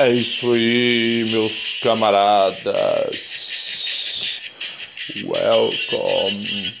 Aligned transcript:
É 0.00 0.08
isso 0.08 0.50
aí, 0.50 1.26
meus 1.28 1.52
camaradas. 1.82 2.64
Welcome 5.26 6.72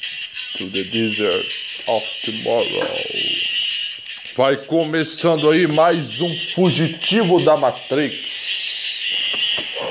to 0.56 0.70
the 0.70 0.84
desert 0.84 1.46
of 1.86 2.02
tomorrow. 2.24 2.88
Vai 4.34 4.56
começando 4.56 5.50
aí 5.50 5.66
mais 5.66 6.18
um 6.18 6.34
fugitivo 6.54 7.44
da 7.44 7.58
Matrix. 7.58 9.04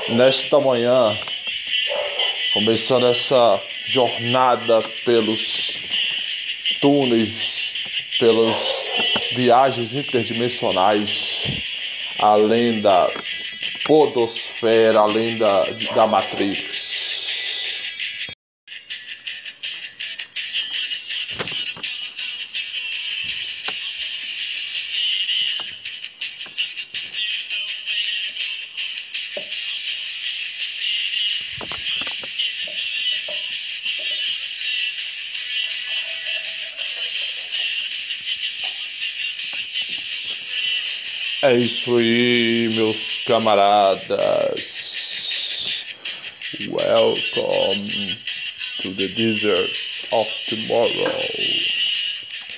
Nesta 0.08 0.58
manhã, 0.58 1.16
começando 2.52 3.06
essa 3.06 3.62
jornada 3.86 4.82
pelos 5.04 5.72
túneis, 6.80 7.74
pelas 8.18 8.56
viagens 9.36 9.94
interdimensionais 9.94 11.69
além 12.20 12.80
da 12.80 13.08
podosfera, 13.86 15.00
além 15.00 15.38
da, 15.38 15.64
da 15.94 16.06
Matrix. 16.06 16.79
Camaradas. 43.30 44.64
Welcome 46.68 48.18
to 48.82 48.92
the 48.94 49.06
desert 49.14 49.70
of 50.10 50.26
tomorrow. 50.48 51.12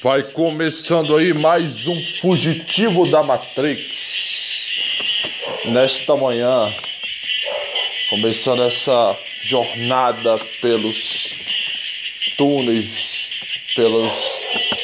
Vai 0.03 0.23
começando 0.23 1.15
aí 1.15 1.35
mais 1.35 1.87
um 1.87 2.03
fugitivo 2.23 3.07
da 3.11 3.23
Matrix. 3.23 4.73
Nesta 5.67 6.17
manhã, 6.17 6.73
começando 8.09 8.63
essa 8.63 9.15
jornada 9.43 10.39
pelos 10.63 11.35
túneis, 12.39 13.29
pelas 13.77 14.11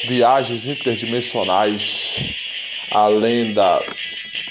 viagens 0.07 0.67
interdimensionais 0.67 2.37
além 2.93 3.53
da 3.53 3.83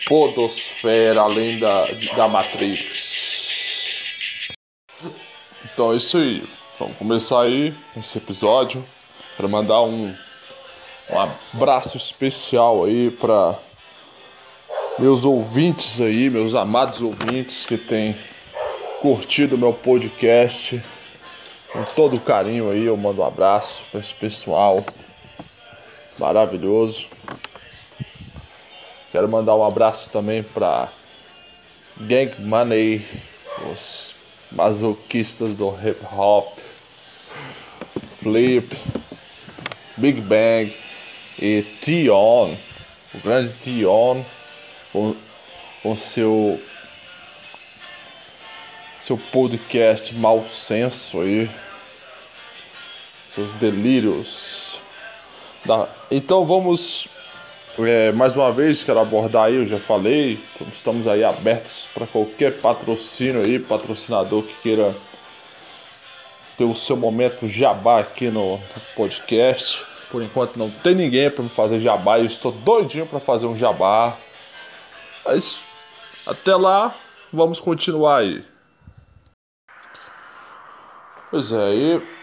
podosfera, 0.07 1.21
além 1.21 1.59
da, 1.59 1.85
da 2.15 2.27
Matrix. 2.27 3.17
Então 5.65 5.93
é 5.93 5.97
isso 5.97 6.17
aí. 6.17 6.43
Vamos 6.79 6.97
começar 6.97 7.41
aí 7.41 7.73
esse 7.95 8.17
episódio. 8.17 8.83
Quero 9.35 9.49
mandar 9.49 9.81
um, 9.81 10.15
um 11.09 11.19
abraço 11.53 11.97
especial 11.97 12.85
aí 12.85 13.11
para 13.11 13.59
meus 14.97 15.25
ouvintes 15.25 16.01
aí, 16.01 16.29
meus 16.29 16.55
amados 16.55 17.01
ouvintes 17.01 17.65
que 17.65 17.77
têm 17.77 18.17
curtido 19.01 19.57
meu 19.57 19.73
podcast. 19.73 20.81
Com 21.71 21.83
todo 21.83 22.19
carinho 22.19 22.71
aí, 22.71 22.85
eu 22.85 22.95
mando 22.97 23.21
um 23.21 23.25
abraço 23.25 23.83
para 23.91 23.99
esse 23.99 24.13
pessoal 24.13 24.83
maravilhoso. 26.17 27.07
Quero 29.11 29.29
mandar 29.29 29.55
um 29.55 29.63
abraço 29.63 30.09
também 30.09 30.43
para 30.43 30.89
Gang 31.95 32.41
Money, 32.41 33.05
os 33.71 34.13
masoquistas 34.51 35.55
do 35.55 35.69
hip 35.81 35.99
hop, 36.13 36.57
Flip, 38.21 38.77
Big 39.95 40.19
Bang 40.21 40.75
e 41.39 41.63
Tion, 41.81 42.53
o 43.13 43.19
grande 43.23 43.53
Tion, 43.63 44.23
com, 44.91 45.15
seu 45.95 46.61
seu 48.99 49.17
podcast 49.17 50.13
mau 50.15 50.45
senso 50.49 51.21
aí, 51.21 51.49
seus 53.29 53.53
delírios. 53.53 54.77
Então 56.11 56.45
vamos 56.45 57.07
é, 57.85 58.11
mais 58.11 58.35
uma 58.35 58.51
vez 58.51 58.83
quero 58.83 58.99
abordar 58.99 59.45
aí, 59.45 59.55
eu 59.55 59.67
já 59.67 59.79
falei, 59.79 60.39
estamos 60.73 61.07
aí 61.07 61.23
abertos 61.23 61.87
para 61.93 62.07
qualquer 62.07 62.59
patrocínio 62.59 63.43
aí, 63.43 63.59
patrocinador 63.59 64.43
que 64.43 64.53
queira 64.61 64.95
ter 66.57 66.63
o 66.63 66.73
seu 66.73 66.97
momento 66.97 67.47
jabá 67.47 67.99
aqui 67.99 68.29
no 68.29 68.59
podcast. 68.95 69.85
Por 70.09 70.23
enquanto 70.23 70.57
não 70.57 70.71
tem 70.71 70.95
ninguém 70.95 71.29
para 71.29 71.43
me 71.43 71.49
fazer 71.49 71.79
jabá, 71.79 72.17
eu 72.17 72.25
estou 72.25 72.51
doidinho 72.51 73.05
para 73.05 73.19
fazer 73.19 73.45
um 73.45 73.55
jabá. 73.55 74.17
Mas 75.23 75.67
até 76.25 76.55
lá, 76.55 76.95
vamos 77.31 77.59
continuar 77.59 78.17
aí. 78.21 78.43
Pois 81.29 81.51
é, 81.51 81.75
e 81.75 82.16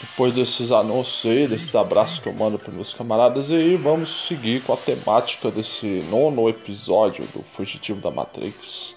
depois 0.00 0.34
desses 0.34 0.72
anúncios 0.72 1.24
aí, 1.24 1.46
desses 1.46 1.74
abraços 1.74 2.18
que 2.18 2.28
eu 2.28 2.32
mando 2.32 2.58
para 2.58 2.72
meus 2.72 2.92
camaradas 2.92 3.52
aí, 3.52 3.76
vamos 3.76 4.26
seguir 4.26 4.62
com 4.62 4.72
a 4.72 4.76
temática 4.76 5.50
desse 5.50 6.04
nono 6.10 6.48
episódio 6.48 7.26
do 7.28 7.42
Fugitivo 7.42 8.00
da 8.00 8.10
Matrix. 8.10 8.96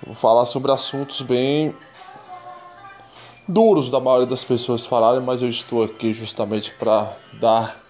Eu 0.00 0.12
vou 0.12 0.14
falar 0.14 0.46
sobre 0.46 0.70
assuntos 0.70 1.20
bem 1.20 1.74
duros 3.48 3.90
da 3.90 3.98
maioria 3.98 4.26
das 4.26 4.44
pessoas 4.44 4.86
falarem, 4.86 5.20
mas 5.20 5.42
eu 5.42 5.48
estou 5.48 5.82
aqui 5.82 6.14
justamente 6.14 6.72
para 6.74 7.16
dar 7.34 7.82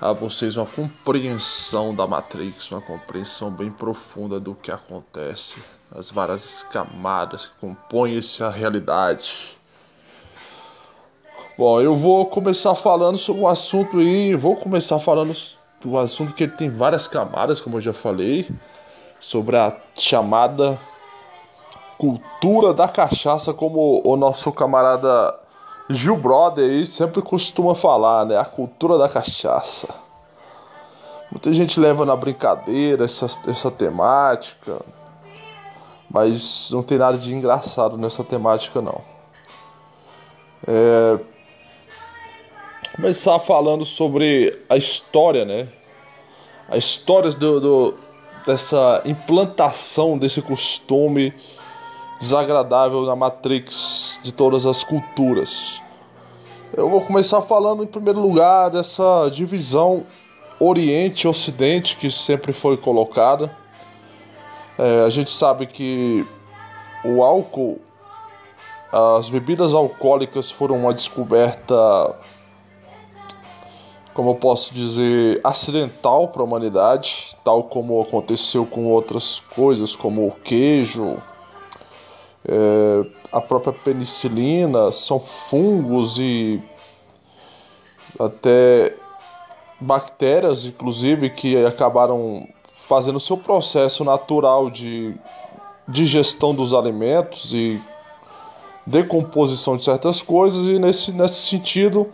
a 0.00 0.12
vocês 0.12 0.56
uma 0.56 0.66
compreensão 0.66 1.94
da 1.94 2.06
Matrix, 2.06 2.70
uma 2.70 2.80
compreensão 2.80 3.50
bem 3.50 3.70
profunda 3.70 4.38
do 4.38 4.54
que 4.54 4.70
acontece, 4.70 5.56
as 5.90 6.10
várias 6.10 6.62
camadas 6.64 7.46
que 7.46 7.52
compõem 7.60 8.18
essa 8.18 8.48
realidade 8.48 9.55
Bom, 11.58 11.80
eu 11.80 11.96
vou 11.96 12.26
começar 12.26 12.74
falando 12.74 13.16
sobre 13.16 13.40
um 13.40 13.48
assunto 13.48 13.96
aí, 13.96 14.34
vou 14.34 14.56
começar 14.56 14.98
falando 14.98 15.34
do 15.80 15.92
um 15.92 15.98
assunto 15.98 16.34
que 16.34 16.46
tem 16.46 16.68
várias 16.68 17.08
camadas, 17.08 17.62
como 17.62 17.78
eu 17.78 17.80
já 17.80 17.94
falei, 17.94 18.46
sobre 19.18 19.56
a 19.56 19.74
chamada 19.96 20.78
cultura 21.96 22.74
da 22.74 22.86
cachaça, 22.86 23.54
como 23.54 24.02
o 24.04 24.18
nosso 24.18 24.52
camarada 24.52 25.34
Gil 25.88 26.18
Brother 26.18 26.62
aí 26.62 26.86
sempre 26.86 27.22
costuma 27.22 27.74
falar, 27.74 28.26
né? 28.26 28.36
A 28.36 28.44
cultura 28.44 28.98
da 28.98 29.08
cachaça. 29.08 29.88
Muita 31.30 31.50
gente 31.54 31.80
leva 31.80 32.04
na 32.04 32.16
brincadeira 32.16 33.06
essa, 33.06 33.24
essa 33.48 33.70
temática, 33.70 34.82
mas 36.10 36.70
não 36.70 36.82
tem 36.82 36.98
nada 36.98 37.16
de 37.16 37.34
engraçado 37.34 37.96
nessa 37.96 38.22
temática 38.22 38.82
não. 38.82 39.00
É, 40.68 41.18
começar 42.96 43.38
falando 43.38 43.84
sobre 43.84 44.58
a 44.70 44.76
história, 44.76 45.44
né? 45.44 45.68
A 46.66 46.78
história 46.78 47.30
do, 47.30 47.60
do, 47.60 47.94
dessa 48.46 49.02
implantação 49.04 50.16
desse 50.16 50.40
costume 50.40 51.32
desagradável 52.18 53.02
na 53.02 53.14
Matrix 53.14 54.18
de 54.22 54.32
todas 54.32 54.64
as 54.64 54.82
culturas. 54.82 55.80
Eu 56.72 56.88
vou 56.88 57.02
começar 57.02 57.42
falando 57.42 57.84
em 57.84 57.86
primeiro 57.86 58.18
lugar 58.18 58.70
dessa 58.70 59.28
divisão 59.28 60.04
Oriente 60.58 61.28
Ocidente 61.28 61.96
que 61.96 62.10
sempre 62.10 62.54
foi 62.54 62.78
colocada. 62.78 63.54
É, 64.78 65.04
a 65.04 65.10
gente 65.10 65.30
sabe 65.30 65.66
que 65.66 66.26
o 67.04 67.22
álcool, 67.22 67.78
as 68.90 69.28
bebidas 69.28 69.74
alcoólicas 69.74 70.50
foram 70.50 70.76
uma 70.76 70.94
descoberta 70.94 72.16
como 74.16 74.30
eu 74.30 74.34
posso 74.36 74.72
dizer, 74.72 75.42
acidental 75.44 76.28
para 76.28 76.40
a 76.40 76.44
humanidade, 76.46 77.36
tal 77.44 77.64
como 77.64 78.00
aconteceu 78.00 78.64
com 78.64 78.86
outras 78.86 79.40
coisas, 79.54 79.94
como 79.94 80.26
o 80.26 80.32
queijo, 80.32 81.22
é, 82.48 83.06
a 83.30 83.42
própria 83.42 83.74
penicilina, 83.74 84.90
são 84.90 85.20
fungos 85.20 86.16
e 86.18 86.62
até 88.18 88.94
bactérias, 89.78 90.64
inclusive, 90.64 91.28
que 91.28 91.62
acabaram 91.66 92.48
fazendo 92.88 93.20
seu 93.20 93.36
processo 93.36 94.02
natural 94.02 94.70
de 94.70 95.14
digestão 95.86 96.54
dos 96.54 96.72
alimentos 96.72 97.52
e 97.52 97.78
decomposição 98.86 99.76
de 99.76 99.84
certas 99.84 100.22
coisas, 100.22 100.62
e 100.62 100.78
nesse, 100.78 101.12
nesse 101.12 101.42
sentido 101.42 102.10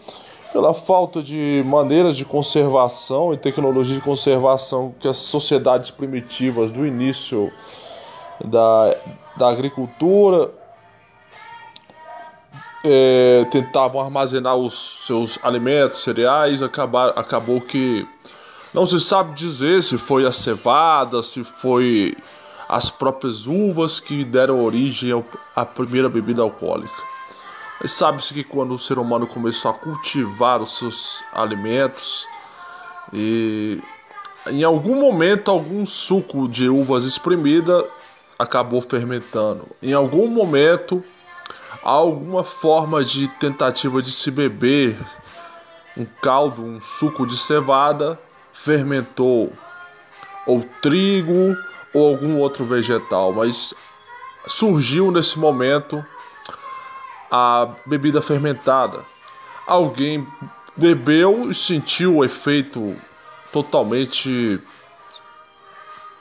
pela 0.52 0.74
falta 0.74 1.22
de 1.22 1.62
maneiras 1.64 2.16
de 2.16 2.24
conservação 2.24 3.32
e 3.32 3.38
tecnologia 3.38 3.96
de 3.96 4.02
conservação 4.02 4.94
que 5.00 5.08
as 5.08 5.16
sociedades 5.16 5.90
primitivas 5.90 6.70
do 6.70 6.86
início 6.86 7.50
da, 8.44 8.94
da 9.36 9.48
agricultura 9.48 10.50
é, 12.84 13.46
tentavam 13.50 14.00
armazenar 14.00 14.56
os 14.56 15.04
seus 15.06 15.38
alimentos, 15.42 16.02
cereais, 16.02 16.62
acabar, 16.62 17.10
acabou 17.10 17.60
que 17.60 18.06
não 18.74 18.86
se 18.86 19.00
sabe 19.00 19.34
dizer 19.34 19.82
se 19.82 19.96
foi 19.96 20.26
a 20.26 20.32
cevada, 20.32 21.22
se 21.22 21.44
foi 21.44 22.16
as 22.68 22.90
próprias 22.90 23.46
uvas 23.46 24.00
que 24.00 24.24
deram 24.24 24.64
origem 24.64 25.10
à 25.54 25.64
primeira 25.64 26.08
bebida 26.08 26.42
alcoólica. 26.42 27.11
Sabe-se 27.86 28.32
que 28.32 28.44
quando 28.44 28.74
o 28.74 28.78
ser 28.78 28.98
humano 28.98 29.26
começou 29.26 29.70
a 29.70 29.74
cultivar 29.74 30.62
os 30.62 30.78
seus 30.78 31.22
alimentos 31.32 32.26
e 33.12 33.80
em 34.46 34.62
algum 34.62 35.00
momento 35.00 35.50
algum 35.50 35.84
suco 35.84 36.48
de 36.48 36.68
uvas 36.68 37.04
espremida 37.04 37.84
acabou 38.38 38.80
fermentando. 38.80 39.66
Em 39.82 39.92
algum 39.92 40.28
momento 40.28 41.02
alguma 41.82 42.44
forma 42.44 43.04
de 43.04 43.26
tentativa 43.40 44.00
de 44.00 44.12
se 44.12 44.30
beber 44.30 44.96
um 45.96 46.04
caldo, 46.04 46.62
um 46.62 46.80
suco 46.80 47.26
de 47.26 47.36
cevada, 47.36 48.18
fermentou 48.52 49.52
ou 50.46 50.64
trigo 50.80 51.56
ou 51.92 52.08
algum 52.08 52.38
outro 52.38 52.64
vegetal, 52.64 53.32
mas 53.32 53.74
surgiu 54.46 55.10
nesse 55.10 55.38
momento 55.38 56.04
a 57.32 57.66
bebida 57.86 58.20
fermentada. 58.20 59.00
Alguém 59.66 60.28
bebeu 60.76 61.50
e 61.50 61.54
sentiu 61.54 62.16
o 62.16 62.24
efeito 62.24 62.94
totalmente 63.50 64.60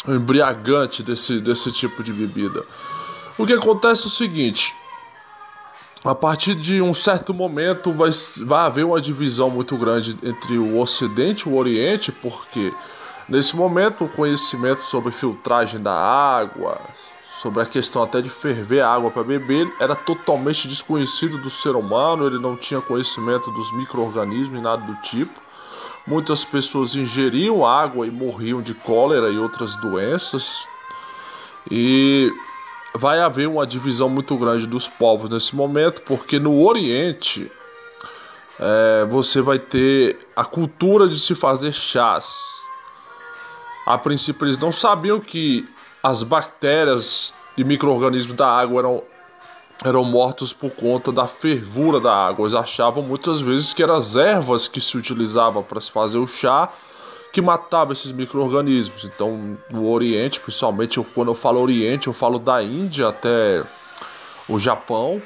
embriagante 0.08 1.04
desse, 1.04 1.42
desse 1.42 1.70
tipo 1.74 2.02
de 2.02 2.14
bebida. 2.14 2.64
O 3.38 3.46
que 3.46 3.52
acontece 3.52 4.04
é 4.04 4.08
o 4.08 4.10
seguinte: 4.10 4.74
a 6.02 6.16
partir 6.16 6.56
de 6.56 6.82
um 6.82 6.94
certo 6.94 7.34
momento 7.34 7.92
vai, 7.92 8.12
vai 8.46 8.66
haver 8.66 8.86
uma 8.86 9.02
divisão 9.02 9.50
muito 9.50 9.76
grande 9.78 10.18
entre 10.24 10.58
o 10.58 10.80
Ocidente 10.80 11.48
e 11.48 11.52
o 11.52 11.58
Oriente, 11.58 12.10
porque 12.12 12.74
nesse 13.28 13.54
momento 13.54 14.06
o 14.06 14.10
conhecimento 14.10 14.82
sobre 14.84 15.12
filtragem 15.12 15.82
da 15.82 15.94
água, 15.94 16.80
sobre 17.42 17.64
a 17.64 17.66
questão 17.66 18.04
até 18.04 18.22
de 18.22 18.30
ferver 18.30 18.82
água 18.82 19.10
para 19.10 19.24
beber, 19.24 19.68
era 19.80 19.96
totalmente 19.96 20.68
desconhecido 20.68 21.40
do 21.40 21.50
ser 21.50 21.76
humano, 21.76 22.28
ele 22.28 22.38
não 22.38 22.56
tinha 22.56 22.80
conhecimento 22.80 23.50
dos 23.52 23.74
micro-organismos 23.74 24.60
e 24.60 24.62
nada 24.62 24.84
do 24.84 24.96
tipo. 25.02 25.34
Muitas 26.06 26.46
pessoas 26.46 26.96
ingeriam 26.96 27.66
água 27.66 28.06
e 28.06 28.12
morriam 28.12 28.62
de 28.62 28.76
cólera 28.76 29.30
e 29.30 29.40
outras 29.40 29.76
doenças. 29.78 30.68
E 31.70 32.32
vai 32.94 33.20
haver 33.20 33.48
uma 33.48 33.66
divisão 33.66 34.08
muito 34.08 34.36
grande 34.38 34.68
dos 34.68 34.88
povos 34.88 35.30
nesse 35.30 35.56
momento, 35.56 36.02
porque 36.02 36.38
no 36.38 36.64
Oriente 36.64 37.52
é, 38.60 39.08
você 39.10 39.42
vai 39.42 39.58
ter 39.58 40.28
a 40.36 40.46
cultura 40.46 41.08
de 41.08 41.20
se 41.20 41.34
fazer 41.34 41.74
chás. 41.74 42.32
A 43.86 43.98
princípio 43.98 44.46
eles 44.46 44.60
não 44.60 44.72
sabiam 44.72 45.20
que 45.20 45.68
as 46.04 46.24
bactérias 46.24 47.34
e 47.58 47.64
micro-organismos 47.64 48.36
da 48.36 48.48
água 48.48 48.80
eram, 48.80 49.04
eram 49.84 50.04
mortos 50.04 50.54
por 50.54 50.72
conta 50.72 51.12
da 51.12 51.28
fervura 51.28 52.00
da 52.00 52.14
água. 52.14 52.44
Eles 52.44 52.56
achavam 52.56 53.04
muitas 53.04 53.42
vezes 53.42 53.74
que 53.74 53.84
eram 53.84 53.96
as 53.96 54.16
ervas 54.16 54.68
que 54.68 54.82
se 54.82 54.98
utilizavam 54.98 55.64
para 55.64 55.82
se 55.82 55.92
fazer 55.92 56.18
o 56.18 56.28
chá 56.28 56.70
que 57.32 57.42
matava 57.42 57.94
esses 57.94 58.12
micro-organismos. 58.12 59.06
Então, 59.06 59.58
no 59.70 59.90
Oriente, 59.90 60.40
principalmente 60.40 61.00
quando 61.14 61.30
eu 61.30 61.36
falo 61.36 61.62
Oriente, 61.62 62.08
eu 62.08 62.14
falo 62.14 62.38
da 62.38 62.62
Índia 62.62 63.08
até 63.08 63.64
o 64.50 64.60
Japão, 64.60 65.22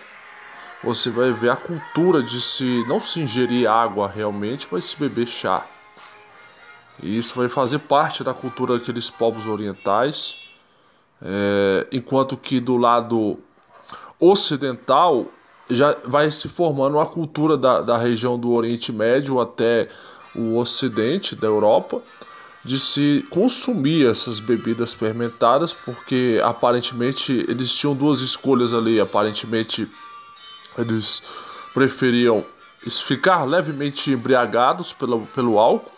você 0.83 1.09
vai 1.09 1.31
ver 1.31 1.49
a 1.49 1.55
cultura 1.55 2.21
de 2.21 2.39
se 2.39 2.85
não 2.87 3.01
se 3.01 3.19
ingerir 3.19 3.67
água 3.67 4.07
realmente, 4.07 4.67
mas 4.69 4.85
se 4.85 4.99
beber 4.99 5.27
chá. 5.27 5.65
E 7.01 7.17
isso 7.17 7.33
vai 7.35 7.49
fazer 7.49 7.79
parte 7.79 8.23
da 8.23 8.33
cultura 8.33 8.77
daqueles 8.77 9.09
povos 9.09 9.47
orientais, 9.47 10.37
é, 11.21 11.87
enquanto 11.91 12.37
que 12.37 12.59
do 12.59 12.77
lado 12.77 13.39
ocidental 14.19 15.25
já 15.69 15.95
vai 16.05 16.31
se 16.31 16.47
formando 16.47 16.99
a 16.99 17.05
cultura 17.05 17.57
da, 17.57 17.81
da 17.81 17.97
região 17.97 18.37
do 18.37 18.51
Oriente 18.51 18.91
Médio 18.91 19.39
até 19.39 19.89
o 20.35 20.57
ocidente 20.57 21.35
da 21.35 21.47
Europa 21.47 22.01
de 22.63 22.79
se 22.79 23.25
consumir 23.29 24.07
essas 24.07 24.39
bebidas 24.39 24.93
fermentadas, 24.93 25.71
porque 25.71 26.41
aparentemente 26.43 27.45
eles 27.47 27.71
tinham 27.71 27.95
duas 27.95 28.21
escolhas 28.21 28.73
ali. 28.73 28.99
Aparentemente 28.99 29.87
eles 30.75 31.21
preferiam 31.73 32.43
ficar 33.05 33.43
levemente 33.43 34.11
embriagados 34.11 34.91
pelo, 34.93 35.27
pelo 35.27 35.59
álcool 35.59 35.91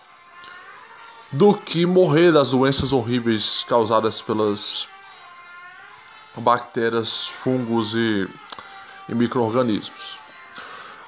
do 1.31 1.53
que 1.53 1.85
morrer 1.85 2.31
das 2.31 2.49
doenças 2.51 2.91
horríveis 2.91 3.65
causadas 3.67 4.21
pelas 4.21 4.87
bactérias, 6.41 7.27
fungos 7.43 7.95
e, 7.95 8.27
e 9.09 9.15
micro-organismos. 9.15 10.17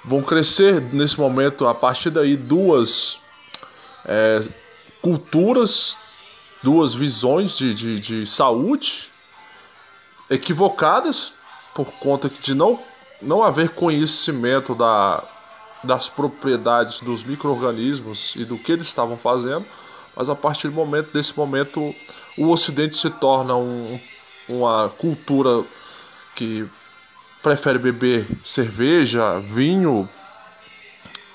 Vão 0.03 0.21
crescer 0.21 0.81
nesse 0.93 1.19
momento 1.19 1.67
a 1.67 1.75
partir 1.75 2.09
daí 2.09 2.35
duas 2.35 3.17
é, 4.05 4.43
culturas, 5.01 5.97
duas 6.63 6.93
visões 6.93 7.57
de, 7.57 7.73
de, 7.73 7.99
de 7.99 8.27
saúde 8.27 9.09
equivocadas 10.29 11.33
por 11.73 11.85
conta 11.93 12.29
de 12.29 12.53
não, 12.53 12.79
não 13.21 13.43
haver 13.43 13.69
conhecimento 13.69 14.75
da, 14.75 15.23
das 15.83 16.07
propriedades 16.07 16.99
dos 16.99 17.23
micro-organismos 17.23 18.33
e 18.35 18.45
do 18.45 18.57
que 18.57 18.71
eles 18.71 18.87
estavam 18.87 19.17
fazendo, 19.17 19.65
mas 20.15 20.29
a 20.29 20.35
partir 20.35 20.67
do 20.67 20.73
momento 20.73 21.11
desse 21.11 21.37
momento 21.37 21.93
o 22.37 22.49
Ocidente 22.49 22.97
se 22.97 23.09
torna 23.09 23.55
um, 23.55 23.99
uma 24.49 24.89
cultura 24.89 25.63
que 26.35 26.67
prefere 27.41 27.77
beber 27.77 28.25
cerveja, 28.43 29.39
vinho 29.39 30.09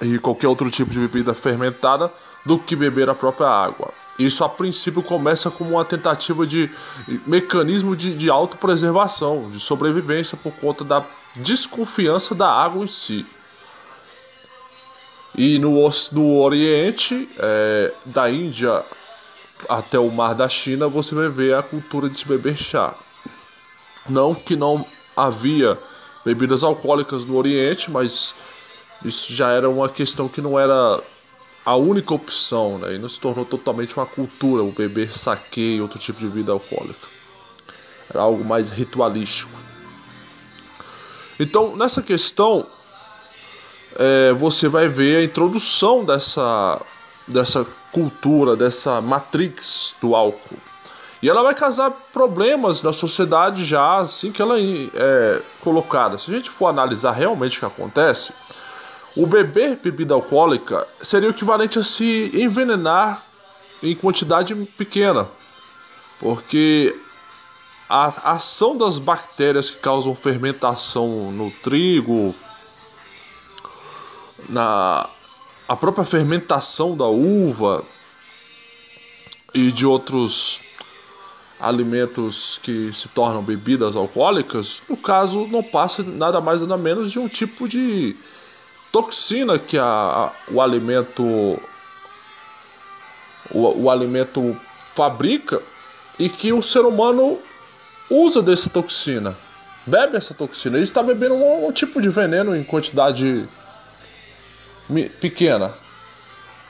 e 0.02 0.18
qualquer 0.18 0.48
outro 0.48 0.70
tipo 0.70 0.90
de 0.90 0.98
bebida 0.98 1.32
fermentada 1.32 2.12
do 2.44 2.58
que 2.58 2.76
beber 2.76 3.08
a 3.08 3.14
própria 3.14 3.48
água. 3.48 3.92
Isso 4.18 4.44
a 4.44 4.48
princípio 4.48 5.02
começa 5.02 5.50
como 5.50 5.70
uma 5.70 5.84
tentativa 5.84 6.46
de 6.46 6.70
mecanismo 7.26 7.96
de, 7.96 8.14
de 8.14 8.30
autopreservação, 8.30 9.50
de 9.50 9.58
sobrevivência 9.58 10.36
por 10.36 10.52
conta 10.52 10.84
da 10.84 11.04
desconfiança 11.36 12.34
da 12.34 12.48
água 12.48 12.84
em 12.84 12.88
si. 12.88 13.26
E 15.36 15.58
no, 15.58 15.90
no 16.12 16.40
Oriente, 16.40 17.28
é, 17.38 17.92
da 18.06 18.30
Índia 18.30 18.84
até 19.68 19.98
o 19.98 20.10
Mar 20.10 20.34
da 20.34 20.48
China, 20.48 20.88
você 20.88 21.14
vai 21.14 21.28
ver 21.28 21.54
a 21.54 21.62
cultura 21.62 22.08
de 22.08 22.18
se 22.18 22.26
beber 22.26 22.56
chá. 22.56 22.94
Não 24.08 24.34
que 24.34 24.54
não 24.56 24.86
havia 25.16 25.78
bebidas 26.24 26.64
alcoólicas 26.64 27.24
no 27.24 27.36
Oriente, 27.36 27.90
mas 27.90 28.34
isso 29.04 29.32
já 29.32 29.50
era 29.50 29.68
uma 29.68 29.88
questão 29.88 30.28
que 30.28 30.40
não 30.40 30.58
era 30.58 31.02
a 31.64 31.76
única 31.76 32.12
opção, 32.12 32.78
né? 32.78 32.94
E 32.94 32.98
não 32.98 33.08
se 33.08 33.18
tornou 33.18 33.44
totalmente 33.44 33.96
uma 33.96 34.06
cultura 34.06 34.62
o 34.62 34.70
beber 34.70 35.16
saque 35.16 35.76
e 35.76 35.80
outro 35.80 35.98
tipo 35.98 36.18
de 36.18 36.26
bebida 36.26 36.52
alcoólica. 36.52 37.08
Era 38.10 38.22
algo 38.22 38.44
mais 38.44 38.68
ritualístico. 38.68 39.50
Então, 41.40 41.74
nessa 41.74 42.02
questão, 42.02 42.66
é, 43.96 44.32
você 44.32 44.68
vai 44.68 44.88
ver 44.88 45.16
a 45.16 45.24
introdução 45.24 46.04
dessa, 46.04 46.80
dessa 47.26 47.66
cultura, 47.92 48.56
dessa 48.56 49.00
matrix 49.00 49.94
do 50.00 50.14
álcool. 50.14 50.58
E 51.22 51.28
ela 51.28 51.42
vai 51.42 51.54
causar 51.54 51.90
problemas 52.12 52.82
na 52.82 52.92
sociedade 52.92 53.64
já 53.64 53.98
assim 53.98 54.30
que 54.30 54.42
ela 54.42 54.56
é 54.60 55.40
colocada. 55.62 56.18
Se 56.18 56.30
a 56.30 56.34
gente 56.34 56.50
for 56.50 56.66
analisar 56.66 57.12
realmente 57.12 57.56
o 57.56 57.60
que 57.60 57.66
acontece, 57.66 58.32
o 59.16 59.26
beber 59.26 59.76
bebida 59.76 60.12
alcoólica 60.12 60.86
seria 61.00 61.28
o 61.28 61.32
equivalente 61.32 61.78
a 61.78 61.84
se 61.84 62.30
envenenar 62.34 63.22
em 63.82 63.94
quantidade 63.94 64.54
pequena. 64.76 65.26
Porque 66.20 66.94
a 67.88 68.32
ação 68.32 68.76
das 68.76 68.98
bactérias 68.98 69.70
que 69.70 69.78
causam 69.78 70.14
fermentação 70.14 71.30
no 71.32 71.50
trigo, 71.62 72.34
na 74.48 75.08
a 75.68 75.76
própria 75.76 76.04
fermentação 76.04 76.96
da 76.96 77.06
uva 77.06 77.84
e 79.52 79.70
de 79.72 79.86
outros 79.86 80.60
alimentos 81.58 82.58
que 82.62 82.92
se 82.94 83.08
tornam 83.08 83.42
bebidas 83.42 83.96
alcoólicas, 83.96 84.82
no 84.88 84.96
caso 84.96 85.46
não 85.46 85.62
passa 85.62 86.02
nada 86.02 86.40
mais 86.40 86.60
nada 86.60 86.76
menos 86.76 87.10
de 87.10 87.18
um 87.18 87.28
tipo 87.28 87.68
de 87.68 88.14
toxina 88.92 89.58
que 89.58 89.78
a, 89.78 89.84
a 89.84 90.32
o 90.50 90.60
alimento 90.60 91.22
o, 93.50 93.84
o 93.84 93.90
alimento 93.90 94.56
fabrica 94.94 95.62
e 96.18 96.28
que 96.28 96.52
o 96.52 96.62
ser 96.62 96.80
humano 96.80 97.38
usa 98.10 98.42
dessa 98.42 98.68
toxina, 98.68 99.34
bebe 99.86 100.16
essa 100.16 100.34
toxina. 100.34 100.76
Ele 100.76 100.84
está 100.84 101.02
bebendo 101.02 101.34
um, 101.34 101.68
um 101.68 101.72
tipo 101.72 102.00
de 102.00 102.08
veneno 102.08 102.54
em 102.54 102.62
quantidade 102.62 103.48
pequena. 105.20 105.72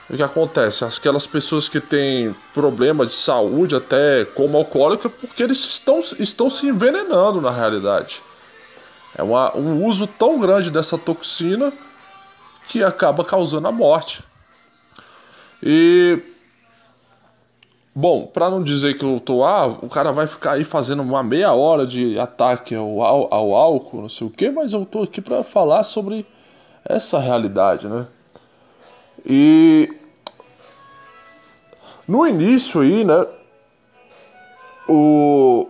O 0.08 0.16
que 0.16 0.22
acontece? 0.22 0.84
Aquelas 0.84 1.26
pessoas 1.26 1.66
que 1.66 1.80
têm 1.80 2.34
problema 2.52 3.06
de 3.06 3.14
saúde, 3.14 3.74
até 3.74 4.24
como 4.24 4.58
alcoólica, 4.58 5.08
porque 5.08 5.42
eles 5.42 5.58
estão, 5.58 6.00
estão 6.18 6.50
se 6.50 6.66
envenenando 6.66 7.40
na 7.40 7.50
realidade. 7.50 8.20
É 9.16 9.22
uma, 9.22 9.56
um 9.56 9.84
uso 9.84 10.06
tão 10.06 10.38
grande 10.38 10.70
dessa 10.70 10.98
toxina 10.98 11.72
que 12.68 12.82
acaba 12.82 13.24
causando 13.24 13.66
a 13.66 13.72
morte. 13.72 14.22
E 15.62 16.18
Bom, 17.96 18.26
para 18.26 18.50
não 18.50 18.60
dizer 18.60 18.98
que 18.98 19.04
eu 19.04 19.20
tô 19.20 19.44
ah, 19.44 19.66
o 19.66 19.88
cara 19.88 20.10
vai 20.10 20.26
ficar 20.26 20.54
aí 20.54 20.64
fazendo 20.64 21.00
uma 21.00 21.22
meia 21.22 21.52
hora 21.52 21.86
de 21.86 22.18
ataque 22.18 22.74
ao, 22.74 23.00
ao, 23.00 23.54
álcool, 23.54 24.02
não 24.02 24.08
sei 24.08 24.26
o 24.26 24.30
que, 24.30 24.50
mas 24.50 24.72
eu 24.72 24.84
tô 24.84 25.04
aqui 25.04 25.20
para 25.20 25.44
falar 25.44 25.84
sobre 25.84 26.26
essa 26.84 27.18
realidade, 27.18 27.88
né? 27.88 28.06
E 29.24 29.90
no 32.06 32.26
início 32.26 32.80
aí, 32.80 33.04
né, 33.04 33.26
o 34.88 35.68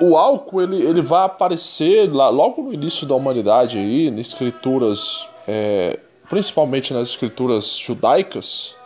o 0.00 0.16
álcool 0.16 0.62
ele, 0.62 0.82
ele 0.82 1.02
vai 1.02 1.24
aparecer 1.24 2.10
lá 2.10 2.30
logo 2.30 2.62
no 2.62 2.72
início 2.72 3.06
da 3.06 3.14
humanidade 3.14 3.76
aí, 3.76 4.08
em 4.08 4.18
escrituras 4.18 5.28
é, 5.46 5.98
principalmente 6.30 6.94
nas 6.94 7.08
escrituras 7.08 7.76
judaicas, 7.76 8.76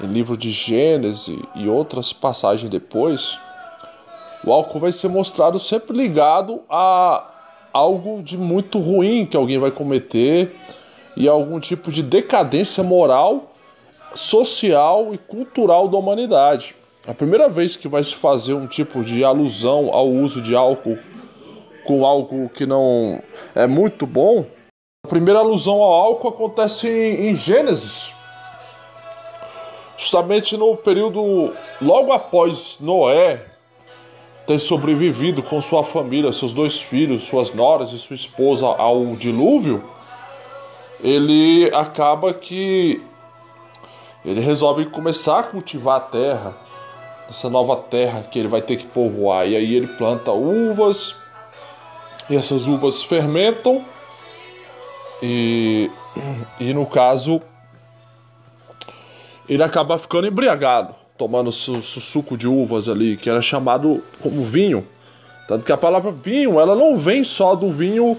em 0.00 0.06
livro 0.06 0.36
de 0.36 0.52
Gênesis 0.52 1.36
e 1.56 1.68
outras 1.68 2.12
passagens 2.12 2.70
depois, 2.70 3.36
o 4.44 4.52
álcool 4.52 4.78
vai 4.78 4.92
ser 4.92 5.08
mostrado 5.08 5.58
sempre 5.58 5.96
ligado 5.96 6.62
a 6.70 7.37
algo 7.72 8.22
de 8.22 8.36
muito 8.36 8.78
ruim 8.78 9.26
que 9.26 9.36
alguém 9.36 9.58
vai 9.58 9.70
cometer 9.70 10.54
e 11.16 11.28
algum 11.28 11.58
tipo 11.60 11.90
de 11.90 12.02
decadência 12.02 12.82
moral, 12.82 13.54
social 14.14 15.12
e 15.12 15.18
cultural 15.18 15.88
da 15.88 15.96
humanidade. 15.96 16.74
A 17.06 17.14
primeira 17.14 17.48
vez 17.48 17.76
que 17.76 17.88
vai 17.88 18.02
se 18.02 18.14
fazer 18.14 18.54
um 18.54 18.66
tipo 18.66 19.02
de 19.02 19.24
alusão 19.24 19.92
ao 19.92 20.08
uso 20.08 20.42
de 20.42 20.54
álcool 20.54 20.98
com 21.84 22.04
algo 22.04 22.48
que 22.50 22.66
não 22.66 23.22
é 23.54 23.66
muito 23.66 24.06
bom 24.06 24.44
a 25.08 25.08
primeira 25.08 25.38
alusão 25.38 25.76
ao 25.76 25.92
álcool 25.92 26.28
acontece 26.28 26.86
em, 26.86 27.28
em 27.28 27.34
Gênesis, 27.34 28.12
justamente 29.96 30.54
no 30.54 30.76
período 30.76 31.54
logo 31.80 32.12
após 32.12 32.76
Noé 32.78 33.46
ter 34.48 34.58
sobrevivido 34.58 35.42
com 35.42 35.60
sua 35.60 35.84
família, 35.84 36.32
seus 36.32 36.54
dois 36.54 36.80
filhos, 36.80 37.24
suas 37.24 37.52
noras 37.52 37.92
e 37.92 37.98
sua 37.98 38.16
esposa 38.16 38.64
ao 38.66 39.14
dilúvio, 39.14 39.84
ele 41.04 41.70
acaba 41.74 42.32
que 42.32 42.98
ele 44.24 44.40
resolve 44.40 44.86
começar 44.86 45.40
a 45.40 45.42
cultivar 45.42 45.96
a 45.98 46.00
terra, 46.00 46.56
essa 47.28 47.50
nova 47.50 47.76
terra 47.76 48.22
que 48.22 48.38
ele 48.38 48.48
vai 48.48 48.62
ter 48.62 48.78
que 48.78 48.86
povoar. 48.86 49.46
E 49.46 49.54
aí 49.54 49.74
ele 49.74 49.86
planta 49.86 50.32
uvas, 50.32 51.14
e 52.30 52.34
essas 52.34 52.66
uvas 52.66 53.02
fermentam 53.02 53.84
e, 55.22 55.90
e 56.58 56.72
no 56.72 56.86
caso, 56.86 57.42
ele 59.46 59.62
acaba 59.62 59.98
ficando 59.98 60.26
embriagado, 60.26 60.94
tomando 61.18 61.50
su, 61.50 61.82
su, 61.82 62.00
suco 62.00 62.36
de 62.36 62.46
uvas 62.46 62.88
ali, 62.88 63.16
que 63.16 63.28
era 63.28 63.42
chamado 63.42 64.02
como 64.22 64.44
vinho. 64.44 64.86
Tanto 65.48 65.66
que 65.66 65.72
a 65.72 65.76
palavra 65.76 66.12
vinho, 66.12 66.60
ela 66.60 66.76
não 66.76 66.96
vem 66.96 67.24
só 67.24 67.56
do 67.56 67.70
vinho 67.72 68.16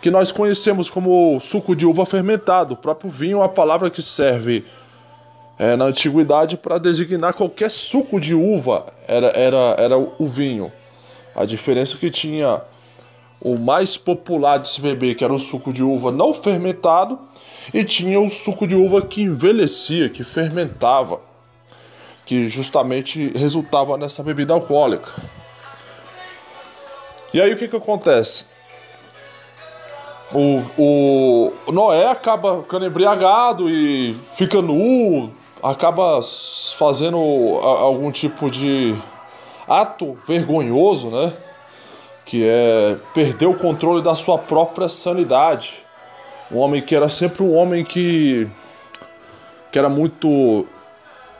que 0.00 0.10
nós 0.10 0.30
conhecemos 0.30 0.88
como 0.88 1.40
suco 1.40 1.74
de 1.74 1.84
uva 1.84 2.06
fermentado. 2.06 2.74
O 2.74 2.76
próprio 2.76 3.10
vinho 3.10 3.38
é 3.38 3.40
uma 3.40 3.48
palavra 3.48 3.90
que 3.90 4.00
serve 4.00 4.64
é, 5.58 5.74
na 5.74 5.86
antiguidade 5.86 6.56
para 6.56 6.78
designar 6.78 7.34
qualquer 7.34 7.70
suco 7.70 8.20
de 8.20 8.34
uva, 8.34 8.86
era, 9.08 9.28
era, 9.28 9.74
era 9.78 9.98
o 9.98 10.26
vinho. 10.26 10.70
A 11.34 11.44
diferença 11.44 11.96
que 11.96 12.10
tinha 12.10 12.62
o 13.40 13.58
mais 13.58 13.96
popular 13.96 14.58
de 14.58 14.68
se 14.68 14.80
beber, 14.80 15.14
que 15.14 15.24
era 15.24 15.32
o 15.32 15.38
suco 15.38 15.72
de 15.72 15.82
uva 15.82 16.12
não 16.12 16.32
fermentado, 16.32 17.18
e 17.72 17.84
tinha 17.84 18.20
o 18.20 18.30
suco 18.30 18.66
de 18.66 18.74
uva 18.74 19.02
que 19.02 19.22
envelhecia, 19.22 20.08
que 20.08 20.22
fermentava, 20.22 21.20
que 22.26 22.48
justamente 22.48 23.28
resultava 23.38 23.96
nessa 23.96 24.22
bebida 24.22 24.52
alcoólica. 24.52 25.12
E 27.32 27.40
aí 27.40 27.52
o 27.52 27.56
que, 27.56 27.68
que 27.68 27.76
acontece? 27.76 28.44
O, 30.34 30.62
o 30.76 31.72
Noé 31.72 32.08
acaba 32.08 32.62
ficando 32.62 32.84
embriagado 32.84 33.70
e 33.70 34.18
fica 34.36 34.60
nu, 34.60 35.32
acaba 35.62 36.20
fazendo 36.76 37.16
algum 37.16 38.10
tipo 38.10 38.50
de 38.50 38.94
ato 39.68 40.18
vergonhoso, 40.26 41.08
né? 41.08 41.32
que 42.26 42.44
é 42.44 42.96
perder 43.14 43.46
o 43.46 43.54
controle 43.54 44.02
da 44.02 44.16
sua 44.16 44.36
própria 44.36 44.88
sanidade. 44.88 45.74
Um 46.50 46.58
homem 46.58 46.82
que 46.82 46.94
era 46.94 47.08
sempre 47.08 47.44
um 47.44 47.54
homem 47.54 47.84
que, 47.84 48.48
que 49.70 49.78
era 49.78 49.88
muito 49.88 50.66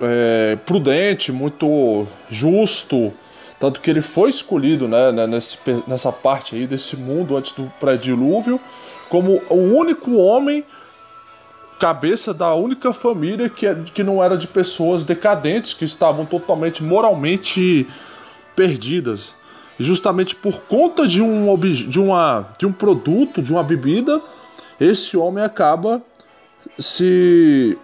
é, 0.01 0.57
prudente, 0.67 1.33
muito 1.33 2.07
justo, 2.29 3.13
tanto 3.59 3.81
que 3.81 3.91
ele 3.91 4.01
foi 4.01 4.31
escolhido 4.31 4.87
né, 4.87 5.13
né 5.13 5.27
nesse, 5.27 5.57
nessa 5.87 6.13
parte 6.13 6.55
aí 6.55 6.67
desse 6.67 6.97
mundo 6.97 7.37
antes 7.37 7.53
do 7.53 7.73
pré-dilúvio 7.81 8.61
como 9.09 9.43
o 9.49 9.55
único 9.55 10.17
homem 10.17 10.65
cabeça 11.79 12.33
da 12.33 12.55
única 12.55 12.93
família 12.93 13.49
que, 13.49 13.67
é, 13.67 13.75
que 13.75 14.03
não 14.03 14.23
era 14.23 14.37
de 14.37 14.47
pessoas 14.47 15.05
decadentes, 15.05 15.75
que 15.75 15.85
estavam 15.85 16.25
totalmente 16.25 16.83
moralmente 16.83 17.87
perdidas 18.55 19.35
justamente 19.79 20.35
por 20.35 20.61
conta 20.63 21.07
de 21.07 21.21
um, 21.21 21.59
de, 21.59 22.01
uma, 22.01 22.47
de 22.59 22.67
um 22.67 22.73
produto, 22.73 23.43
de 23.43 23.53
uma 23.53 23.63
bebida, 23.63 24.21
esse 24.81 25.17
homem 25.17 25.45
acaba 25.45 26.03
se. 26.79 27.79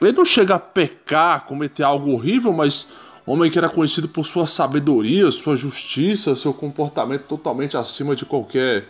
Ele 0.00 0.12
não 0.12 0.24
chega 0.24 0.56
a 0.56 0.58
pecar, 0.58 1.46
cometer 1.46 1.82
algo 1.82 2.12
horrível, 2.12 2.52
mas 2.52 2.86
homem 3.26 3.50
que 3.50 3.58
era 3.58 3.68
conhecido 3.68 4.08
por 4.08 4.26
sua 4.26 4.46
sabedoria, 4.46 5.30
sua 5.30 5.56
justiça, 5.56 6.36
seu 6.36 6.52
comportamento 6.52 7.22
totalmente 7.22 7.76
acima 7.76 8.14
de 8.14 8.24
qualquer 8.24 8.86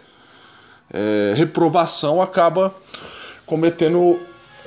é, 0.93 1.35
reprovação, 1.37 2.21
acaba 2.21 2.75
cometendo 3.47 4.19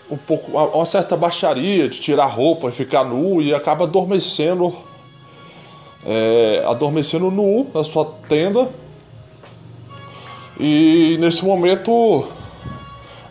um 0.09 0.17
pouco 0.17 0.51
uma 0.51 0.85
certa 0.85 1.17
baixaria 1.17 1.89
de 1.89 1.99
tirar 1.99 2.27
roupa 2.27 2.69
e 2.69 2.71
ficar 2.71 3.03
nu 3.03 3.41
e 3.41 3.53
acaba 3.53 3.83
adormecendo 3.83 4.73
é, 6.05 6.63
adormecendo 6.65 7.29
nu 7.29 7.69
na 7.73 7.83
sua 7.83 8.05
tenda. 8.29 8.69
E 10.59 11.17
nesse 11.19 11.43
momento 11.43 12.27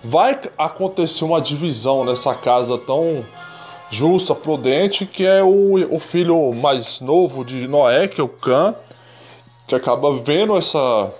vai 0.09 0.39
acontecer 0.57 1.25
uma 1.25 1.41
divisão 1.41 2.05
nessa 2.05 2.35
casa 2.35 2.79
tão 2.79 3.25
justa, 3.91 4.35
prudente, 4.35 5.05
que 5.05 5.25
é 5.27 5.43
o, 5.43 5.95
o 5.95 5.99
filho 5.99 6.53
mais 6.53 7.01
novo 7.01 7.45
de 7.45 7.67
Noé, 7.67 8.07
que 8.07 8.21
é 8.21 8.25
o 8.25 8.29
Cã, 8.29 8.75
que 9.67 9.75
acaba 9.75 10.13
vendo 10.13 10.57
essa 10.57 11.13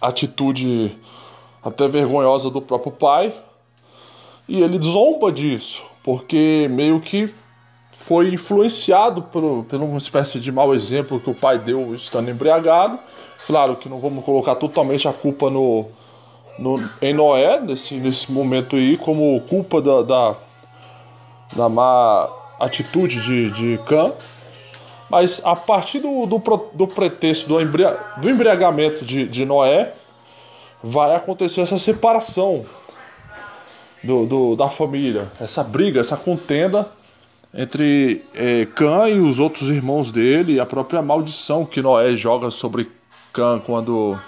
atitude 0.00 0.96
até 1.62 1.86
vergonhosa 1.88 2.50
do 2.50 2.62
próprio 2.62 2.92
pai, 2.92 3.34
e 4.48 4.62
ele 4.62 4.78
zomba 4.78 5.30
disso, 5.30 5.84
porque 6.02 6.66
meio 6.70 7.00
que 7.00 7.32
foi 7.92 8.32
influenciado 8.32 9.22
por, 9.22 9.64
por 9.64 9.80
uma 9.80 9.98
espécie 9.98 10.40
de 10.40 10.50
mau 10.50 10.74
exemplo 10.74 11.20
que 11.20 11.30
o 11.30 11.34
pai 11.34 11.58
deu 11.58 11.94
estando 11.94 12.30
embriagado. 12.30 12.98
Claro 13.46 13.76
que 13.76 13.88
não 13.88 14.00
vamos 14.00 14.24
colocar 14.24 14.56
totalmente 14.56 15.06
a 15.06 15.12
culpa 15.12 15.48
no, 15.48 15.86
no, 16.58 16.76
em 17.00 17.12
Noé, 17.12 17.60
nesse, 17.60 17.94
nesse 17.94 18.30
momento 18.30 18.76
aí, 18.76 18.96
como 18.96 19.40
culpa 19.42 19.80
da, 19.80 20.02
da, 20.02 20.36
da 21.54 21.68
má 21.68 22.28
atitude 22.60 23.20
de, 23.20 23.50
de 23.50 23.78
Cã. 23.84 24.12
Mas 25.10 25.40
a 25.44 25.54
partir 25.54 25.98
do, 25.98 26.26
do, 26.26 26.38
do 26.72 26.86
pretexto 26.86 27.48
do, 27.48 27.60
embria, 27.60 27.98
do 28.18 28.30
embriagamento 28.30 29.04
de, 29.04 29.26
de 29.26 29.44
Noé, 29.44 29.92
vai 30.82 31.14
acontecer 31.14 31.60
essa 31.60 31.78
separação 31.78 32.64
do, 34.02 34.26
do, 34.26 34.56
da 34.56 34.68
família, 34.68 35.30
essa 35.40 35.62
briga, 35.62 36.00
essa 36.00 36.16
contenda 36.16 36.90
entre 37.54 38.24
é, 38.34 38.66
Cã 38.74 39.08
e 39.08 39.20
os 39.20 39.38
outros 39.38 39.68
irmãos 39.68 40.10
dele, 40.10 40.58
a 40.58 40.64
própria 40.64 41.02
maldição 41.02 41.66
que 41.66 41.82
Noé 41.82 42.16
joga 42.16 42.50
sobre 42.50 42.90
Cã 43.32 43.60
quando 43.64 44.18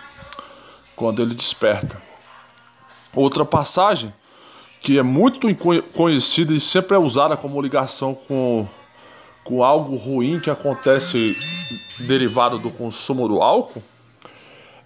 quando 0.95 1.23
ele 1.23 1.35
desperta. 1.35 2.01
Outra 3.15 3.45
passagem 3.45 4.13
que 4.85 4.99
é 4.99 5.03
muito 5.03 5.49
conhecida 5.95 6.53
e 6.53 6.61
sempre 6.61 6.95
é 6.95 6.99
usada 6.99 7.39
como 7.39 7.61
ligação 7.61 8.15
com, 8.15 8.69
com 9.43 9.65
algo 9.65 9.97
ruim 9.97 10.39
que 10.39 10.51
acontece 10.51 11.35
derivado 12.01 12.59
do 12.59 12.71
consumo 12.71 13.27
do 13.27 13.41
álcool. 13.41 13.83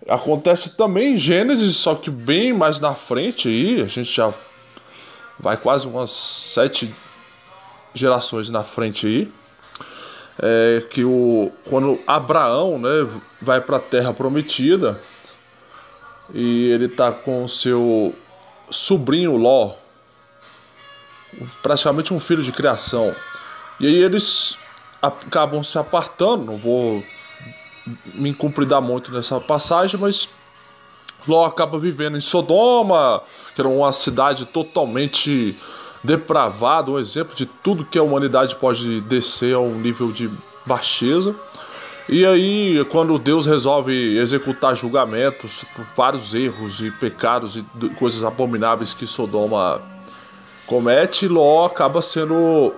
Acontece 0.08 0.76
também 0.76 1.14
em 1.14 1.16
Gênesis, 1.16 1.76
só 1.76 1.97
que 1.97 2.11
bem 2.11 2.52
mais 2.52 2.78
na 2.78 2.94
frente 2.94 3.49
aí, 3.49 3.82
a 3.82 3.87
gente 3.87 4.14
já 4.14 4.32
vai 5.37 5.56
quase 5.56 5.88
umas 5.88 6.11
sete 6.11 6.94
gerações 7.92 8.49
na 8.50 8.62
frente 8.62 9.04
aí. 9.04 9.32
É 10.40 10.85
que 10.90 11.02
o 11.02 11.50
quando 11.68 11.99
Abraão, 12.06 12.78
né, 12.78 13.08
vai 13.42 13.61
para 13.61 13.78
a 13.78 13.80
terra 13.80 14.12
prometida 14.12 15.00
e 16.35 16.70
ele 16.70 16.88
tá 16.88 17.12
com 17.12 17.47
seu 17.49 18.14
sobrinho 18.70 19.37
Ló, 19.37 19.75
praticamente 21.62 22.12
um 22.12 22.20
filho 22.20 22.42
de 22.42 22.52
criação. 22.52 23.14
E 23.80 23.87
aí 23.87 24.02
eles 24.02 24.56
acabam 25.00 25.62
se 25.62 25.78
apartando, 25.78 26.44
não 26.44 26.56
vou 26.56 27.02
me 28.14 28.35
cumpridar 28.35 28.82
muito 28.82 29.11
nessa 29.12 29.40
passagem, 29.40 29.99
mas 29.99 30.28
Ló 31.26 31.44
acaba 31.44 31.78
vivendo 31.78 32.16
em 32.16 32.20
Sodoma, 32.20 33.23
que 33.54 33.61
era 33.61 33.68
uma 33.68 33.92
cidade 33.92 34.44
totalmente 34.47 35.56
depravada, 36.02 36.90
um 36.90 36.99
exemplo 36.99 37.35
de 37.35 37.47
tudo 37.47 37.85
que 37.85 37.99
a 37.99 38.02
humanidade 38.02 38.54
pode 38.54 39.00
descer 39.02 39.54
a 39.54 39.61
um 39.61 39.75
nível 39.75 40.12
de 40.12 40.30
baixeza. 40.64 41.35
E 42.08 42.24
aí, 42.24 42.82
quando 42.86 43.18
Deus 43.18 43.44
resolve 43.44 44.18
executar 44.18 44.74
julgamentos 44.74 45.62
por 45.76 45.84
vários 45.94 46.32
erros 46.32 46.80
e 46.80 46.90
pecados 46.90 47.54
e 47.54 47.62
coisas 47.98 48.24
abomináveis 48.24 48.94
que 48.94 49.06
Sodoma 49.06 49.82
comete, 50.66 51.28
Ló 51.28 51.66
acaba 51.66 52.00
sendo 52.00 52.72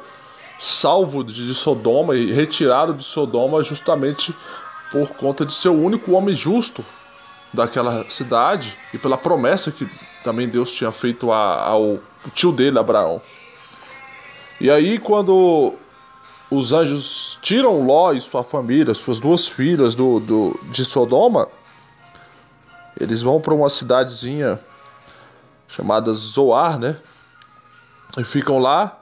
salvo 0.59 1.23
de 1.23 1.55
Sodoma 1.55 2.17
e 2.17 2.33
retirado 2.33 2.93
de 2.93 3.05
Sodoma 3.05 3.63
justamente 3.63 4.35
por 4.91 5.09
conta 5.11 5.47
de 5.47 5.55
ser 5.55 5.69
o 5.69 5.81
único 5.81 6.11
homem 6.11 6.35
justo 6.35 6.85
daquela 7.53 8.11
cidade 8.11 8.77
e 8.93 8.99
pela 8.99 9.17
promessa 9.17 9.71
que 9.71 9.89
também 10.25 10.49
Deus 10.49 10.73
tinha 10.73 10.91
feito 10.91 11.31
ao 11.31 12.01
tio 12.35 12.51
dele, 12.51 12.81
Abraão. 12.81 13.23
E 14.61 14.69
aí, 14.69 14.99
quando 14.99 15.75
os 16.51 16.73
anjos 16.73 17.39
tiram 17.43 17.85
Ló 17.85 18.13
e 18.13 18.21
sua 18.21 18.43
família, 18.43 18.93
suas 18.95 19.19
duas 19.19 19.47
filhas 19.47 19.95
do, 19.95 20.21
do 20.21 20.61
de 20.71 20.85
Sodoma, 20.85 21.49
eles 23.01 23.23
vão 23.23 23.41
para 23.41 23.55
uma 23.55 23.71
cidadezinha 23.71 24.59
chamada 25.69 26.13
Zoar, 26.13 26.79
né? 26.79 26.97
E 28.19 28.25
ficam 28.25 28.59
lá. 28.59 28.99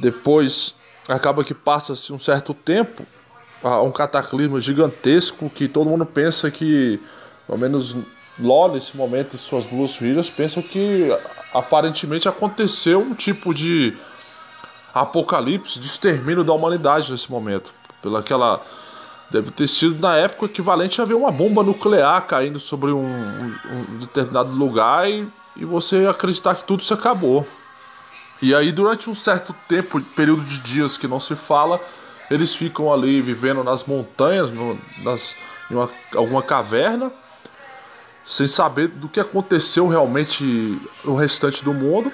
Depois 0.00 0.74
acaba 1.08 1.44
que 1.44 1.54
passa-se 1.54 2.12
um 2.12 2.18
certo 2.18 2.52
tempo 2.52 3.04
um 3.84 3.90
cataclismo 3.90 4.60
gigantesco 4.60 5.50
que 5.50 5.68
todo 5.68 5.90
mundo 5.90 6.06
pensa 6.06 6.50
que, 6.50 7.00
pelo 7.46 7.58
menos 7.58 7.96
Ló 8.38 8.68
nesse 8.68 8.96
momento 8.96 9.34
e 9.34 9.38
suas 9.38 9.64
duas 9.64 9.96
filhas 9.96 10.30
pensam 10.30 10.62
que 10.62 11.08
aparentemente 11.52 12.28
aconteceu 12.28 13.00
um 13.00 13.14
tipo 13.14 13.52
de 13.52 13.96
apocalipse, 15.00 15.78
de 15.78 15.86
extermínio 15.86 16.44
da 16.44 16.52
humanidade 16.52 17.10
nesse 17.10 17.30
momento. 17.30 17.70
Pelaquela 18.02 18.60
deve 19.30 19.50
ter 19.50 19.68
sido 19.68 19.98
na 20.00 20.16
época 20.16 20.46
equivalente 20.46 21.00
a 21.00 21.04
ver 21.04 21.14
uma 21.14 21.30
bomba 21.30 21.62
nuclear 21.62 22.26
caindo 22.26 22.58
sobre 22.58 22.90
um, 22.90 23.04
um, 23.04 23.54
um 23.90 23.98
determinado 23.98 24.50
lugar 24.50 25.08
e, 25.10 25.26
e 25.56 25.64
você 25.64 26.06
acreditar 26.06 26.54
que 26.54 26.64
tudo 26.64 26.82
se 26.82 26.92
acabou. 26.92 27.46
E 28.40 28.54
aí 28.54 28.70
durante 28.70 29.10
um 29.10 29.16
certo 29.16 29.54
tempo, 29.66 30.00
período 30.00 30.42
de 30.44 30.58
dias 30.60 30.96
que 30.96 31.08
não 31.08 31.18
se 31.18 31.34
fala, 31.34 31.80
eles 32.30 32.54
ficam 32.54 32.92
ali 32.92 33.20
vivendo 33.20 33.64
nas 33.64 33.84
montanhas, 33.84 34.50
no, 34.50 34.78
nas, 35.02 35.34
em 35.70 35.74
uma, 35.74 35.90
alguma 36.14 36.42
caverna, 36.42 37.10
sem 38.26 38.46
saber 38.46 38.88
do 38.88 39.08
que 39.08 39.18
aconteceu 39.18 39.88
realmente 39.88 40.44
no 41.04 41.16
restante 41.16 41.64
do 41.64 41.74
mundo. 41.74 42.12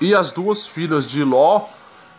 E 0.00 0.14
as 0.14 0.30
duas 0.30 0.66
filhas 0.66 1.08
de 1.08 1.22
Ló 1.22 1.66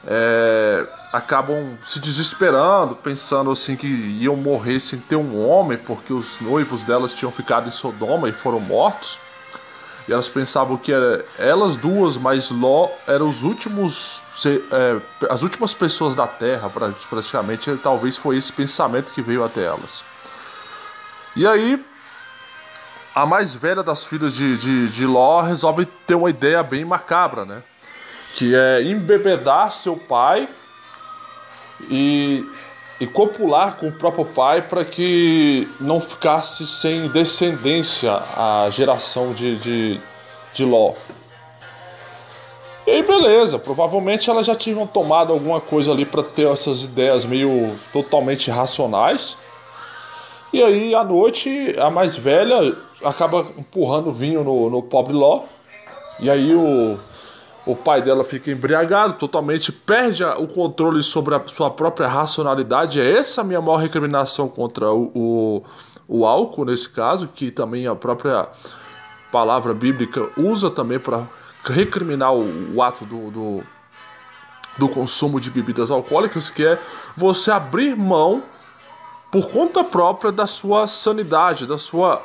é, 0.07 0.87
acabam 1.11 1.77
se 1.85 1.99
desesperando, 1.99 2.95
pensando 2.95 3.51
assim 3.51 3.75
que 3.75 3.87
iam 3.87 4.35
morrer 4.35 4.79
sem 4.79 4.99
ter 4.99 5.15
um 5.15 5.47
homem, 5.47 5.77
porque 5.77 6.13
os 6.13 6.39
noivos 6.39 6.83
delas 6.83 7.13
tinham 7.13 7.31
ficado 7.31 7.67
em 7.67 7.71
Sodoma 7.71 8.29
e 8.29 8.31
foram 8.31 8.59
mortos. 8.59 9.19
E 10.07 10.13
elas 10.13 10.27
pensavam 10.27 10.77
que 10.77 10.91
elas 11.37 11.77
duas, 11.77 12.17
mais 12.17 12.49
Ló, 12.49 12.89
eram 13.07 13.29
os 13.29 13.43
últimos, 13.43 14.21
é, 14.45 14.99
as 15.29 15.43
últimas 15.43 15.73
pessoas 15.73 16.15
da 16.15 16.25
Terra, 16.25 16.71
praticamente. 17.09 17.75
Talvez 17.77 18.17
foi 18.17 18.37
esse 18.37 18.51
pensamento 18.51 19.11
que 19.13 19.21
veio 19.21 19.43
até 19.43 19.63
elas. 19.63 20.03
E 21.35 21.45
aí, 21.45 21.83
a 23.13 23.25
mais 23.25 23.53
velha 23.53 23.83
das 23.83 24.03
filhas 24.05 24.33
de, 24.33 24.57
de, 24.57 24.89
de 24.89 25.05
Ló 25.05 25.41
resolve 25.41 25.85
ter 25.85 26.15
uma 26.15 26.29
ideia 26.29 26.63
bem 26.63 26.83
macabra, 26.83 27.45
né? 27.45 27.61
Que 28.35 28.55
é 28.55 28.83
embebedar 28.83 29.71
seu 29.71 29.95
pai 29.97 30.47
e 31.89 32.45
e 33.01 33.07
copular 33.07 33.77
com 33.77 33.87
o 33.87 33.91
próprio 33.91 34.25
pai 34.25 34.61
para 34.61 34.85
que 34.85 35.67
não 35.79 35.99
ficasse 35.99 36.67
sem 36.67 37.07
descendência 37.07 38.11
a 38.13 38.69
geração 38.69 39.33
de, 39.33 39.57
de, 39.57 39.99
de 40.53 40.63
Ló. 40.63 40.93
E 42.85 42.91
aí, 42.91 43.01
beleza, 43.01 43.57
provavelmente 43.57 44.29
elas 44.29 44.45
já 44.45 44.53
tinham 44.53 44.85
tomado 44.85 45.33
alguma 45.33 45.59
coisa 45.59 45.91
ali 45.91 46.05
para 46.05 46.21
ter 46.21 46.47
essas 46.47 46.83
ideias 46.83 47.25
meio 47.25 47.75
totalmente 47.91 48.51
racionais. 48.51 49.35
E 50.53 50.61
aí, 50.61 50.93
à 50.93 51.03
noite, 51.03 51.75
a 51.79 51.89
mais 51.89 52.15
velha 52.15 52.75
acaba 53.03 53.47
empurrando 53.57 54.13
vinho 54.13 54.43
no, 54.43 54.69
no 54.69 54.83
pobre 54.83 55.13
Ló. 55.13 55.45
E 56.19 56.29
aí, 56.29 56.53
o, 56.53 56.99
o 57.65 57.75
pai 57.75 58.01
dela 58.01 58.23
fica 58.23 58.51
embriagado, 58.51 59.13
totalmente 59.13 59.71
perde 59.71 60.23
o 60.23 60.47
controle 60.47 61.03
sobre 61.03 61.35
a 61.35 61.47
sua 61.47 61.69
própria 61.69 62.07
racionalidade. 62.07 62.99
É 62.99 63.17
essa 63.17 63.41
a 63.41 63.43
minha 63.43 63.61
maior 63.61 63.77
recriminação 63.77 64.49
contra 64.49 64.91
o, 64.91 65.11
o, 65.13 65.63
o 66.07 66.25
álcool, 66.25 66.65
nesse 66.65 66.89
caso, 66.89 67.27
que 67.27 67.51
também 67.51 67.85
a 67.85 67.95
própria 67.95 68.47
palavra 69.31 69.73
bíblica 69.73 70.27
usa 70.35 70.69
também 70.69 70.99
para 70.99 71.27
recriminar 71.63 72.33
o, 72.33 72.75
o 72.75 72.81
ato 72.81 73.05
do, 73.05 73.29
do, 73.29 73.63
do 74.79 74.89
consumo 74.89 75.39
de 75.39 75.51
bebidas 75.51 75.91
alcoólicas, 75.91 76.49
que 76.49 76.65
é 76.65 76.79
você 77.15 77.51
abrir 77.51 77.95
mão 77.95 78.41
por 79.31 79.49
conta 79.49 79.83
própria 79.83 80.31
da 80.31 80.47
sua 80.47 80.87
sanidade, 80.87 81.67
da 81.67 81.77
sua 81.77 82.21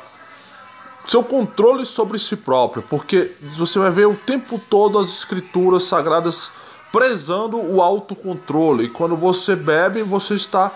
seu 1.07 1.23
controle 1.23 1.87
sobre 1.87 2.19
si 2.19 2.37
próprio, 2.37 2.83
porque 2.83 3.33
você 3.57 3.79
vai 3.79 3.91
ver 3.91 4.07
o 4.07 4.17
tempo 4.17 4.61
todo 4.69 4.99
as 4.99 5.09
escrituras 5.09 5.85
sagradas 5.85 6.51
prezando 6.93 7.59
o 7.59 7.83
autocontrole. 7.83 8.85
E 8.85 8.89
quando 8.89 9.17
você 9.17 9.55
bebe, 9.55 10.03
você 10.03 10.35
está 10.35 10.73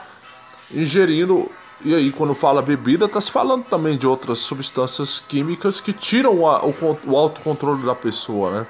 ingerindo. 0.72 1.50
E 1.82 1.94
aí, 1.94 2.12
quando 2.12 2.34
fala 2.34 2.60
bebida, 2.60 3.06
está 3.06 3.20
se 3.20 3.30
falando 3.30 3.64
também 3.64 3.96
de 3.96 4.06
outras 4.06 4.38
substâncias 4.40 5.22
químicas 5.26 5.80
que 5.80 5.94
tiram 5.94 6.46
a, 6.46 6.64
o, 6.64 6.74
o 7.06 7.16
autocontrole 7.16 7.84
da 7.84 7.94
pessoa, 7.94 8.50
né? 8.50 8.66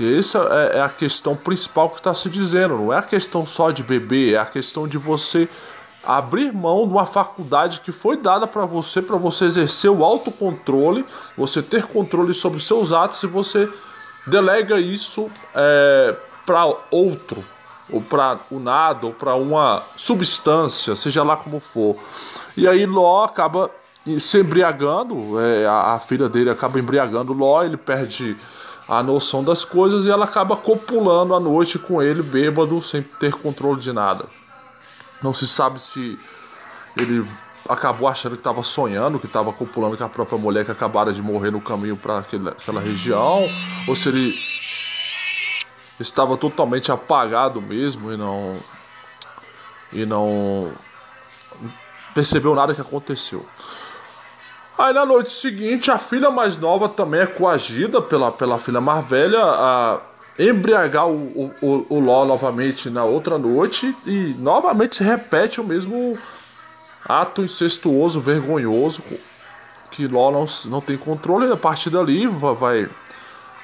E 0.00 0.18
essa 0.18 0.38
é, 0.72 0.78
é 0.78 0.80
a 0.80 0.88
questão 0.88 1.36
principal 1.36 1.90
que 1.90 1.98
está 1.98 2.14
se 2.14 2.28
dizendo. 2.28 2.76
Não 2.76 2.92
é 2.92 2.98
a 2.98 3.02
questão 3.02 3.46
só 3.46 3.70
de 3.70 3.82
beber, 3.82 4.34
é 4.34 4.38
a 4.38 4.46
questão 4.46 4.88
de 4.88 4.98
você 4.98 5.48
abrir 6.06 6.52
mão 6.52 6.86
de 6.86 6.92
uma 6.92 7.04
faculdade 7.04 7.80
que 7.80 7.90
foi 7.90 8.16
dada 8.16 8.46
para 8.46 8.64
você, 8.64 9.02
para 9.02 9.16
você 9.16 9.46
exercer 9.46 9.90
o 9.90 10.04
autocontrole, 10.04 11.04
você 11.36 11.60
ter 11.60 11.84
controle 11.84 12.32
sobre 12.32 12.60
seus 12.60 12.92
atos 12.92 13.22
e 13.22 13.26
você 13.26 13.68
delega 14.26 14.78
isso 14.78 15.28
é, 15.54 16.14
para 16.44 16.64
outro, 16.90 17.44
ou 17.90 18.00
para 18.00 18.38
o 18.50 18.60
nada, 18.60 19.06
ou 19.06 19.12
para 19.12 19.34
uma 19.34 19.82
substância, 19.96 20.94
seja 20.94 21.22
lá 21.22 21.36
como 21.36 21.58
for. 21.58 21.96
E 22.56 22.68
aí 22.68 22.86
Ló 22.86 23.24
acaba 23.24 23.70
se 24.20 24.38
embriagando, 24.38 25.40
é, 25.40 25.66
a, 25.66 25.94
a 25.94 25.98
filha 25.98 26.28
dele 26.28 26.50
acaba 26.50 26.78
embriagando 26.78 27.32
Ló, 27.32 27.62
ele 27.64 27.76
perde 27.76 28.36
a 28.88 29.02
noção 29.02 29.42
das 29.42 29.64
coisas 29.64 30.06
e 30.06 30.10
ela 30.10 30.24
acaba 30.24 30.56
copulando 30.56 31.34
à 31.34 31.40
noite 31.40 31.78
com 31.78 32.00
ele, 32.00 32.22
bêbado, 32.22 32.80
sem 32.80 33.02
ter 33.02 33.32
controle 33.34 33.80
de 33.80 33.92
nada. 33.92 34.26
Não 35.22 35.32
se 35.32 35.46
sabe 35.46 35.80
se 35.80 36.18
ele 36.96 37.26
acabou 37.68 38.08
achando 38.08 38.32
que 38.32 38.40
estava 38.40 38.62
sonhando, 38.62 39.18
que 39.18 39.26
estava 39.26 39.52
copulando 39.52 39.96
com 39.96 40.04
a 40.04 40.08
própria 40.08 40.38
mulher 40.38 40.64
que 40.64 40.70
acabara 40.70 41.12
de 41.12 41.20
morrer 41.20 41.50
no 41.50 41.60
caminho 41.60 41.96
para 41.96 42.18
aquela 42.18 42.80
região, 42.80 43.48
ou 43.88 43.96
se 43.96 44.08
ele 44.08 44.34
estava 45.98 46.36
totalmente 46.36 46.92
apagado 46.92 47.60
mesmo 47.60 48.12
e 48.12 48.16
não 48.16 48.56
e 49.92 50.04
não 50.04 50.72
percebeu 52.14 52.54
nada 52.54 52.74
que 52.74 52.80
aconteceu. 52.80 53.44
Aí 54.78 54.92
na 54.92 55.06
noite 55.06 55.30
seguinte, 55.30 55.90
a 55.90 55.98
filha 55.98 56.30
mais 56.30 56.56
nova 56.56 56.88
também 56.88 57.20
é 57.20 57.26
coagida 57.26 58.02
pela, 58.02 58.30
pela 58.30 58.58
filha 58.58 58.80
mais 58.80 59.06
velha 59.06 59.42
a 59.42 60.00
embriagar 60.38 61.08
o, 61.08 61.50
o, 61.62 61.86
o 61.88 62.00
novamente 62.24 62.90
na 62.90 63.04
outra 63.04 63.38
noite 63.38 63.94
e 64.06 64.34
novamente 64.38 64.96
se 64.96 65.04
repete 65.04 65.60
o 65.60 65.64
mesmo 65.64 66.18
ato 67.08 67.42
incestuoso, 67.42 68.20
vergonhoso, 68.20 69.02
que 69.90 70.06
Ló 70.06 70.30
não, 70.30 70.46
não 70.66 70.80
tem 70.80 70.96
controle. 70.96 71.50
A 71.50 71.56
partir 71.56 71.90
dali 71.90 72.26
vai, 72.26 72.88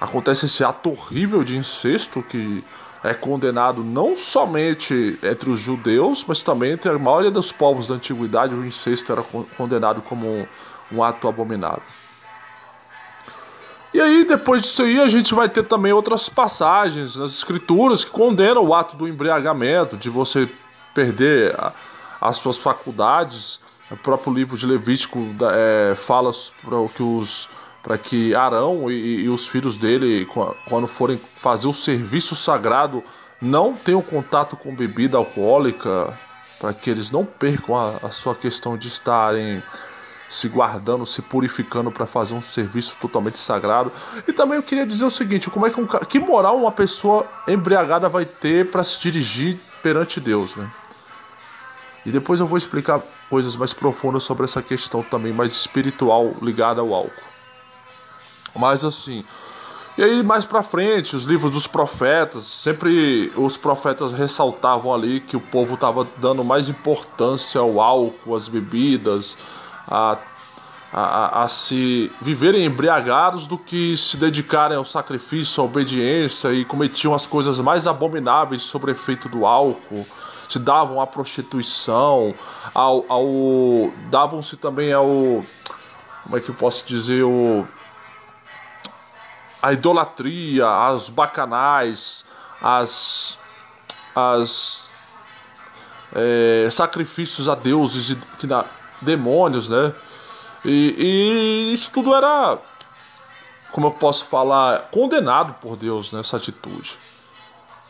acontece 0.00 0.46
esse 0.46 0.64
ato 0.64 0.90
horrível 0.90 1.44
de 1.44 1.56
incesto 1.56 2.22
que 2.22 2.64
é 3.04 3.12
condenado 3.12 3.82
não 3.82 4.16
somente 4.16 5.18
entre 5.22 5.50
os 5.50 5.58
judeus, 5.58 6.24
mas 6.26 6.40
também 6.40 6.72
entre 6.72 6.90
a 6.90 6.98
maioria 6.98 7.32
dos 7.32 7.50
povos 7.50 7.86
da 7.86 7.94
antiguidade. 7.96 8.54
O 8.54 8.64
incesto 8.64 9.12
era 9.12 9.22
condenado 9.56 10.00
como 10.02 10.46
um 10.90 11.02
ato 11.02 11.26
abominável. 11.26 11.82
E 13.94 14.00
aí, 14.00 14.24
depois 14.24 14.62
disso 14.62 14.82
aí, 14.82 14.98
a 15.00 15.08
gente 15.08 15.34
vai 15.34 15.48
ter 15.48 15.64
também 15.64 15.92
outras 15.92 16.28
passagens 16.28 17.14
nas 17.14 17.32
escrituras 17.32 18.02
que 18.02 18.10
condenam 18.10 18.64
o 18.64 18.74
ato 18.74 18.96
do 18.96 19.06
embriagamento, 19.06 19.96
de 19.98 20.08
você 20.08 20.48
perder 20.94 21.54
a, 21.58 21.72
as 22.20 22.36
suas 22.36 22.56
faculdades. 22.56 23.60
O 23.90 23.96
próprio 23.96 24.32
livro 24.32 24.56
de 24.56 24.64
Levítico 24.64 25.18
é, 25.52 25.94
fala 25.94 26.32
para 26.62 26.88
que 26.88 27.02
os 27.02 27.48
para 27.82 27.98
que 27.98 28.32
Arão 28.32 28.88
e, 28.88 29.24
e, 29.24 29.28
os 29.28 29.48
filhos 29.48 29.76
dele, 29.76 30.24
quando 30.68 30.86
forem 30.86 31.20
fazer 31.40 31.66
o 31.66 31.74
serviço 31.74 32.36
sagrado, 32.36 33.02
não 33.40 33.74
tenham 33.74 34.00
contato 34.00 34.56
com 34.56 34.72
bebida 34.72 35.16
alcoólica, 35.16 36.16
para 36.60 36.72
que 36.72 36.88
eles 36.88 37.10
não 37.10 37.24
percam 37.24 37.74
a, 37.74 37.96
a 38.04 38.10
sua 38.10 38.36
questão 38.36 38.76
de 38.76 38.86
estarem 38.86 39.60
se 40.28 40.48
guardando, 40.48 41.04
se 41.04 41.20
purificando 41.20 41.90
para 41.90 42.06
fazer 42.06 42.34
um 42.34 42.42
serviço 42.42 42.96
totalmente 43.00 43.38
sagrado. 43.38 43.92
E 44.26 44.32
também 44.32 44.56
eu 44.56 44.62
queria 44.62 44.86
dizer 44.86 45.04
o 45.04 45.10
seguinte: 45.10 45.50
como 45.50 45.66
é 45.66 45.70
que, 45.70 45.80
um, 45.80 45.86
que 45.86 46.18
moral 46.18 46.56
uma 46.56 46.72
pessoa 46.72 47.26
embriagada 47.46 48.08
vai 48.08 48.24
ter 48.24 48.70
para 48.70 48.84
se 48.84 48.98
dirigir 49.00 49.58
perante 49.82 50.20
Deus, 50.20 50.56
né? 50.56 50.70
E 52.04 52.10
depois 52.10 52.40
eu 52.40 52.46
vou 52.46 52.58
explicar 52.58 53.00
coisas 53.30 53.56
mais 53.56 53.72
profundas 53.72 54.24
sobre 54.24 54.44
essa 54.44 54.60
questão 54.60 55.02
também 55.02 55.32
mais 55.32 55.52
espiritual 55.52 56.34
ligada 56.42 56.80
ao 56.80 56.92
álcool. 56.92 57.32
Mas 58.54 58.84
assim, 58.84 59.24
e 59.96 60.02
aí 60.02 60.22
mais 60.22 60.44
para 60.44 60.62
frente, 60.62 61.14
os 61.14 61.24
livros 61.24 61.52
dos 61.52 61.66
profetas, 61.66 62.44
sempre 62.44 63.30
os 63.36 63.58
profetas 63.58 64.12
ressaltavam 64.12 64.92
ali 64.92 65.20
que 65.20 65.36
o 65.36 65.40
povo 65.40 65.74
estava 65.74 66.06
dando 66.16 66.42
mais 66.42 66.68
importância 66.68 67.60
ao 67.60 67.78
álcool, 67.78 68.34
às 68.34 68.48
bebidas, 68.48 69.36
a, 69.88 70.18
a, 70.92 71.44
a, 71.44 71.48
se 71.48 72.12
viverem 72.20 72.64
embriagados 72.64 73.46
do 73.46 73.56
que 73.56 73.96
se 73.96 74.16
dedicarem 74.16 74.76
ao 74.76 74.84
sacrifício, 74.84 75.62
à 75.62 75.66
obediência 75.66 76.52
e 76.52 76.64
cometiam 76.64 77.14
as 77.14 77.26
coisas 77.26 77.58
mais 77.58 77.86
abomináveis 77.86 78.62
sobre 78.62 78.92
efeito 78.92 79.28
do 79.28 79.46
álcool, 79.46 80.06
se 80.48 80.58
davam 80.58 81.00
à 81.00 81.06
prostituição, 81.06 82.34
ao, 82.74 83.04
ao 83.08 83.26
davam-se 84.10 84.56
também 84.56 84.92
ao 84.92 85.06
como 86.22 86.36
é 86.36 86.40
que 86.40 86.50
eu 86.50 86.54
posso 86.54 86.86
dizer 86.86 87.24
o 87.24 87.66
a 89.62 89.72
idolatria, 89.72 90.68
as 90.68 91.08
bacanais, 91.08 92.24
as 92.60 93.38
as 94.14 94.90
é, 96.14 96.68
sacrifícios 96.70 97.48
a 97.48 97.54
deuses 97.54 98.16
que 98.38 98.46
na 98.46 98.64
demônios, 99.02 99.68
né? 99.68 99.92
E, 100.64 100.94
e, 100.96 101.74
isso 101.74 101.90
tudo 101.92 102.14
era, 102.14 102.58
como 103.72 103.88
eu 103.88 103.90
posso 103.90 104.24
falar, 104.26 104.90
condenado 104.90 105.54
por 105.54 105.76
Deus 105.76 106.12
nessa 106.12 106.36
atitude. 106.36 106.96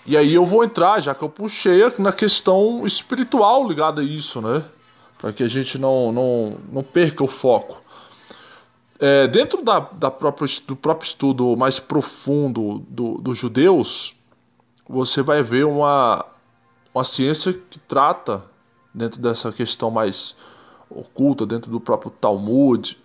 E 0.04 0.16
aí 0.16 0.34
eu 0.34 0.44
vou 0.44 0.64
entrar, 0.64 1.00
já 1.00 1.14
que 1.14 1.22
eu 1.22 1.28
puxei, 1.28 1.80
na 1.98 2.12
questão 2.12 2.86
espiritual 2.86 3.68
ligada 3.68 4.00
a 4.00 4.04
isso, 4.04 4.40
né? 4.40 4.64
Para 5.18 5.32
que 5.32 5.42
a 5.42 5.48
gente 5.48 5.78
não, 5.78 6.10
não, 6.10 6.58
não 6.72 6.82
perca 6.82 7.22
o 7.22 7.28
foco. 7.28 7.80
É, 8.98 9.28
dentro 9.28 9.62
da, 9.62 9.80
da 9.80 10.10
própria, 10.10 10.48
do 10.66 10.74
próprio 10.74 11.06
estudo 11.06 11.56
mais 11.56 11.78
profundo 11.78 12.84
dos 12.88 13.20
do 13.20 13.34
judeus, 13.34 14.14
você 14.88 15.22
vai 15.22 15.42
ver 15.42 15.64
uma, 15.64 16.24
uma 16.94 17.04
ciência 17.04 17.52
que 17.52 17.78
trata, 17.78 18.44
dentro 18.92 19.20
dessa 19.20 19.50
questão 19.50 19.90
mais 19.90 20.36
oculta 20.96 21.46
dentro 21.46 21.70
do 21.70 21.80
próprio 21.80 22.10
Talmud, 22.10 22.98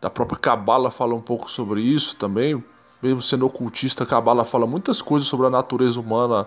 da 0.00 0.10
própria 0.10 0.38
Cabala 0.38 0.90
fala 0.90 1.14
um 1.14 1.20
pouco 1.20 1.50
sobre 1.50 1.80
isso 1.80 2.16
também. 2.16 2.62
Mesmo 3.02 3.22
sendo 3.22 3.46
ocultista, 3.46 4.04
a 4.04 4.06
Cabala 4.06 4.44
fala 4.44 4.66
muitas 4.66 5.02
coisas 5.02 5.28
sobre 5.28 5.46
a 5.46 5.50
natureza 5.50 6.00
humana 6.00 6.46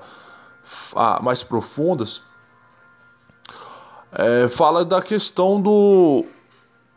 mais 1.22 1.44
profundas. 1.44 2.22
É, 4.12 4.48
fala 4.50 4.86
da 4.86 5.02
questão 5.02 5.62
do 5.62 6.26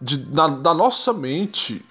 de, 0.01 0.17
da, 0.17 0.49
da 0.49 0.73
nossa 0.73 1.13
mente 1.13 1.85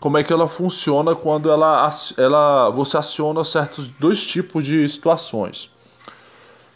como 0.00 0.18
é 0.18 0.24
que 0.24 0.32
ela 0.32 0.48
funciona 0.48 1.14
quando 1.14 1.50
ela, 1.50 1.90
ela 2.18 2.70
você 2.70 2.98
aciona 2.98 3.44
certos 3.44 3.88
dois 3.98 4.22
tipos 4.24 4.64
de 4.64 4.86
situações 4.88 5.70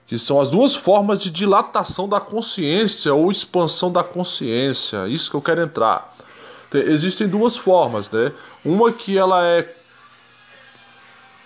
que 0.09 0.19
são 0.19 0.41
as 0.41 0.49
duas 0.49 0.75
formas 0.75 1.23
de 1.23 1.31
dilatação 1.31 2.09
da 2.09 2.19
consciência 2.19 3.13
ou 3.13 3.31
expansão 3.31 3.93
da 3.93 4.03
consciência. 4.03 5.07
Isso 5.07 5.31
que 5.31 5.37
eu 5.37 5.43
quero 5.43 5.61
entrar. 5.61 6.17
Existem 6.73 7.29
duas 7.29 7.57
formas, 7.57 8.11
né? 8.11 8.33
Uma 8.65 8.91
que 8.91 9.17
ela 9.17 9.47
é 9.47 9.71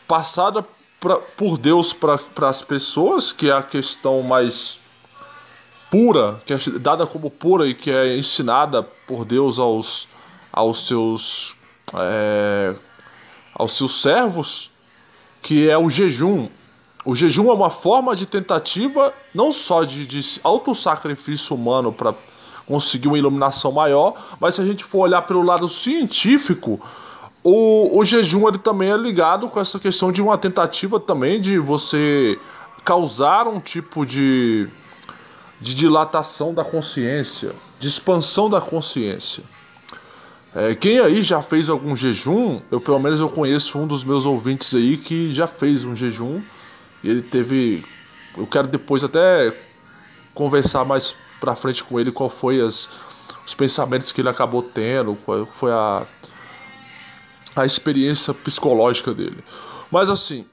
passada 0.07 0.65
pra, 1.01 1.17
por 1.17 1.59
Deus 1.59 1.93
para 1.93 2.49
as 2.49 2.63
pessoas, 2.63 3.33
que 3.33 3.51
é 3.51 3.53
a 3.53 3.63
questão 3.63 4.23
mais 4.23 4.79
pura, 5.91 6.41
que 6.47 6.55
é 6.55 6.59
dada 6.79 7.05
como 7.05 7.31
pura 7.31 7.67
e 7.67 7.75
que 7.75 7.91
é 7.91 8.17
ensinada 8.17 8.83
por 9.07 9.25
Deus 9.25 9.59
aos, 9.59 10.09
aos 10.53 10.87
seus 10.87 11.57
é, 11.95 12.75
aos 13.55 13.77
seus 13.77 14.01
servos, 14.01 14.71
que 15.43 15.69
é 15.69 15.77
o 15.77 15.91
jejum. 15.91 16.49
O 17.05 17.17
jejum 17.17 17.51
é 17.51 17.53
uma 17.53 17.71
forma 17.71 18.15
de 18.15 18.27
tentativa 18.27 19.13
não 19.35 19.51
só 19.51 19.83
de, 19.83 20.07
de 20.07 20.41
autossacrifício 20.45 21.57
humano 21.57 21.93
para 21.93 22.15
conseguir 22.67 23.09
uma 23.09 23.19
iluminação 23.19 23.73
maior, 23.73 24.15
mas 24.39 24.55
se 24.55 24.61
a 24.61 24.65
gente 24.65 24.85
for 24.85 25.01
olhar 25.01 25.23
pelo 25.23 25.43
lado 25.43 25.69
científico, 25.69 26.81
o, 27.43 27.99
o 27.99 28.05
jejum 28.05 28.47
ele 28.49 28.59
também 28.59 28.91
é 28.91 28.97
ligado 28.97 29.49
com 29.49 29.59
essa 29.59 29.81
questão 29.81 30.13
de 30.13 30.23
uma 30.23 30.39
tentativa 30.39 31.01
também 31.01 31.41
de 31.41 31.59
você 31.59 32.39
causar 32.85 33.49
um 33.49 33.59
tipo 33.59 34.07
de, 34.07 34.69
de 35.61 35.75
dilatação 35.75 36.55
da 36.55 36.65
consciência, 36.65 37.53
de 37.81 37.89
expansão 37.89 38.49
da 38.49 38.61
consciência. 38.61 39.43
É, 40.55 40.75
quem 40.75 41.01
aí 41.01 41.23
já 41.23 41.43
fez 41.43 41.69
algum 41.69 41.97
jejum, 41.97 42.61
eu 42.71 42.81
pelo 42.81 43.01
menos 43.01 43.19
eu 43.19 43.29
conheço 43.29 43.77
um 43.77 43.87
dos 43.87 44.05
meus 44.05 44.25
ouvintes 44.25 44.73
aí 44.73 44.97
que 44.97 45.35
já 45.35 45.49
fez 45.49 45.85
um 45.85 45.97
jejum 45.97 46.41
e 47.03 47.11
ele 47.11 47.23
teve. 47.23 47.85
Eu 48.37 48.47
quero 48.47 48.69
depois 48.69 49.05
até 49.05 49.53
conversar 50.35 50.85
mais 50.85 51.15
pra 51.41 51.57
frente 51.57 51.83
com 51.85 51.99
ele 51.99 52.11
qual 52.13 52.31
foi 52.31 52.61
as, 52.61 52.89
os 53.47 53.55
pensamentos 53.55 54.13
que 54.13 54.21
ele 54.21 54.29
acabou 54.29 54.63
tendo, 54.63 55.15
qual 55.17 55.47
foi 55.59 55.73
a, 55.73 56.07
a 57.55 57.67
experiência 57.67 58.33
psicológica 58.33 59.13
dele. 59.13 59.45
Mas 59.91 60.09
assim, 60.09 60.47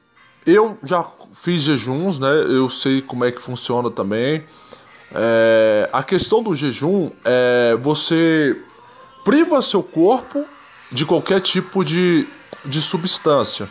eu 0.45 0.77
já 0.83 1.05
fiz 1.41 1.61
jejuns, 1.61 2.19
né? 2.19 2.29
Eu 2.29 2.69
sei 2.69 3.01
como 3.01 3.23
é 3.23 3.31
que 3.31 3.41
funciona 3.41 3.89
também. 3.89 4.43
É, 5.11 5.89
a 5.91 6.03
questão 6.03 6.43
do 6.43 6.55
jejum 6.55 7.11
é 7.23 7.75
você 7.79 8.59
priva 9.23 9.61
seu 9.61 9.81
corpo 9.81 10.45
de 10.91 11.05
qualquer 11.05 11.39
tipo 11.41 11.83
de, 11.83 12.27
de 12.65 12.81
substância. 12.81 13.69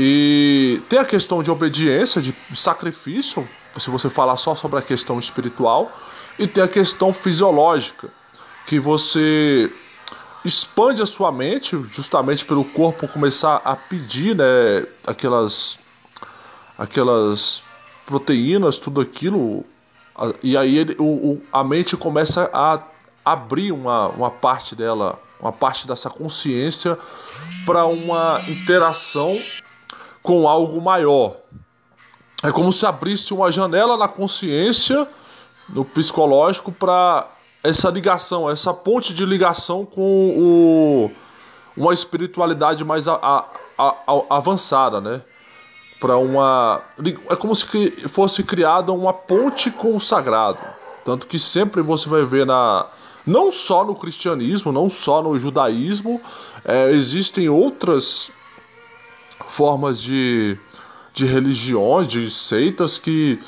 E 0.00 0.80
tem 0.88 1.00
a 1.00 1.04
questão 1.04 1.42
de 1.42 1.50
obediência, 1.50 2.22
de 2.22 2.32
sacrifício, 2.54 3.48
se 3.76 3.90
você 3.90 4.08
falar 4.08 4.36
só 4.36 4.54
sobre 4.54 4.78
a 4.78 4.82
questão 4.82 5.18
espiritual, 5.18 5.90
e 6.38 6.46
tem 6.46 6.62
a 6.62 6.68
questão 6.68 7.12
fisiológica, 7.12 8.08
que 8.64 8.78
você 8.78 9.68
expande 10.44 11.02
a 11.02 11.06
sua 11.06 11.32
mente, 11.32 11.76
justamente 11.92 12.44
pelo 12.44 12.64
corpo 12.64 13.08
começar 13.08 13.60
a 13.64 13.74
pedir, 13.74 14.36
né, 14.36 14.86
aquelas 15.04 15.80
aquelas 16.78 17.60
proteínas, 18.06 18.78
tudo 18.78 19.00
aquilo, 19.00 19.64
e 20.44 20.56
aí 20.56 20.78
ele, 20.78 20.94
o, 21.00 21.40
a 21.52 21.64
mente 21.64 21.96
começa 21.96 22.48
a 22.52 22.80
abrir 23.24 23.72
uma, 23.72 24.10
uma 24.10 24.30
parte 24.30 24.76
dela, 24.76 25.20
uma 25.40 25.50
parte 25.50 25.88
dessa 25.88 26.08
consciência 26.08 26.96
para 27.66 27.84
uma 27.84 28.40
interação 28.48 29.36
com 30.28 30.46
algo 30.46 30.78
maior. 30.78 31.36
É 32.42 32.52
como 32.52 32.70
se 32.70 32.84
abrisse 32.84 33.32
uma 33.32 33.50
janela 33.50 33.96
na 33.96 34.06
consciência, 34.06 35.08
no 35.70 35.86
psicológico, 35.86 36.70
para 36.70 37.26
essa 37.64 37.88
ligação, 37.88 38.50
essa 38.50 38.74
ponte 38.74 39.14
de 39.14 39.24
ligação 39.24 39.86
com 39.86 40.28
o, 40.36 41.10
uma 41.74 41.94
espiritualidade 41.94 42.84
mais 42.84 43.08
a, 43.08 43.14
a, 43.14 43.46
a, 43.78 44.22
avançada, 44.36 45.00
né? 45.00 45.22
Para 45.98 46.18
uma 46.18 46.82
é 47.30 47.34
como 47.34 47.56
se 47.56 47.90
fosse 48.08 48.42
criada 48.42 48.92
uma 48.92 49.14
ponte 49.14 49.70
com 49.70 49.96
o 49.96 50.00
sagrado, 50.00 50.58
tanto 51.06 51.26
que 51.26 51.38
sempre 51.38 51.80
você 51.80 52.06
vai 52.06 52.22
ver 52.26 52.44
na 52.44 52.84
não 53.26 53.50
só 53.50 53.82
no 53.82 53.94
cristianismo, 53.94 54.72
não 54.72 54.90
só 54.90 55.22
no 55.22 55.38
judaísmo, 55.38 56.20
é, 56.66 56.90
existem 56.90 57.48
outras 57.48 58.30
formas 59.48 60.00
de, 60.00 60.56
de 61.12 61.24
religiões, 61.24 62.06
de 62.08 62.30
seitas 62.30 62.98
que 62.98 63.40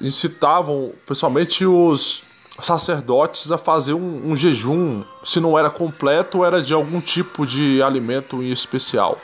incitavam, 0.00 0.92
principalmente 1.06 1.64
os 1.64 2.22
sacerdotes 2.60 3.50
a 3.50 3.58
fazer 3.58 3.92
um, 3.92 4.30
um, 4.30 4.36
jejum, 4.36 5.04
se 5.22 5.40
não 5.40 5.58
era 5.58 5.70
completo, 5.70 6.44
era 6.44 6.62
de 6.62 6.72
algum 6.72 7.00
tipo 7.00 7.46
de 7.46 7.82
alimento 7.82 8.42
em 8.42 8.50
especial. 8.50 9.18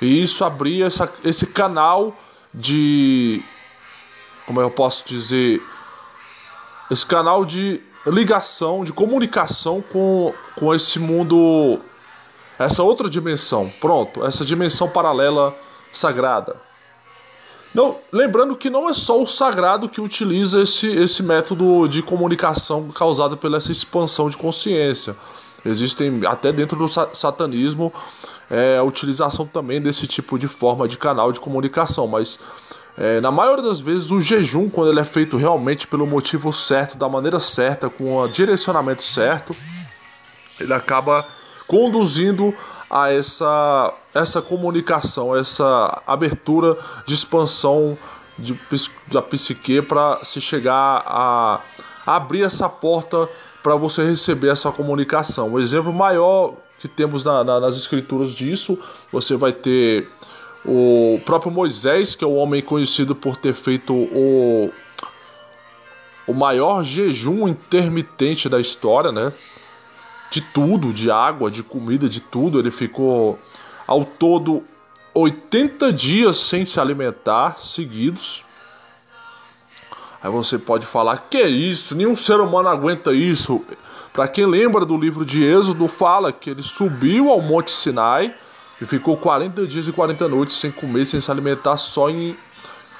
E 0.00 0.22
isso 0.22 0.44
abria 0.44 0.86
essa, 0.86 1.10
esse 1.24 1.46
canal 1.46 2.16
de. 2.52 3.42
Como 4.46 4.60
eu 4.60 4.70
posso 4.70 5.06
dizer? 5.06 5.62
Esse 6.90 7.06
canal 7.06 7.44
de 7.44 7.80
ligação, 8.06 8.84
de 8.84 8.92
comunicação 8.92 9.82
com, 9.92 10.34
com 10.56 10.74
esse 10.74 10.98
mundo. 10.98 11.80
Essa 12.64 12.82
outra 12.82 13.08
dimensão. 13.08 13.72
Pronto, 13.80 14.24
essa 14.24 14.44
dimensão 14.44 14.88
paralela 14.88 15.54
sagrada. 15.92 16.56
Não, 17.74 17.96
lembrando 18.12 18.54
que 18.54 18.68
não 18.68 18.88
é 18.88 18.92
só 18.92 19.20
o 19.20 19.26
sagrado 19.26 19.88
que 19.88 20.00
utiliza 20.00 20.62
esse, 20.62 20.86
esse 20.86 21.22
método 21.22 21.88
de 21.88 22.02
comunicação 22.02 22.90
causado 22.90 23.36
pela 23.36 23.56
essa 23.56 23.72
expansão 23.72 24.28
de 24.28 24.36
consciência. 24.36 25.16
Existem, 25.64 26.20
até 26.26 26.52
dentro 26.52 26.76
do 26.76 26.88
satanismo, 26.88 27.92
é, 28.50 28.76
a 28.76 28.82
utilização 28.82 29.46
também 29.46 29.80
desse 29.80 30.06
tipo 30.06 30.38
de 30.38 30.48
forma 30.48 30.86
de 30.86 30.98
canal 30.98 31.32
de 31.32 31.40
comunicação, 31.40 32.06
mas 32.06 32.38
é, 32.98 33.20
na 33.20 33.30
maioria 33.30 33.64
das 33.64 33.80
vezes 33.80 34.10
o 34.10 34.20
jejum, 34.20 34.68
quando 34.68 34.90
ele 34.90 35.00
é 35.00 35.04
feito 35.04 35.38
realmente 35.38 35.86
pelo 35.86 36.06
motivo 36.06 36.52
certo, 36.52 36.96
da 36.96 37.08
maneira 37.08 37.40
certa, 37.40 37.88
com 37.88 38.16
o 38.18 38.28
direcionamento 38.28 39.02
certo, 39.02 39.56
ele 40.60 40.74
acaba 40.74 41.26
conduzindo 41.66 42.54
a 42.90 43.10
essa, 43.10 43.94
essa 44.14 44.42
comunicação, 44.42 45.34
essa 45.34 46.02
abertura 46.06 46.76
de 47.06 47.14
expansão 47.14 47.96
de, 48.38 48.58
da 49.08 49.22
psique 49.22 49.80
para 49.82 50.24
se 50.24 50.40
chegar 50.40 51.02
a, 51.06 51.60
abrir 52.06 52.42
essa 52.42 52.68
porta 52.68 53.28
para 53.62 53.76
você 53.76 54.04
receber 54.04 54.48
essa 54.48 54.70
comunicação. 54.72 55.52
O 55.52 55.60
exemplo 55.60 55.92
maior 55.92 56.54
que 56.78 56.88
temos 56.88 57.22
na, 57.22 57.44
na, 57.44 57.60
nas 57.60 57.76
escrituras 57.76 58.34
disso, 58.34 58.76
você 59.12 59.36
vai 59.36 59.52
ter 59.52 60.08
o 60.64 61.20
próprio 61.24 61.52
Moisés, 61.52 62.14
que 62.14 62.24
é 62.24 62.26
o 62.26 62.34
homem 62.34 62.60
conhecido 62.60 63.14
por 63.14 63.36
ter 63.36 63.54
feito 63.54 63.94
o, 63.94 64.70
o 66.26 66.34
maior 66.34 66.84
jejum 66.84 67.46
intermitente 67.46 68.48
da 68.48 68.60
história, 68.60 69.12
né? 69.12 69.32
De 70.32 70.40
tudo, 70.40 70.92
de 70.92 71.10
água, 71.10 71.50
de 71.50 71.62
comida, 71.62 72.08
de 72.08 72.18
tudo. 72.18 72.58
Ele 72.58 72.70
ficou 72.70 73.38
ao 73.86 74.04
todo 74.04 74.64
80 75.14 75.92
dias 75.92 76.38
sem 76.38 76.64
se 76.64 76.80
alimentar 76.80 77.58
seguidos. 77.60 78.42
Aí 80.22 80.30
você 80.30 80.58
pode 80.58 80.86
falar: 80.86 81.26
"Que 81.28 81.38
é 81.38 81.48
isso? 81.48 81.94
Nenhum 81.94 82.16
ser 82.16 82.40
humano 82.40 82.68
aguenta 82.68 83.12
isso". 83.12 83.62
Para 84.12 84.26
quem 84.28 84.46
lembra 84.46 84.84
do 84.84 84.96
livro 84.96 85.24
de 85.24 85.42
Êxodo, 85.42 85.86
fala 85.88 86.32
que 86.32 86.50
ele 86.50 86.62
subiu 86.62 87.30
ao 87.30 87.40
Monte 87.40 87.70
Sinai 87.70 88.34
e 88.80 88.86
ficou 88.86 89.16
40 89.16 89.66
dias 89.66 89.88
e 89.88 89.92
40 89.92 90.28
noites 90.28 90.56
sem 90.56 90.70
comer, 90.70 91.06
sem 91.06 91.20
se 91.20 91.30
alimentar, 91.30 91.76
só 91.76 92.10
em 92.10 92.36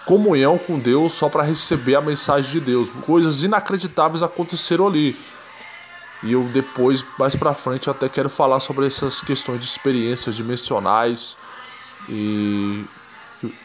comunhão 0.06 0.58
com 0.58 0.78
Deus, 0.78 1.12
só 1.12 1.28
para 1.28 1.42
receber 1.42 1.94
a 1.94 2.00
mensagem 2.00 2.50
de 2.50 2.60
Deus. 2.60 2.88
Coisas 3.04 3.42
inacreditáveis 3.42 4.22
aconteceram 4.22 4.86
ali. 4.86 5.16
E 6.22 6.32
eu 6.32 6.44
depois, 6.44 7.04
mais 7.18 7.34
para 7.34 7.52
frente, 7.52 7.90
até 7.90 8.08
quero 8.08 8.28
falar 8.28 8.60
sobre 8.60 8.86
essas 8.86 9.20
questões 9.20 9.60
de 9.60 9.66
experiências 9.66 10.36
dimensionais 10.36 11.36
e 12.08 12.84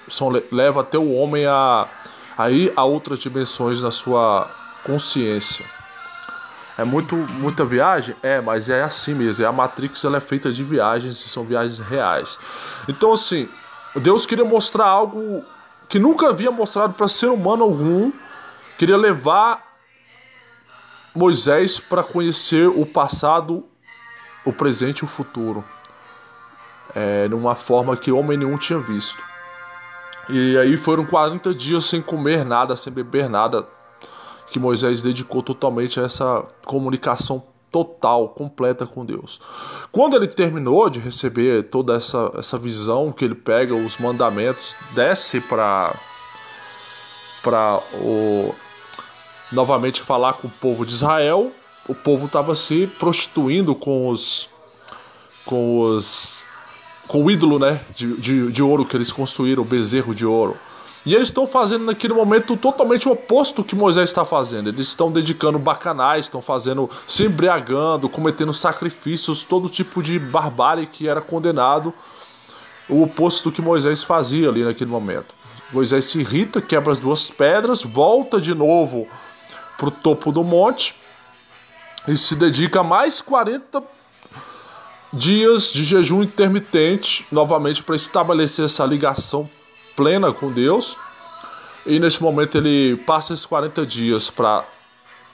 são, 0.09 0.29
leva 0.51 0.81
até 0.81 0.97
o 0.97 1.13
homem 1.13 1.45
a, 1.45 1.87
a 2.37 2.49
ir 2.49 2.73
a 2.75 2.83
outras 2.83 3.19
dimensões 3.19 3.81
na 3.81 3.91
sua 3.91 4.49
consciência. 4.83 5.65
É 6.77 6.83
muito 6.83 7.15
muita 7.15 7.65
viagem? 7.65 8.15
É, 8.21 8.39
mas 8.39 8.69
é 8.69 8.83
assim 8.83 9.13
mesmo. 9.13 9.43
É 9.43 9.47
a 9.47 9.51
Matrix 9.51 10.03
ela 10.03 10.17
é 10.17 10.19
feita 10.19 10.51
de 10.51 10.63
viagens 10.63 11.23
e 11.23 11.29
são 11.29 11.43
viagens 11.43 11.79
reais. 11.79 12.37
Então 12.87 13.13
assim, 13.13 13.49
Deus 13.95 14.25
queria 14.25 14.45
mostrar 14.45 14.85
algo 14.85 15.43
que 15.89 15.97
nunca 15.97 16.29
havia 16.29 16.51
mostrado 16.51 16.93
para 16.93 17.07
ser 17.07 17.27
humano 17.27 17.63
algum. 17.63 18.11
Queria 18.77 18.97
levar 18.97 19.66
Moisés 21.17 21.79
para 21.79 22.03
conhecer 22.03 22.67
o 22.67 22.85
passado, 22.85 23.65
o 24.45 24.53
presente 24.53 24.99
e 24.99 25.05
o 25.05 25.07
futuro, 25.07 25.63
é, 26.93 27.27
numa 27.27 27.55
forma 27.55 27.97
que 27.97 28.11
homem 28.11 28.37
nenhum 28.37 28.55
tinha 28.55 28.77
visto. 28.77 29.17
E 30.29 30.55
aí 30.57 30.77
foram 30.77 31.05
40 31.05 31.55
dias 31.55 31.85
sem 31.85 32.03
comer 32.03 32.45
nada, 32.45 32.75
sem 32.75 32.93
beber 32.93 33.27
nada, 33.27 33.67
que 34.51 34.59
Moisés 34.59 35.01
dedicou 35.01 35.41
totalmente 35.41 35.99
a 35.99 36.03
essa 36.03 36.45
comunicação 36.63 37.43
total, 37.71 38.29
completa 38.29 38.85
com 38.85 39.03
Deus. 39.03 39.41
Quando 39.91 40.15
ele 40.15 40.27
terminou 40.27 40.87
de 40.87 40.99
receber 40.99 41.63
toda 41.63 41.95
essa, 41.95 42.31
essa 42.37 42.59
visão, 42.59 43.11
que 43.11 43.25
ele 43.25 43.35
pega 43.35 43.73
os 43.73 43.97
mandamentos, 43.97 44.75
desce 44.93 45.41
para 45.41 45.95
para 47.41 47.81
o 47.93 48.53
novamente 49.51 50.01
falar 50.01 50.33
com 50.33 50.47
o 50.47 50.51
povo 50.51 50.85
de 50.85 50.93
Israel. 50.93 51.51
O 51.87 51.95
povo 51.95 52.25
estava 52.25 52.55
se 52.55 52.87
prostituindo 52.87 53.73
com 53.73 54.09
os 54.09 54.49
com 55.45 55.79
os 55.79 56.43
com 57.07 57.23
o 57.23 57.31
ídolo, 57.31 57.57
né, 57.57 57.79
de, 57.95 58.17
de, 58.17 58.51
de 58.51 58.61
ouro 58.61 58.85
que 58.85 58.95
eles 58.95 59.13
construíram, 59.13 59.63
o 59.63 59.65
bezerro 59.65 60.13
de 60.13 60.25
ouro. 60.25 60.57
E 61.05 61.15
eles 61.15 61.29
estão 61.29 61.47
fazendo 61.47 61.85
naquele 61.85 62.13
momento 62.13 62.57
totalmente 62.57 63.07
o 63.07 63.13
oposto 63.13 63.63
que 63.63 63.73
Moisés 63.73 64.09
está 64.09 64.25
fazendo. 64.25 64.67
Eles 64.67 64.89
estão 64.89 65.09
dedicando 65.09 65.57
bacanais, 65.57 66.25
estão 66.25 66.41
fazendo, 66.41 66.89
se 67.07 67.23
embriagando, 67.23 68.09
cometendo 68.09 68.53
sacrifícios, 68.53 69.41
todo 69.43 69.69
tipo 69.69 70.03
de 70.03 70.19
barbárie 70.19 70.85
que 70.85 71.07
era 71.07 71.21
condenado. 71.21 71.93
O 72.89 73.03
oposto 73.03 73.49
do 73.49 73.55
que 73.55 73.61
Moisés 73.61 74.03
fazia 74.03 74.49
ali 74.49 74.65
naquele 74.65 74.91
momento. 74.91 75.33
Moisés 75.71 76.03
se 76.03 76.19
irrita, 76.19 76.61
quebra 76.61 76.91
as 76.91 76.99
duas 76.99 77.25
pedras, 77.25 77.81
volta 77.81 78.41
de 78.41 78.53
novo 78.53 79.07
para 79.77 79.87
o 79.87 79.91
topo 79.91 80.31
do 80.31 80.43
monte 80.43 80.95
e 82.07 82.17
se 82.17 82.35
dedica 82.35 82.79
a 82.79 82.83
mais 82.83 83.21
40 83.21 83.83
dias 85.13 85.71
de 85.71 85.83
jejum 85.83 86.23
intermitente, 86.23 87.25
novamente 87.31 87.83
para 87.83 87.95
estabelecer 87.95 88.65
essa 88.65 88.85
ligação 88.85 89.49
plena 89.95 90.31
com 90.31 90.51
Deus. 90.51 90.97
E 91.85 91.99
nesse 91.99 92.21
momento 92.21 92.57
ele 92.57 92.97
passa 93.05 93.33
esses 93.33 93.45
40 93.45 93.85
dias 93.85 94.29
para 94.29 94.63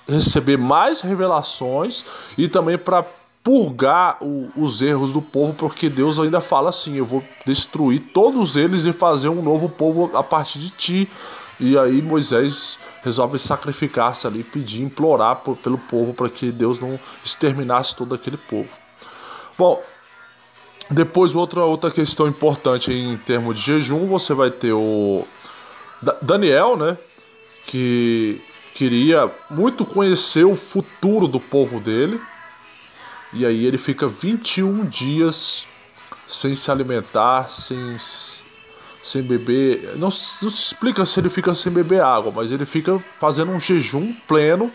receber 0.08 0.58
mais 0.58 1.02
revelações 1.02 2.04
e 2.38 2.48
também 2.48 2.78
para 2.78 3.06
purgar 3.44 4.18
o, 4.22 4.50
os 4.56 4.82
erros 4.82 5.12
do 5.12 5.22
povo, 5.22 5.54
porque 5.54 5.90
Deus 5.90 6.18
ainda 6.18 6.40
fala 6.40 6.70
assim: 6.70 6.96
eu 6.96 7.06
vou 7.06 7.24
destruir 7.46 8.02
todos 8.14 8.56
eles 8.56 8.86
e 8.86 8.94
fazer 8.94 9.30
um 9.30 9.42
novo 9.42 9.68
povo 9.70 10.16
a 10.16 10.24
partir 10.24 10.60
de 10.60 10.70
ti. 10.70 11.12
E 11.60 11.78
aí 11.78 12.02
Moisés 12.02 12.78
resolve 13.04 13.38
sacrificar-se 13.38 14.26
ali, 14.26 14.44
pedir, 14.44 14.82
implorar 14.82 15.38
por, 15.38 15.58
pelo 15.58 15.78
povo 15.78 16.14
para 16.14 16.30
que 16.30 16.52
Deus 16.52 16.80
não 16.80 17.00
exterminasse 17.24 17.96
todo 17.96 18.16
aquele 18.16 18.38
povo. 18.38 18.70
Bom, 19.58 19.84
depois 20.90 21.36
outra 21.36 21.64
outra 21.64 21.92
questão 21.92 22.28
importante 22.28 22.92
em 22.92 23.18
termos 23.18 23.58
de 23.58 23.62
jejum, 23.62 24.08
você 24.08 24.34
vai 24.34 24.52
ter 24.52 24.74
o 24.74 25.26
Daniel, 26.22 26.78
né, 26.78 26.98
que 27.68 28.42
queria 28.74 29.32
muito 29.50 29.86
conhecer 29.86 30.46
o 30.46 30.56
futuro 30.56 31.28
do 31.28 31.40
povo 31.40 31.80
dele. 31.80 32.20
E 33.32 33.46
aí 33.46 33.66
ele 33.66 33.78
fica 33.78 34.08
21 34.08 34.86
dias 34.86 35.66
sem 36.28 36.56
se 36.56 36.70
alimentar, 36.70 37.50
sem 37.50 37.98
sem 39.04 39.22
beber. 39.22 39.96
Não, 39.96 40.10
não, 40.10 40.12
se 40.12 40.46
explica 40.48 41.06
se 41.06 41.20
ele 41.20 41.30
fica 41.30 41.54
sem 41.54 41.72
beber 41.72 42.02
água, 42.02 42.32
mas 42.32 42.52
ele 42.52 42.66
fica 42.66 42.98
fazendo 43.20 43.52
um 43.52 43.60
jejum 43.60 44.14
pleno. 44.28 44.72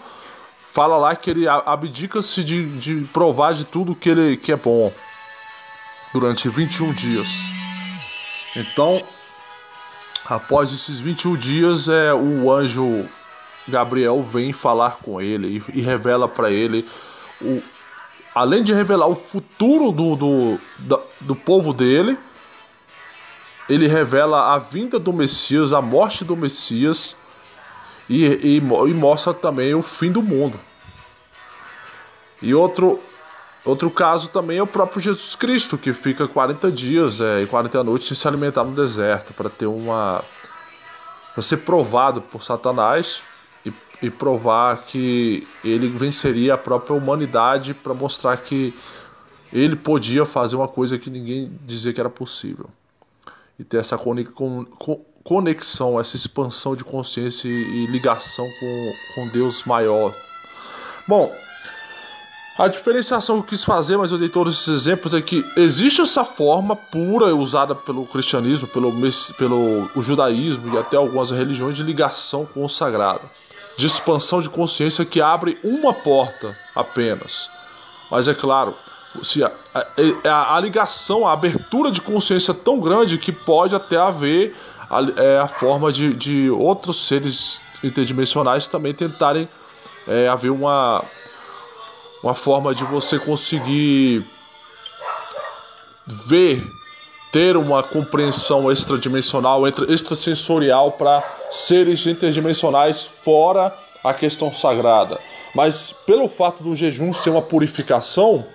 Fala 0.72 0.96
lá 0.96 1.16
que 1.16 1.30
ele 1.30 1.48
abdica-se 1.48 2.44
de, 2.44 2.78
de 2.78 3.08
provar 3.12 3.54
de 3.54 3.64
tudo 3.64 3.94
que 3.94 4.10
ele 4.10 4.36
que 4.36 4.52
é 4.52 4.56
bom 4.56 4.92
durante 6.12 6.48
21 6.48 6.92
dias. 6.92 7.28
Então, 8.54 9.02
após 10.26 10.72
esses 10.72 11.00
21 11.00 11.36
dias, 11.36 11.88
é 11.88 12.12
o 12.12 12.52
anjo 12.52 13.08
Gabriel 13.66 14.22
vem 14.22 14.52
falar 14.52 14.98
com 15.02 15.20
ele 15.20 15.62
e, 15.68 15.78
e 15.78 15.82
revela 15.82 16.28
para 16.28 16.50
ele 16.50 16.86
o, 17.40 17.62
além 18.34 18.62
de 18.62 18.72
revelar 18.72 19.06
o 19.06 19.14
futuro 19.14 19.90
do, 19.90 20.16
do, 20.16 20.60
do, 20.78 21.00
do 21.20 21.36
povo 21.36 21.72
dele, 21.72 22.16
ele 23.68 23.86
revela 23.86 24.54
a 24.54 24.58
vinda 24.58 24.98
do 24.98 25.12
Messias, 25.12 25.72
a 25.72 25.82
morte 25.82 26.24
do 26.24 26.36
Messias 26.36 27.14
e, 28.08 28.24
e, 28.24 28.56
e 28.56 28.94
mostra 28.94 29.34
também 29.34 29.74
o 29.74 29.82
fim 29.82 30.10
do 30.10 30.22
mundo. 30.22 30.58
E 32.40 32.54
outro, 32.54 32.98
outro 33.64 33.90
caso 33.90 34.28
também 34.28 34.58
é 34.58 34.62
o 34.62 34.66
próprio 34.66 35.02
Jesus 35.02 35.34
Cristo, 35.34 35.76
que 35.76 35.92
fica 35.92 36.26
40 36.26 36.72
dias 36.72 37.20
é, 37.20 37.42
e 37.42 37.46
40 37.46 37.84
noites 37.84 38.08
sem 38.08 38.16
se 38.16 38.26
alimentar 38.26 38.64
no 38.64 38.74
deserto, 38.74 39.34
para 39.34 39.50
ter 39.50 39.66
uma. 39.66 40.24
para 41.34 41.42
ser 41.42 41.58
provado 41.58 42.22
por 42.22 42.42
Satanás 42.42 43.22
e, 43.66 43.72
e 44.00 44.08
provar 44.08 44.84
que 44.84 45.46
ele 45.62 45.88
venceria 45.88 46.54
a 46.54 46.58
própria 46.58 46.96
humanidade 46.96 47.74
para 47.74 47.92
mostrar 47.92 48.36
que 48.38 48.72
ele 49.52 49.76
podia 49.76 50.24
fazer 50.24 50.56
uma 50.56 50.68
coisa 50.68 50.98
que 50.98 51.10
ninguém 51.10 51.52
dizia 51.66 51.92
que 51.92 52.00
era 52.00 52.10
possível. 52.10 52.70
E 53.58 53.64
ter 53.64 53.78
essa 53.78 53.98
conexão, 55.24 55.98
essa 55.98 56.16
expansão 56.16 56.76
de 56.76 56.84
consciência 56.84 57.48
e 57.48 57.86
ligação 57.86 58.46
com, 58.60 58.94
com 59.14 59.28
Deus 59.28 59.64
maior. 59.64 60.14
Bom, 61.08 61.34
a 62.58 62.66
diferenciação 62.66 63.36
que 63.36 63.46
eu 63.46 63.48
quis 63.50 63.62
fazer, 63.62 63.96
mas 63.96 64.10
eu 64.10 64.18
dei 64.18 64.28
todos 64.28 64.54
esses 64.54 64.68
exemplos, 64.68 65.14
é 65.14 65.22
que 65.22 65.44
existe 65.56 66.00
essa 66.00 66.24
forma 66.24 66.74
pura 66.74 67.32
usada 67.32 67.72
pelo 67.72 68.04
cristianismo, 68.04 68.66
pelo, 68.66 68.92
pelo 69.38 69.88
o 69.94 70.02
judaísmo 70.02 70.74
e 70.74 70.76
até 70.76 70.96
algumas 70.96 71.30
religiões 71.30 71.76
de 71.76 71.84
ligação 71.84 72.44
com 72.44 72.64
o 72.64 72.68
sagrado, 72.68 73.22
de 73.76 73.86
expansão 73.86 74.42
de 74.42 74.48
consciência 74.48 75.04
que 75.04 75.20
abre 75.20 75.56
uma 75.62 75.94
porta 75.94 76.58
apenas. 76.74 77.48
Mas 78.10 78.26
é 78.26 78.34
claro, 78.34 78.74
se 79.24 79.42
a, 79.42 79.50
a, 80.24 80.56
a 80.56 80.60
ligação, 80.60 81.26
a 81.26 81.32
abertura 81.32 81.90
de 81.90 82.00
consciência 82.00 82.52
é 82.52 82.54
tão 82.54 82.80
grande 82.80 83.18
que 83.18 83.32
pode 83.32 83.74
até 83.74 83.96
haver 83.96 84.56
a, 84.90 85.00
é, 85.22 85.38
a 85.38 85.48
forma 85.48 85.92
de, 85.92 86.14
de 86.14 86.50
outros 86.50 87.06
seres 87.06 87.60
interdimensionais 87.82 88.66
também 88.66 88.92
tentarem 88.92 89.48
é, 90.06 90.28
haver 90.28 90.50
uma 90.50 91.04
uma 92.22 92.34
forma 92.34 92.74
de 92.74 92.84
você 92.84 93.18
conseguir 93.18 94.24
ver, 96.06 96.62
ter 97.32 97.56
uma 97.56 97.82
compreensão 97.82 98.70
extradimensional, 98.72 99.62
extrasensorial 99.66 100.92
para 100.92 101.22
seres 101.50 102.06
interdimensionais 102.06 103.02
fora 103.24 103.74
a 104.02 104.14
questão 104.14 104.52
sagrada. 104.52 105.18
Mas 105.54 105.94
pelo 106.06 106.28
fato 106.28 106.62
do 106.62 106.74
jejum 106.74 107.12
ser 107.12 107.30
uma 107.30 107.42
purificação, 107.42 108.46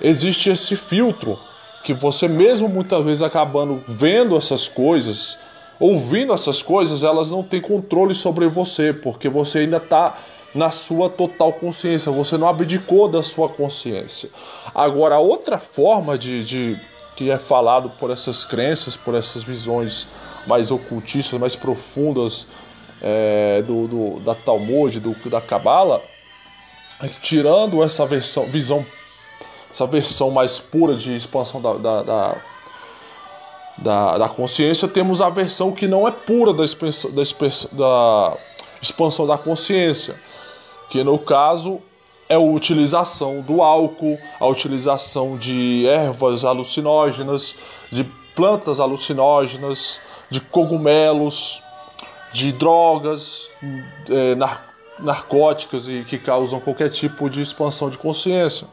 existe 0.00 0.50
esse 0.50 0.76
filtro 0.76 1.38
que 1.82 1.94
você 1.94 2.28
mesmo 2.28 2.68
muitas 2.68 3.04
vezes 3.04 3.22
acabando 3.22 3.82
vendo 3.88 4.36
essas 4.36 4.68
coisas, 4.68 5.36
ouvindo 5.78 6.32
essas 6.32 6.62
coisas, 6.62 7.02
elas 7.02 7.30
não 7.30 7.42
têm 7.42 7.60
controle 7.60 8.14
sobre 8.14 8.46
você, 8.46 8.92
porque 8.92 9.28
você 9.28 9.60
ainda 9.60 9.78
está 9.78 10.18
na 10.54 10.70
sua 10.70 11.08
total 11.08 11.52
consciência, 11.52 12.10
você 12.12 12.36
não 12.36 12.48
abdicou 12.48 13.08
da 13.08 13.22
sua 13.22 13.48
consciência. 13.48 14.28
Agora, 14.74 15.18
outra 15.18 15.58
forma 15.58 16.18
de, 16.18 16.44
de 16.44 16.80
que 17.16 17.30
é 17.30 17.38
falado 17.38 17.90
por 17.90 18.10
essas 18.10 18.44
crenças, 18.44 18.96
por 18.96 19.14
essas 19.14 19.42
visões 19.42 20.08
mais 20.46 20.70
ocultistas, 20.70 21.38
mais 21.38 21.54
profundas 21.54 22.46
é, 23.00 23.62
do, 23.62 23.86
do, 23.86 24.20
da 24.20 24.34
Talmud, 24.34 24.98
do, 25.00 25.14
da 25.30 25.40
Kabbalah, 25.40 26.00
é 27.02 27.08
que 27.08 27.20
tirando 27.20 27.82
essa 27.82 28.04
versão, 28.04 28.44
visão, 28.46 28.84
essa 29.70 29.86
versão 29.86 30.30
mais 30.30 30.58
pura 30.58 30.94
de 30.94 31.14
expansão 31.16 31.60
da, 31.60 31.74
da, 31.74 32.02
da 32.02 32.36
da, 33.78 34.18
da, 34.18 34.28
consciência, 34.28 34.86
temos 34.86 35.22
a 35.22 35.30
versão 35.30 35.72
que 35.72 35.86
não 35.88 36.06
é 36.06 36.10
pura 36.10 36.52
da, 36.52 36.64
da, 36.66 37.22
da 37.72 38.36
expansão 38.82 39.26
da 39.26 39.38
consciência, 39.38 40.14
que 40.90 41.02
no 41.02 41.18
caso 41.18 41.80
é 42.28 42.34
a 42.34 42.38
utilização 42.38 43.40
do 43.40 43.62
álcool, 43.62 44.18
a 44.38 44.46
utilização 44.46 45.38
de 45.38 45.86
ervas 45.86 46.44
alucinógenas, 46.44 47.56
de 47.90 48.04
plantas 48.36 48.78
alucinógenas, 48.78 49.98
de 50.30 50.40
cogumelos, 50.40 51.62
de 52.32 52.52
drogas 52.52 53.50
é, 54.08 54.34
nar 54.34 54.68
narcóticas 54.98 55.88
e 55.88 56.04
que 56.06 56.18
causam 56.18 56.60
qualquer 56.60 56.90
tipo 56.90 57.30
de 57.30 57.40
expansão 57.40 57.88
de 57.88 57.96
consciência. 57.96 58.66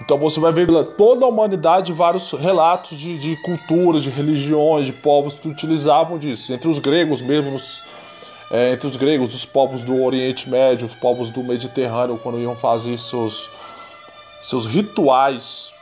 Então 0.00 0.18
você 0.18 0.38
vai 0.38 0.52
ver 0.52 0.66
toda 0.96 1.24
a 1.24 1.28
humanidade 1.28 1.92
vários 1.92 2.30
relatos 2.32 2.96
de, 2.96 3.18
de 3.18 3.36
culturas, 3.36 4.02
de 4.02 4.10
religiões, 4.10 4.86
de 4.86 4.92
povos 4.92 5.32
que 5.34 5.48
utilizavam 5.48 6.18
disso. 6.18 6.52
Entre 6.52 6.68
os 6.68 6.78
gregos 6.78 7.20
mesmo, 7.20 7.60
é, 8.50 8.72
entre 8.72 8.86
os 8.86 8.96
gregos, 8.96 9.34
os 9.34 9.44
povos 9.44 9.82
do 9.82 10.02
Oriente 10.02 10.48
Médio, 10.48 10.86
os 10.86 10.94
povos 10.94 11.30
do 11.30 11.42
Mediterrâneo, 11.42 12.18
quando 12.18 12.38
iam 12.38 12.54
fazer 12.56 12.96
seus, 12.98 13.48
seus 14.42 14.66
rituais 14.66 15.72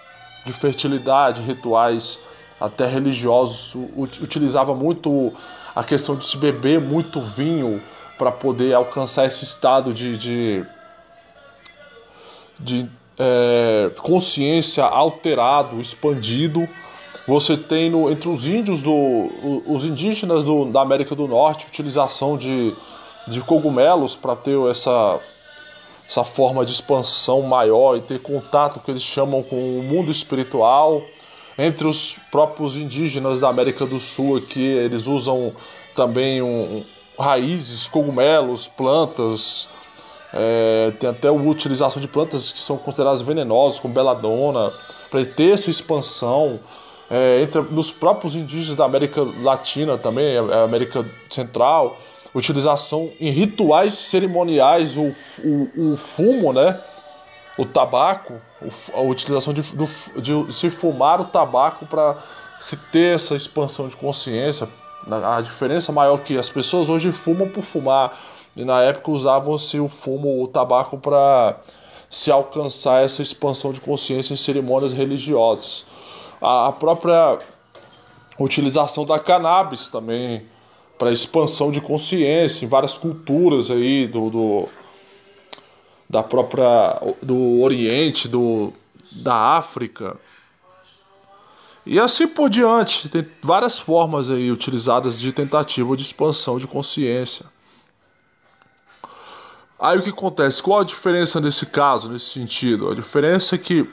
de 0.46 0.52
fertilidade, 0.52 1.42
rituais 1.42 2.18
até 2.60 2.86
religiosos, 2.86 3.74
utilizava 3.96 4.74
muito 4.74 5.32
a 5.74 5.84
questão 5.84 6.16
de 6.16 6.26
se 6.26 6.36
beber 6.36 6.80
muito 6.80 7.20
vinho 7.20 7.80
para 8.18 8.32
poder 8.32 8.74
alcançar 8.74 9.26
esse 9.26 9.44
estado 9.44 9.94
de, 9.94 10.18
de, 10.18 10.66
de 12.58 12.88
é, 13.18 13.90
consciência 14.00 14.84
alterado, 14.84 15.80
expandido 15.80 16.68
você 17.28 17.58
tem 17.58 17.90
no, 17.90 18.10
entre 18.10 18.26
os 18.26 18.48
índios 18.48 18.80
do, 18.80 18.90
os 19.66 19.84
indígenas 19.84 20.42
do, 20.42 20.64
da 20.64 20.80
América 20.80 21.14
do 21.14 21.28
Norte 21.28 21.66
utilização 21.66 22.38
de, 22.38 22.74
de 23.26 23.42
cogumelos 23.42 24.16
para 24.16 24.34
ter 24.34 24.58
essa 24.70 25.20
essa 26.08 26.24
forma 26.24 26.64
de 26.64 26.72
expansão 26.72 27.42
maior 27.42 27.98
e 27.98 28.00
ter 28.00 28.22
contato 28.22 28.80
que 28.80 28.90
eles 28.90 29.02
chamam 29.02 29.42
com 29.42 29.78
o 29.78 29.82
mundo 29.82 30.10
espiritual. 30.10 31.02
Entre 31.58 31.86
os 31.86 32.16
próprios 32.30 32.78
indígenas 32.78 33.38
da 33.38 33.50
América 33.50 33.84
do 33.84 34.00
Sul 34.00 34.38
aqui, 34.38 34.62
eles 34.62 35.06
usam 35.06 35.52
também 35.94 36.40
um, 36.40 36.82
raízes, 37.18 37.86
cogumelos, 37.88 38.68
plantas. 38.68 39.68
É, 40.32 40.92
tem 40.98 41.08
até 41.08 41.28
a 41.28 41.32
utilização 41.32 42.00
de 42.00 42.08
plantas 42.08 42.52
que 42.52 42.62
são 42.62 42.76
consideradas 42.76 43.22
venenosas, 43.22 43.80
como 43.80 43.94
beladona, 43.94 44.72
para 45.10 45.24
ter 45.24 45.54
essa 45.54 45.70
expansão 45.70 46.60
é, 47.10 47.40
entre 47.42 47.62
nos 47.62 47.90
próprios 47.90 48.34
indígenas 48.34 48.76
da 48.76 48.84
América 48.84 49.22
Latina 49.42 49.96
também, 49.96 50.36
América 50.36 51.06
Central, 51.30 51.98
utilização 52.34 53.10
em 53.18 53.30
rituais 53.30 53.94
cerimoniais, 53.94 54.96
o, 54.96 55.14
o, 55.42 55.92
o 55.92 55.96
fumo, 55.96 56.52
né? 56.52 56.78
O 57.56 57.64
tabaco, 57.64 58.34
a 58.94 59.00
utilização 59.00 59.52
de, 59.52 59.62
de, 59.62 60.20
de 60.20 60.54
se 60.54 60.70
fumar 60.70 61.20
o 61.20 61.24
tabaco 61.24 61.86
para 61.86 62.16
se 62.60 62.76
ter 62.76 63.16
essa 63.16 63.34
expansão 63.34 63.88
de 63.88 63.96
consciência. 63.96 64.68
A 65.10 65.40
diferença 65.40 65.90
maior 65.90 66.18
que 66.18 66.38
as 66.38 66.50
pessoas 66.50 66.88
hoje 66.88 67.10
fumam 67.10 67.48
por 67.48 67.64
fumar 67.64 68.16
e 68.58 68.64
na 68.64 68.82
época 68.82 69.10
usavam-se 69.10 69.80
o 69.80 69.88
fumo, 69.88 70.42
o 70.42 70.48
tabaco 70.48 70.98
para 70.98 71.58
se 72.10 72.30
alcançar 72.30 73.02
essa 73.02 73.22
expansão 73.22 73.72
de 73.72 73.80
consciência 73.80 74.34
em 74.34 74.36
cerimônias 74.36 74.92
religiosas 74.92 75.86
a 76.40 76.72
própria 76.72 77.38
utilização 78.38 79.04
da 79.04 79.18
cannabis 79.18 79.88
também 79.88 80.46
para 80.96 81.12
expansão 81.12 81.70
de 81.70 81.80
consciência 81.80 82.64
em 82.64 82.68
várias 82.68 82.96
culturas 82.96 83.70
aí 83.70 84.06
do, 84.06 84.30
do 84.30 84.68
da 86.08 86.22
própria 86.22 87.00
do 87.22 87.60
Oriente, 87.60 88.26
do 88.28 88.72
da 89.12 89.56
África. 89.56 90.16
E 91.84 91.98
assim 91.98 92.26
por 92.26 92.50
diante, 92.50 93.08
tem 93.08 93.26
várias 93.42 93.78
formas 93.78 94.30
aí 94.30 94.50
utilizadas 94.50 95.18
de 95.18 95.32
tentativa 95.32 95.96
de 95.96 96.02
expansão 96.02 96.58
de 96.58 96.66
consciência. 96.66 97.46
Aí 99.78 99.96
o 99.98 100.02
que 100.02 100.10
acontece? 100.10 100.60
Qual 100.60 100.80
a 100.80 100.84
diferença 100.84 101.40
nesse 101.40 101.64
caso, 101.64 102.08
nesse 102.08 102.26
sentido? 102.26 102.90
A 102.90 102.94
diferença 102.94 103.54
é 103.54 103.58
que 103.58 103.88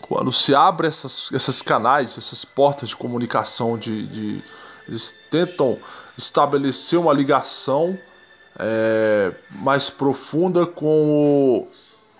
quando 0.00 0.32
se 0.32 0.54
abre 0.54 0.86
essas, 0.86 1.28
esses 1.32 1.60
canais, 1.60 2.16
essas 2.16 2.44
portas 2.44 2.90
de 2.90 2.96
comunicação, 2.96 3.76
de, 3.76 4.06
de 4.06 4.42
eles 4.88 5.12
tentam 5.30 5.78
estabelecer 6.16 6.98
uma 6.98 7.12
ligação 7.12 7.98
é, 8.58 9.32
mais 9.50 9.90
profunda 9.90 10.64
com 10.64 11.66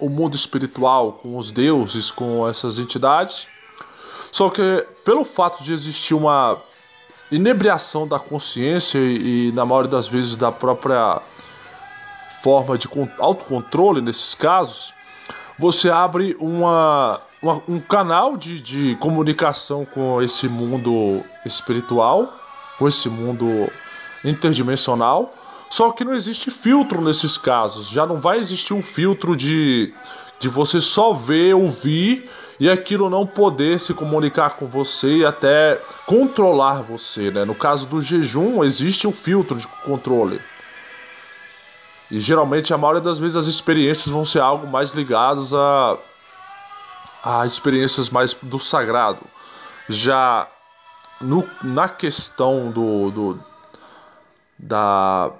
o, 0.00 0.06
o 0.06 0.08
mundo 0.08 0.34
espiritual, 0.34 1.12
com 1.14 1.36
os 1.36 1.50
deuses, 1.50 2.10
com 2.10 2.48
essas 2.48 2.78
entidades. 2.78 3.46
Só 4.32 4.50
que 4.50 4.84
pelo 5.04 5.24
fato 5.24 5.62
de 5.62 5.72
existir 5.72 6.14
uma 6.14 6.58
inebriação 7.30 8.06
da 8.06 8.18
consciência 8.18 8.98
e, 8.98 9.48
e 9.48 9.52
na 9.52 9.64
maioria 9.64 9.90
das 9.90 10.08
vezes 10.08 10.34
da 10.34 10.50
própria 10.50 11.20
forma 12.42 12.76
de 12.78 12.88
autocontrole 13.18 14.00
nesses 14.00 14.34
casos, 14.34 14.92
você 15.58 15.90
abre 15.90 16.36
uma, 16.40 17.20
uma, 17.42 17.62
um 17.68 17.80
canal 17.80 18.36
de, 18.36 18.60
de 18.60 18.96
comunicação 18.96 19.84
com 19.84 20.22
esse 20.22 20.48
mundo 20.48 21.22
espiritual, 21.44 22.32
com 22.78 22.88
esse 22.88 23.08
mundo 23.08 23.70
interdimensional. 24.24 25.34
Só 25.70 25.92
que 25.92 26.04
não 26.04 26.14
existe 26.14 26.50
filtro 26.50 27.00
nesses 27.00 27.38
casos. 27.38 27.88
Já 27.88 28.06
não 28.06 28.20
vai 28.20 28.38
existir 28.38 28.72
um 28.72 28.82
filtro 28.82 29.36
de, 29.36 29.92
de 30.40 30.48
você 30.48 30.80
só 30.80 31.12
ver, 31.12 31.54
ouvir 31.54 32.28
e 32.58 32.68
aquilo 32.68 33.08
não 33.08 33.26
poder 33.26 33.78
se 33.80 33.94
comunicar 33.94 34.50
com 34.56 34.66
você 34.66 35.18
e 35.18 35.24
até 35.24 35.80
controlar 36.06 36.82
você. 36.82 37.30
Né? 37.30 37.44
No 37.44 37.54
caso 37.54 37.86
do 37.86 38.02
jejum, 38.02 38.64
existe 38.64 39.06
um 39.06 39.12
filtro 39.12 39.56
de 39.56 39.66
controle. 39.84 40.40
E 42.10 42.20
geralmente, 42.20 42.74
a 42.74 42.78
maioria 42.78 43.00
das 43.00 43.18
vezes, 43.18 43.36
as 43.36 43.46
experiências 43.46 44.08
vão 44.08 44.24
ser 44.24 44.40
algo 44.40 44.66
mais 44.66 44.90
ligadas 44.90 45.54
a, 45.54 45.96
a 47.22 47.46
experiências 47.46 48.10
mais 48.10 48.34
do 48.34 48.58
sagrado. 48.58 49.20
Já 49.88 50.48
no, 51.20 51.46
na 51.62 51.88
questão 51.88 52.70
do, 52.70 53.10
do 53.10 53.40
da 54.58 55.30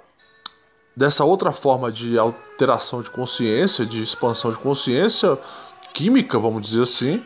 dessa 0.95 1.23
outra 1.23 1.51
forma 1.51 1.91
de 1.91 2.19
alteração 2.19 3.01
de 3.01 3.09
consciência, 3.09 3.85
de 3.85 4.01
expansão 4.01 4.51
de 4.51 4.57
consciência 4.57 5.37
química, 5.93 6.37
vamos 6.37 6.61
dizer 6.61 6.83
assim, 6.83 7.23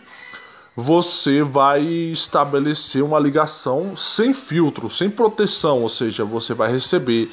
você 0.75 1.41
vai 1.41 1.81
estabelecer 1.81 3.03
uma 3.03 3.19
ligação 3.19 3.97
sem 3.97 4.33
filtro, 4.33 4.89
sem 4.89 5.09
proteção, 5.09 5.81
ou 5.81 5.89
seja, 5.89 6.23
você 6.23 6.53
vai 6.53 6.71
receber 6.71 7.29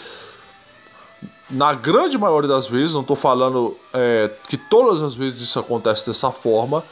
na 1.53 1.75
grande 1.75 2.17
maioria 2.17 2.49
das 2.49 2.67
vezes, 2.67 2.95
não 2.95 3.03
estou 3.03 3.15
falando 3.15 3.77
é, 3.93 4.31
que 4.49 4.57
todas 4.57 5.03
as 5.03 5.15
vezes 5.15 5.41
isso 5.43 5.59
acontece 5.59 6.07
dessa 6.07 6.31
forma, 6.31 6.83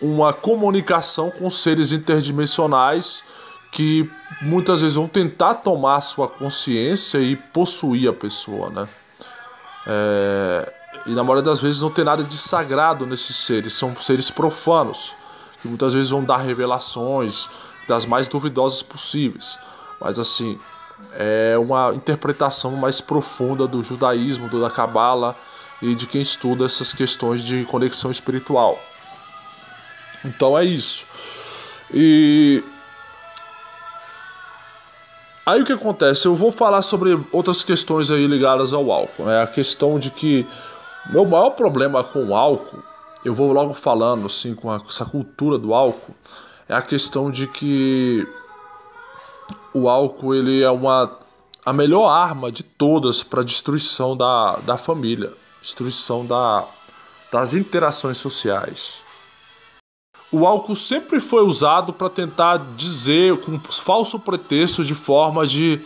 uma 0.00 0.32
comunicação 0.32 1.30
com 1.30 1.50
seres 1.50 1.92
interdimensionais 1.92 3.22
que 3.72 4.08
muitas 4.42 4.80
vezes 4.80 4.94
vão 4.96 5.08
tentar 5.08 5.54
tomar 5.54 6.00
sua 6.02 6.28
consciência 6.28 7.18
e 7.18 7.34
possuir 7.34 8.08
a 8.08 8.12
pessoa, 8.12 8.70
né? 8.70 8.88
É, 9.86 10.72
e 11.06 11.10
na 11.10 11.24
maioria 11.24 11.42
das 11.42 11.58
vezes 11.58 11.80
não 11.80 11.90
tem 11.90 12.04
nada 12.04 12.22
de 12.22 12.38
sagrado 12.38 13.06
nesses 13.06 13.36
seres, 13.36 13.72
são 13.72 13.96
seres 14.00 14.30
profanos, 14.30 15.12
que 15.60 15.66
muitas 15.66 15.92
vezes 15.92 16.10
vão 16.10 16.22
dar 16.22 16.36
revelações 16.36 17.48
das 17.88 18.04
mais 18.04 18.28
duvidosas 18.28 18.82
possíveis. 18.82 19.58
Mas 20.00 20.18
assim, 20.18 20.58
é 21.14 21.56
uma 21.58 21.94
interpretação 21.94 22.72
mais 22.72 23.00
profunda 23.00 23.66
do 23.66 23.82
judaísmo, 23.82 24.48
da 24.60 24.70
cabala 24.70 25.36
e 25.80 25.94
de 25.94 26.06
quem 26.06 26.22
estuda 26.22 26.64
essas 26.64 26.92
questões 26.92 27.42
de 27.42 27.64
conexão 27.64 28.10
espiritual. 28.10 28.78
Então 30.24 30.56
é 30.56 30.64
isso. 30.64 31.04
E 31.92 32.62
Aí 35.44 35.60
o 35.60 35.64
que 35.64 35.72
acontece? 35.72 36.26
Eu 36.26 36.36
vou 36.36 36.52
falar 36.52 36.82
sobre 36.82 37.18
outras 37.32 37.64
questões 37.64 38.12
aí 38.12 38.28
ligadas 38.28 38.72
ao 38.72 38.92
álcool. 38.92 39.24
Né? 39.24 39.42
A 39.42 39.46
questão 39.46 39.98
de 39.98 40.08
que 40.08 40.46
meu 41.10 41.24
maior 41.24 41.50
problema 41.50 42.04
com 42.04 42.26
o 42.26 42.34
álcool, 42.34 42.80
eu 43.24 43.34
vou 43.34 43.52
logo 43.52 43.74
falando 43.74 44.26
assim 44.26 44.54
com 44.54 44.72
essa 44.72 45.04
cultura 45.04 45.58
do 45.58 45.74
álcool, 45.74 46.14
é 46.68 46.74
a 46.74 46.82
questão 46.82 47.28
de 47.28 47.48
que 47.48 48.24
o 49.72 49.88
álcool 49.88 50.34
ele 50.34 50.62
é 50.62 50.70
uma 50.70 51.18
a 51.64 51.72
melhor 51.72 52.08
arma 52.08 52.50
de 52.50 52.62
todas 52.62 53.22
para 53.22 53.44
destruição 53.44 54.16
da, 54.16 54.56
da 54.56 54.76
família, 54.76 55.32
destruição 55.60 56.26
da, 56.26 56.64
das 57.30 57.54
interações 57.54 58.16
sociais 58.16 59.02
o 60.32 60.46
álcool 60.46 60.74
sempre 60.74 61.20
foi 61.20 61.42
usado 61.44 61.92
para 61.92 62.08
tentar 62.08 62.56
dizer 62.74 63.36
com 63.42 63.58
falso 63.58 64.18
pretexto 64.18 64.82
de 64.82 64.94
forma 64.94 65.46
de 65.46 65.78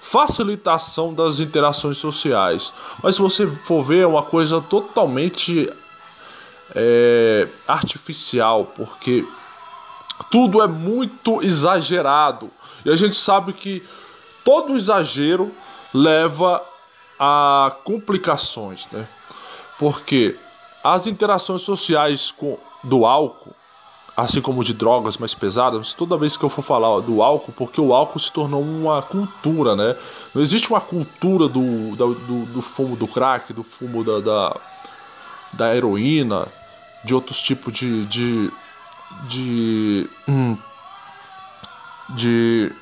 facilitação 0.00 1.12
das 1.12 1.38
interações 1.38 1.98
sociais. 1.98 2.72
Mas 3.02 3.16
se 3.16 3.20
você 3.20 3.46
for 3.46 3.84
ver, 3.84 4.00
é 4.00 4.06
uma 4.06 4.22
coisa 4.22 4.60
totalmente 4.62 5.70
é, 6.74 7.46
artificial, 7.68 8.72
porque 8.74 9.24
tudo 10.30 10.62
é 10.62 10.66
muito 10.66 11.42
exagerado. 11.42 12.50
E 12.84 12.90
a 12.90 12.96
gente 12.96 13.16
sabe 13.16 13.52
que 13.52 13.82
todo 14.44 14.76
exagero 14.76 15.52
leva 15.92 16.62
a 17.18 17.72
complicações, 17.84 18.86
né? 18.90 19.06
Porque 19.78 20.36
as 20.82 21.06
interações 21.06 21.62
sociais 21.62 22.30
com, 22.30 22.58
do 22.84 23.04
álcool 23.04 23.54
assim 24.16 24.40
como 24.40 24.64
de 24.64 24.74
drogas 24.74 25.16
mais 25.16 25.34
pesadas, 25.34 25.94
toda 25.94 26.16
vez 26.16 26.36
que 26.36 26.44
eu 26.44 26.50
for 26.50 26.62
falar 26.62 27.00
do 27.00 27.22
álcool, 27.22 27.52
porque 27.52 27.80
o 27.80 27.94
álcool 27.94 28.18
se 28.18 28.30
tornou 28.30 28.62
uma 28.62 29.00
cultura, 29.02 29.74
né? 29.74 29.96
Não 30.34 30.42
existe 30.42 30.68
uma 30.68 30.80
cultura 30.80 31.48
do, 31.48 31.96
do, 31.96 32.44
do 32.46 32.62
fumo 32.62 32.96
do 32.96 33.08
crack, 33.08 33.52
do 33.52 33.62
fumo 33.62 34.04
da, 34.04 34.20
da, 34.20 34.56
da 35.52 35.76
heroína, 35.76 36.46
de 37.04 37.14
outros 37.14 37.40
tipos 37.42 37.72
de. 37.72 38.04
de. 38.06 38.50
de, 39.28 40.08
hum, 40.28 40.56
de 42.16 42.72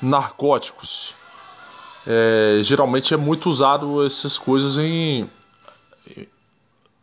narcóticos. 0.00 1.14
É, 2.06 2.60
geralmente 2.62 3.12
é 3.12 3.16
muito 3.16 3.50
usado 3.50 4.04
essas 4.06 4.38
coisas 4.38 4.78
em 4.78 5.28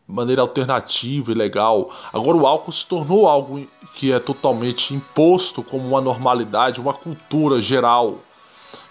maneira 0.07 0.41
alternativa 0.41 1.31
e 1.31 1.35
legal. 1.35 1.89
Agora 2.13 2.37
o 2.37 2.47
álcool 2.47 2.71
se 2.71 2.85
tornou 2.85 3.27
algo 3.27 3.65
que 3.95 4.11
é 4.11 4.19
totalmente 4.19 4.93
imposto 4.93 5.63
como 5.63 5.87
uma 5.87 6.01
normalidade, 6.01 6.79
uma 6.79 6.93
cultura 6.93 7.61
geral. 7.61 8.19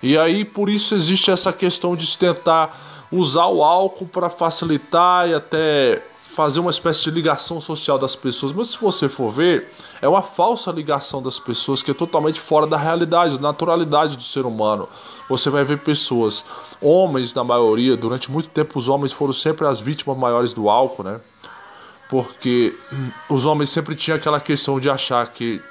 E 0.02 0.18
aí 0.18 0.44
por 0.44 0.68
isso 0.68 0.94
existe 0.94 1.30
essa 1.30 1.52
questão 1.52 1.94
de 1.94 2.16
tentar 2.16 3.06
usar 3.10 3.46
o 3.46 3.62
álcool 3.62 4.06
para 4.06 4.30
facilitar 4.30 5.28
e 5.28 5.34
até 5.34 6.02
fazer 6.34 6.60
uma 6.60 6.70
espécie 6.70 7.02
de 7.02 7.10
ligação 7.10 7.60
social 7.60 7.98
das 7.98 8.16
pessoas. 8.16 8.52
Mas 8.52 8.68
se 8.68 8.78
você 8.78 9.08
for 9.08 9.30
ver, 9.30 9.70
é 10.00 10.08
uma 10.08 10.22
falsa 10.22 10.70
ligação 10.70 11.22
das 11.22 11.38
pessoas 11.38 11.82
que 11.82 11.90
é 11.90 11.94
totalmente 11.94 12.40
fora 12.40 12.66
da 12.66 12.76
realidade, 12.76 13.36
da 13.36 13.42
naturalidade 13.42 14.16
do 14.16 14.22
ser 14.22 14.46
humano. 14.46 14.88
Você 15.28 15.50
vai 15.50 15.62
ver 15.62 15.78
pessoas 15.78 16.44
homens 16.80 17.34
na 17.34 17.44
maioria, 17.44 17.96
durante 17.96 18.30
muito 18.30 18.48
tempo 18.48 18.78
os 18.78 18.88
homens 18.88 19.12
foram 19.12 19.32
sempre 19.32 19.66
as 19.66 19.78
vítimas 19.78 20.16
maiores 20.16 20.54
do 20.54 20.68
álcool, 20.68 21.04
né? 21.04 21.20
Porque 22.08 22.74
os 23.28 23.44
homens 23.44 23.70
sempre 23.70 23.94
tinham 23.94 24.16
aquela 24.16 24.40
questão 24.40 24.80
de 24.80 24.90
achar 24.90 25.26
que 25.32 25.62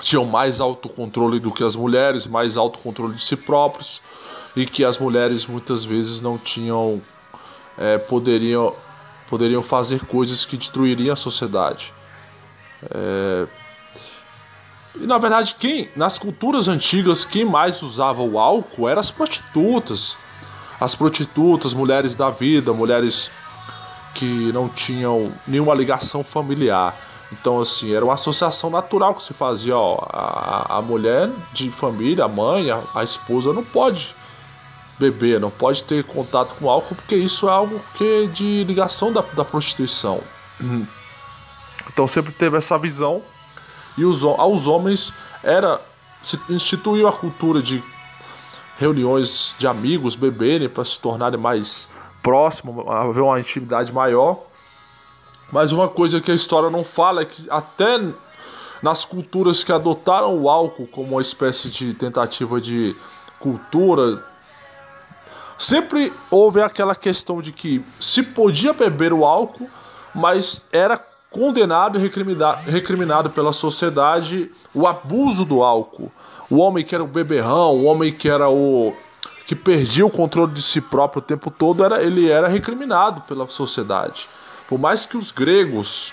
tinham 0.00 0.24
mais 0.24 0.60
autocontrole 0.60 1.38
do 1.38 1.52
que 1.52 1.62
as 1.62 1.76
mulheres, 1.76 2.26
mais 2.26 2.56
autocontrole 2.56 3.14
de 3.14 3.22
si 3.22 3.36
próprios, 3.36 4.00
e 4.56 4.66
que 4.66 4.84
as 4.84 4.98
mulheres 4.98 5.46
muitas 5.46 5.84
vezes 5.84 6.20
não 6.20 6.36
tinham, 6.36 7.00
é, 7.78 7.98
poderiam, 7.98 8.74
poderiam 9.32 9.62
fazer 9.62 10.04
coisas 10.04 10.44
que 10.44 10.58
destruiriam 10.58 11.14
a 11.14 11.16
sociedade. 11.16 11.90
É, 12.94 13.46
e 14.96 15.06
na 15.06 15.16
verdade, 15.16 15.56
quem 15.58 15.88
nas 15.96 16.18
culturas 16.18 16.68
antigas 16.68 17.24
quem 17.24 17.42
mais 17.42 17.80
usava 17.80 18.20
o 18.20 18.38
álcool 18.38 18.86
eram 18.86 19.00
as 19.00 19.10
prostitutas. 19.10 20.14
As 20.78 20.94
prostitutas, 20.94 21.72
mulheres 21.72 22.14
da 22.14 22.28
vida, 22.28 22.74
mulheres 22.74 23.30
que 24.14 24.52
não 24.52 24.68
tinham 24.68 25.32
nenhuma 25.48 25.74
ligação 25.74 26.22
familiar. 26.22 26.94
Então, 27.32 27.58
assim, 27.58 27.94
era 27.94 28.04
uma 28.04 28.12
associação 28.12 28.68
natural 28.68 29.14
que 29.14 29.22
se 29.22 29.32
fazia. 29.32 29.78
Ó, 29.78 30.04
a, 30.10 30.76
a 30.76 30.82
mulher 30.82 31.30
de 31.54 31.70
família, 31.70 32.26
a 32.26 32.28
mãe, 32.28 32.70
a, 32.70 32.82
a 32.94 33.02
esposa, 33.02 33.50
não 33.54 33.64
pode 33.64 34.14
beber, 35.10 35.40
não 35.40 35.50
pode 35.50 35.82
ter 35.82 36.04
contato 36.04 36.54
com 36.56 36.70
álcool, 36.70 36.94
porque 36.94 37.16
isso 37.16 37.48
é 37.48 37.52
algo 37.52 37.80
que 37.96 38.04
é 38.04 38.26
de 38.26 38.64
ligação 38.64 39.12
da, 39.12 39.20
da 39.20 39.44
prostituição. 39.44 40.20
Então, 41.88 42.06
sempre 42.06 42.32
teve 42.32 42.56
essa 42.56 42.78
visão 42.78 43.22
e 43.98 44.04
os, 44.04 44.22
aos 44.22 44.66
homens 44.66 45.12
era 45.42 45.80
se 46.22 46.38
instituiu 46.48 47.08
a 47.08 47.12
cultura 47.12 47.60
de 47.60 47.82
reuniões 48.78 49.54
de 49.58 49.66
amigos 49.66 50.14
beberem 50.14 50.68
para 50.68 50.84
se 50.84 50.98
tornarem 50.98 51.38
mais 51.38 51.88
próximos, 52.22 52.86
haver 52.88 53.22
uma 53.22 53.40
intimidade 53.40 53.92
maior. 53.92 54.38
Mas 55.50 55.72
uma 55.72 55.88
coisa 55.88 56.20
que 56.20 56.30
a 56.30 56.34
história 56.34 56.70
não 56.70 56.84
fala 56.84 57.22
é 57.22 57.24
que 57.24 57.46
até 57.50 58.00
nas 58.82 59.04
culturas 59.04 59.62
que 59.62 59.72
adotaram 59.72 60.36
o 60.38 60.48
álcool 60.48 60.86
como 60.86 61.12
uma 61.12 61.22
espécie 61.22 61.68
de 61.68 61.92
tentativa 61.94 62.60
de 62.60 62.96
cultura, 63.38 64.24
sempre 65.58 66.12
houve 66.30 66.60
aquela 66.60 66.94
questão 66.94 67.40
de 67.40 67.52
que 67.52 67.84
se 68.00 68.22
podia 68.22 68.72
beber 68.72 69.12
o 69.12 69.24
álcool, 69.24 69.68
mas 70.14 70.62
era 70.72 70.98
condenado 71.30 71.98
e 71.98 72.00
recriminado, 72.00 72.70
recriminado 72.70 73.30
pela 73.30 73.52
sociedade 73.52 74.50
o 74.74 74.86
abuso 74.86 75.44
do 75.44 75.62
álcool. 75.62 76.12
O 76.50 76.58
homem 76.58 76.84
que 76.84 76.94
era 76.94 77.02
o 77.02 77.06
beberrão, 77.06 77.76
o 77.76 77.84
homem 77.84 78.12
que 78.12 78.28
era 78.28 78.48
o 78.48 78.94
que 79.46 79.56
perdia 79.56 80.06
o 80.06 80.10
controle 80.10 80.52
de 80.52 80.62
si 80.62 80.80
próprio 80.80 81.20
o 81.20 81.24
tempo 81.24 81.50
todo, 81.50 81.84
era, 81.84 82.02
ele 82.02 82.30
era 82.30 82.48
recriminado 82.48 83.22
pela 83.22 83.46
sociedade. 83.48 84.28
Por 84.68 84.78
mais 84.78 85.04
que 85.04 85.16
os 85.16 85.30
gregos 85.30 86.12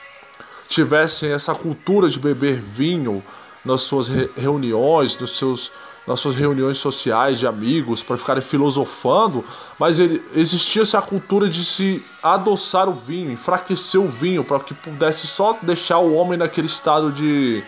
tivessem 0.67 1.31
essa 1.31 1.53
cultura 1.53 2.09
de 2.09 2.19
beber 2.19 2.55
vinho 2.55 3.23
nas 3.63 3.81
suas 3.81 4.07
reuniões, 4.35 5.17
nos 5.17 5.37
seus, 5.37 5.71
nas 6.09 6.19
suas 6.19 6.35
reuniões 6.35 6.79
sociais 6.79 7.37
de 7.37 7.45
amigos, 7.45 8.01
para 8.01 8.17
ficarem 8.17 8.41
filosofando, 8.41 9.45
mas 9.77 9.99
ele, 9.99 10.19
existia 10.33 10.81
essa 10.81 10.99
cultura 11.03 11.47
de 11.47 11.63
se 11.63 12.03
adoçar 12.23 12.89
o 12.89 12.93
vinho, 12.93 13.31
enfraquecer 13.31 14.01
o 14.01 14.07
vinho, 14.07 14.43
para 14.43 14.59
que 14.59 14.73
pudesse 14.73 15.27
só 15.27 15.55
deixar 15.61 15.99
o 15.99 16.15
homem 16.15 16.35
naquele 16.35 16.65
estado 16.65 17.11
de, 17.11 17.63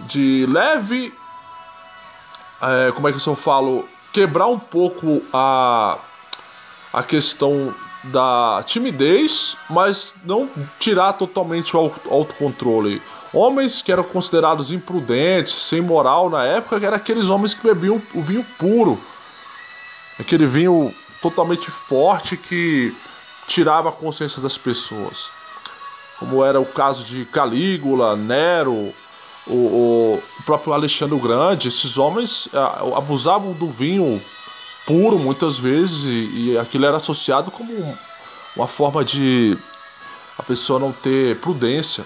de 0.00 0.46
leve. 0.48 1.12
É, 2.62 2.92
como 2.92 3.06
é 3.06 3.12
que 3.12 3.28
eu 3.28 3.36
falo? 3.36 3.86
Quebrar 4.10 4.46
um 4.46 4.58
pouco 4.58 5.22
a, 5.34 5.98
a 6.94 7.02
questão 7.02 7.74
da 8.04 8.62
timidez, 8.64 9.54
mas 9.68 10.14
não 10.24 10.48
tirar 10.80 11.12
totalmente 11.12 11.76
o 11.76 11.92
autocontrole. 12.10 13.02
Homens 13.32 13.80
que 13.80 13.90
eram 13.90 14.04
considerados 14.04 14.70
imprudentes, 14.70 15.54
sem 15.54 15.80
moral 15.80 16.28
na 16.28 16.44
época, 16.44 16.76
eram 16.84 16.96
aqueles 16.96 17.30
homens 17.30 17.54
que 17.54 17.66
bebiam 17.66 18.00
o 18.14 18.20
vinho 18.20 18.44
puro. 18.58 19.00
Aquele 20.18 20.46
vinho 20.46 20.94
totalmente 21.22 21.70
forte 21.70 22.36
que 22.36 22.94
tirava 23.46 23.88
a 23.88 23.92
consciência 23.92 24.42
das 24.42 24.58
pessoas. 24.58 25.30
Como 26.18 26.44
era 26.44 26.60
o 26.60 26.66
caso 26.66 27.04
de 27.04 27.24
Calígula, 27.24 28.14
Nero, 28.16 28.92
o, 29.46 29.54
o 29.54 30.22
próprio 30.44 30.72
Alexandre 30.72 31.16
o 31.16 31.20
Grande, 31.20 31.68
esses 31.68 31.96
homens 31.96 32.48
abusavam 32.94 33.52
do 33.52 33.68
vinho 33.68 34.22
puro 34.86 35.18
muitas 35.18 35.58
vezes 35.58 36.04
e, 36.04 36.50
e 36.50 36.58
aquilo 36.58 36.86
era 36.86 36.96
associado 36.98 37.50
como 37.50 37.96
uma 38.54 38.66
forma 38.66 39.04
de 39.04 39.56
a 40.38 40.42
pessoa 40.42 40.78
não 40.78 40.92
ter 40.92 41.38
prudência. 41.40 42.04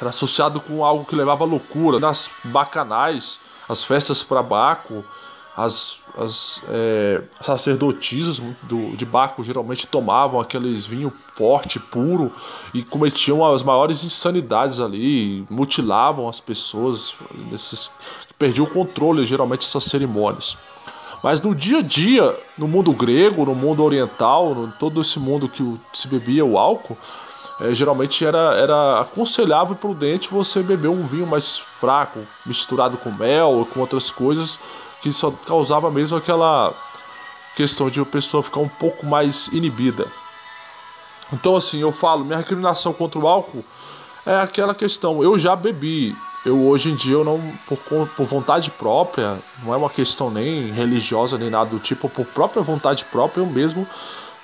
Era 0.00 0.10
associado 0.10 0.60
com 0.60 0.84
algo 0.84 1.04
que 1.04 1.16
levava 1.16 1.44
à 1.44 1.46
loucura. 1.46 1.98
Nas 1.98 2.30
bacanais, 2.44 3.38
as 3.68 3.82
festas 3.82 4.22
para 4.22 4.42
Baco, 4.42 5.04
as, 5.56 5.98
as 6.16 6.62
é, 6.68 7.20
sacerdotisas 7.44 8.40
do, 8.62 8.96
de 8.96 9.04
Baco 9.04 9.42
geralmente 9.42 9.88
tomavam 9.88 10.38
aqueles 10.38 10.86
vinho 10.86 11.10
forte, 11.10 11.80
puro, 11.80 12.32
e 12.72 12.82
cometiam 12.82 13.44
as 13.44 13.64
maiores 13.64 14.04
insanidades 14.04 14.78
ali, 14.78 15.44
mutilavam 15.50 16.28
as 16.28 16.38
pessoas, 16.38 17.12
nesses, 17.50 17.90
perdiam 18.38 18.66
o 18.66 18.70
controle 18.70 19.26
geralmente 19.26 19.66
essas 19.66 19.82
cerimônias. 19.84 20.56
Mas 21.24 21.40
no 21.40 21.52
dia 21.54 21.78
a 21.78 21.82
dia, 21.82 22.38
no 22.56 22.68
mundo 22.68 22.92
grego, 22.92 23.44
no 23.44 23.54
mundo 23.54 23.82
oriental, 23.82 24.54
no 24.54 24.70
todo 24.70 25.00
esse 25.00 25.18
mundo 25.18 25.48
que 25.48 25.76
se 25.92 26.06
bebia 26.06 26.44
o 26.44 26.56
álcool, 26.56 26.96
é, 27.60 27.74
geralmente 27.74 28.24
era, 28.24 28.54
era 28.54 29.00
aconselhável 29.00 29.74
e 29.74 29.78
prudente 29.78 30.28
você 30.30 30.62
beber 30.62 30.88
um 30.88 31.06
vinho 31.06 31.26
mais 31.26 31.58
fraco, 31.80 32.20
misturado 32.46 32.96
com 32.96 33.10
mel 33.10 33.50
ou 33.50 33.66
com 33.66 33.80
outras 33.80 34.10
coisas, 34.10 34.58
que 35.02 35.12
só 35.12 35.30
causava 35.30 35.90
mesmo 35.90 36.16
aquela 36.16 36.72
questão 37.56 37.90
de 37.90 38.00
a 38.00 38.04
pessoa 38.04 38.42
ficar 38.42 38.60
um 38.60 38.68
pouco 38.68 39.04
mais 39.04 39.48
inibida. 39.48 40.06
Então, 41.32 41.56
assim, 41.56 41.80
eu 41.80 41.92
falo, 41.92 42.24
minha 42.24 42.38
recriminação 42.38 42.92
contra 42.92 43.18
o 43.18 43.26
álcool 43.26 43.64
é 44.24 44.36
aquela 44.36 44.74
questão. 44.74 45.22
Eu 45.22 45.38
já 45.38 45.56
bebi, 45.56 46.16
eu 46.46 46.66
hoje 46.66 46.90
em 46.90 46.94
dia 46.94 47.14
eu 47.14 47.24
não 47.24 47.40
por, 47.66 48.08
por, 48.16 48.26
vontade 48.26 48.70
própria, 48.70 49.38
não 49.62 49.74
é 49.74 49.76
uma 49.76 49.90
questão 49.90 50.30
nem 50.30 50.70
religiosa 50.70 51.36
nem 51.36 51.50
nada 51.50 51.70
do 51.70 51.78
tipo, 51.78 52.08
por 52.08 52.24
própria 52.26 52.62
vontade 52.62 53.04
própria 53.06 53.40
eu 53.40 53.46
mesmo 53.46 53.86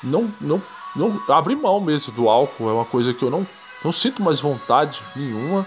não 0.03 0.29
não 0.41 0.61
não 0.95 1.21
abri 1.29 1.57
mão 1.57 1.81
mesmo 1.81 2.13
do 2.13 2.29
álcool, 2.29 2.71
é 2.71 2.73
uma 2.73 2.85
coisa 2.85 3.13
que 3.13 3.23
eu 3.23 3.31
não 3.31 3.47
não 3.85 3.93
sinto 3.93 4.23
mais 4.23 4.41
vontade 4.41 5.03
nenhuma, 5.15 5.67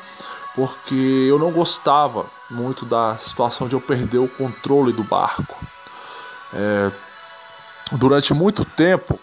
porque 0.55 0.95
eu 1.29 1.37
não 1.37 1.51
gostava 1.51 2.25
muito 2.49 2.83
da 2.83 3.15
situação 3.17 3.67
de 3.67 3.75
eu 3.75 3.81
perder 3.81 4.17
o 4.17 4.27
controle 4.27 4.91
do 4.91 5.03
barco. 5.03 5.55
É, 6.51 6.91
durante 7.91 8.33
muito 8.33 8.65
tempo 8.65 9.19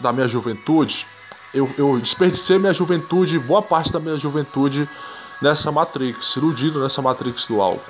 da 0.00 0.10
minha 0.10 0.26
juventude, 0.26 1.06
eu, 1.52 1.70
eu 1.76 2.00
desperdicei 2.00 2.58
minha 2.58 2.72
juventude, 2.72 3.38
boa 3.38 3.60
parte 3.60 3.92
da 3.92 4.00
minha 4.00 4.16
juventude 4.16 4.88
nessa 5.42 5.70
Matrix, 5.70 6.34
iludido 6.36 6.80
nessa 6.80 7.02
Matrix 7.02 7.46
do 7.46 7.60
álcool. 7.60 7.82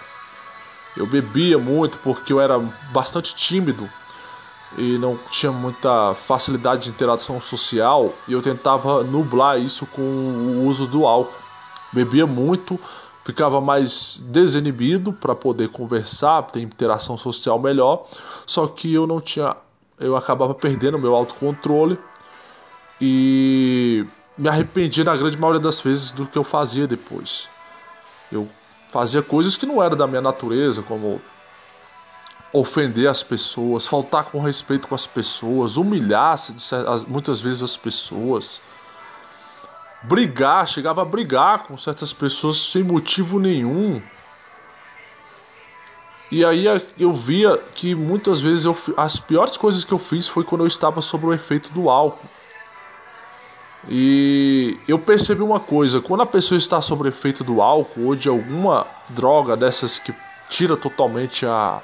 Eu 0.96 1.06
bebia 1.06 1.58
muito 1.58 1.96
porque 1.98 2.32
eu 2.32 2.40
era 2.40 2.58
bastante 2.90 3.36
tímido 3.36 3.88
e 4.78 4.98
não 4.98 5.18
tinha 5.30 5.50
muita 5.50 6.14
facilidade 6.14 6.84
de 6.84 6.90
interação 6.90 7.40
social 7.40 8.12
e 8.28 8.32
eu 8.32 8.42
tentava 8.42 9.02
nublar 9.02 9.58
isso 9.60 9.86
com 9.86 10.02
o 10.02 10.66
uso 10.66 10.86
do 10.86 11.06
álcool. 11.06 11.32
Bebia 11.92 12.26
muito, 12.26 12.78
ficava 13.24 13.60
mais 13.60 14.20
desinibido 14.22 15.12
para 15.12 15.34
poder 15.34 15.68
conversar, 15.68 16.42
ter 16.44 16.60
interação 16.60 17.18
social 17.18 17.58
melhor, 17.58 18.06
só 18.46 18.66
que 18.66 18.92
eu 18.94 19.06
não 19.06 19.20
tinha, 19.20 19.56
eu 19.98 20.16
acabava 20.16 20.54
perdendo 20.54 20.98
meu 20.98 21.14
autocontrole 21.14 21.98
e 23.00 24.06
me 24.38 24.48
arrependi 24.48 25.02
na 25.02 25.16
grande 25.16 25.36
maioria 25.36 25.60
das 25.60 25.80
vezes 25.80 26.12
do 26.12 26.26
que 26.26 26.38
eu 26.38 26.44
fazia 26.44 26.86
depois. 26.86 27.48
Eu 28.30 28.48
fazia 28.92 29.22
coisas 29.22 29.56
que 29.56 29.66
não 29.66 29.82
eram 29.82 29.96
da 29.96 30.06
minha 30.06 30.20
natureza, 30.20 30.82
como 30.82 31.20
ofender 32.52 33.08
as 33.08 33.22
pessoas, 33.22 33.86
faltar 33.86 34.24
com 34.24 34.40
respeito 34.40 34.88
com 34.88 34.94
as 34.94 35.06
pessoas, 35.06 35.76
humilhar 35.76 36.38
muitas 37.06 37.40
vezes 37.40 37.62
as 37.62 37.76
pessoas, 37.76 38.60
brigar, 40.02 40.66
chegava 40.66 41.02
a 41.02 41.04
brigar 41.04 41.64
com 41.64 41.78
certas 41.78 42.12
pessoas 42.12 42.56
sem 42.56 42.82
motivo 42.82 43.38
nenhum. 43.38 44.02
E 46.30 46.44
aí 46.44 46.64
eu 46.98 47.12
via 47.12 47.58
que 47.74 47.94
muitas 47.94 48.40
vezes 48.40 48.64
eu, 48.64 48.76
as 48.96 49.18
piores 49.18 49.56
coisas 49.56 49.84
que 49.84 49.92
eu 49.92 49.98
fiz 49.98 50.28
foi 50.28 50.44
quando 50.44 50.62
eu 50.62 50.68
estava 50.68 51.02
sob 51.02 51.26
o 51.26 51.32
efeito 51.32 51.70
do 51.70 51.90
álcool. 51.90 52.28
E 53.88 54.78
eu 54.86 54.98
percebi 54.98 55.42
uma 55.42 55.58
coisa: 55.58 56.00
quando 56.00 56.22
a 56.22 56.26
pessoa 56.26 56.56
está 56.56 56.80
sob 56.80 57.08
efeito 57.08 57.42
do 57.42 57.60
álcool 57.60 58.06
ou 58.06 58.14
de 58.14 58.28
alguma 58.28 58.86
droga 59.08 59.56
dessas 59.56 59.98
que 59.98 60.14
tira 60.48 60.76
totalmente 60.76 61.44
a, 61.46 61.82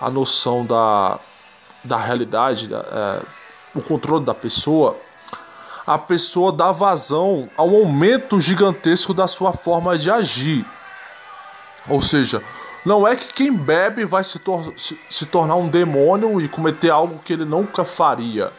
a 0.00 0.10
noção 0.10 0.64
da, 0.64 1.18
da 1.84 1.96
realidade, 1.96 2.68
da, 2.68 2.78
é, 2.78 3.22
o 3.74 3.82
controle 3.82 4.24
da 4.24 4.34
pessoa, 4.34 4.96
a 5.86 5.98
pessoa 5.98 6.52
dá 6.52 6.72
vazão 6.72 7.48
ao 7.56 7.68
aumento 7.68 8.40
gigantesco 8.40 9.12
da 9.12 9.28
sua 9.28 9.52
forma 9.52 9.98
de 9.98 10.10
agir. 10.10 10.64
Ou 11.88 12.00
seja, 12.00 12.42
não 12.84 13.06
é 13.06 13.14
que 13.16 13.32
quem 13.32 13.52
bebe 13.52 14.04
vai 14.04 14.24
se, 14.24 14.38
tor 14.38 14.72
se, 14.76 14.98
se 15.10 15.26
tornar 15.26 15.56
um 15.56 15.68
demônio 15.68 16.40
e 16.40 16.48
cometer 16.48 16.90
algo 16.90 17.18
que 17.18 17.32
ele 17.32 17.44
nunca 17.44 17.84
faria. 17.84 18.52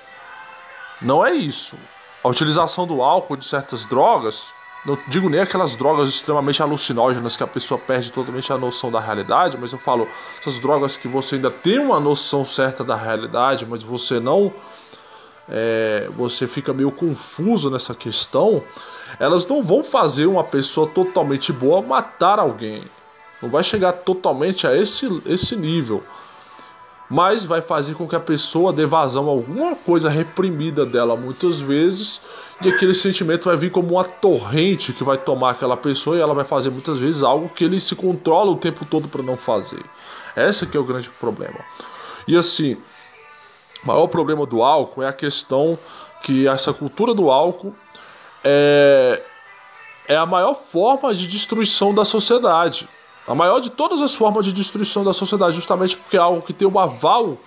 Não 1.01 1.25
é 1.25 1.33
isso. 1.33 1.75
A 2.23 2.27
utilização 2.27 2.85
do 2.85 3.01
álcool 3.01 3.35
de 3.35 3.45
certas 3.45 3.83
drogas, 3.85 4.53
não 4.85 4.97
digo 5.07 5.29
nem 5.29 5.39
aquelas 5.39 5.75
drogas 5.75 6.09
extremamente 6.09 6.61
alucinógenas 6.61 7.35
que 7.35 7.43
a 7.43 7.47
pessoa 7.47 7.79
perde 7.79 8.11
totalmente 8.11 8.51
a 8.51 8.57
noção 8.57 8.91
da 8.91 8.99
realidade, 8.99 9.57
mas 9.59 9.71
eu 9.71 9.77
falo 9.77 10.07
essas 10.39 10.59
drogas 10.59 10.97
que 10.97 11.07
você 11.07 11.35
ainda 11.35 11.51
tem 11.51 11.77
uma 11.77 11.99
noção 11.99 12.43
certa 12.43 12.83
da 12.83 12.95
realidade, 12.95 13.65
mas 13.65 13.83
você 13.83 14.19
não 14.19 14.51
é, 15.47 16.09
você 16.15 16.47
fica 16.47 16.73
meio 16.73 16.91
confuso 16.91 17.69
nessa 17.69 17.93
questão, 17.93 18.63
elas 19.19 19.45
não 19.45 19.63
vão 19.63 19.83
fazer 19.83 20.25
uma 20.25 20.43
pessoa 20.43 20.87
totalmente 20.87 21.51
boa 21.51 21.81
matar 21.81 22.39
alguém. 22.39 22.83
Não 23.41 23.49
vai 23.49 23.63
chegar 23.63 23.91
totalmente 23.93 24.65
a 24.65 24.75
esse, 24.75 25.07
esse 25.25 25.55
nível 25.55 26.03
mas 27.11 27.43
vai 27.43 27.61
fazer 27.61 27.93
com 27.93 28.07
que 28.07 28.15
a 28.15 28.21
pessoa 28.21 28.71
dê 28.71 28.85
vazão 28.85 29.27
a 29.27 29.31
alguma 29.31 29.75
coisa 29.75 30.09
reprimida 30.09 30.85
dela 30.85 31.17
muitas 31.17 31.59
vezes 31.59 32.21
e 32.63 32.69
aquele 32.69 32.93
sentimento 32.93 33.45
vai 33.45 33.57
vir 33.57 33.71
como 33.71 33.95
uma 33.95 34.03
torrente 34.03 34.93
que 34.93 35.03
vai 35.03 35.17
tomar 35.17 35.51
aquela 35.51 35.75
pessoa 35.75 36.15
e 36.15 36.19
ela 36.19 36.33
vai 36.33 36.45
fazer 36.45 36.69
muitas 36.69 36.97
vezes 36.97 37.23
algo 37.23 37.49
que 37.49 37.63
ele 37.63 37.81
se 37.81 37.95
controla 37.95 38.51
o 38.51 38.55
tempo 38.55 38.85
todo 38.85 39.07
para 39.07 39.23
não 39.23 39.35
fazer. 39.35 39.83
Esse 40.35 40.65
que 40.65 40.77
é 40.77 40.79
o 40.79 40.83
grande 40.83 41.09
problema. 41.09 41.59
E 42.27 42.37
assim, 42.37 42.77
o 43.83 43.87
maior 43.87 44.07
problema 44.07 44.45
do 44.45 44.61
álcool 44.61 45.01
é 45.01 45.07
a 45.07 45.13
questão 45.13 45.77
que 46.21 46.47
essa 46.47 46.71
cultura 46.71 47.13
do 47.13 47.31
álcool 47.31 47.73
é, 48.43 49.21
é 50.07 50.15
a 50.15 50.25
maior 50.25 50.53
forma 50.53 51.13
de 51.15 51.27
destruição 51.27 51.93
da 51.93 52.05
sociedade. 52.05 52.87
A 53.27 53.33
maior 53.33 53.59
de 53.59 53.69
todas 53.69 54.01
as 54.01 54.13
formas 54.13 54.45
de 54.45 54.53
destruição 54.53 55.03
da 55.03 55.13
sociedade, 55.13 55.55
justamente 55.55 55.95
porque 55.97 56.17
é 56.17 56.19
algo 56.19 56.41
que 56.41 56.53
tem 56.53 56.67
o 56.67 56.79
aval 56.79 57.37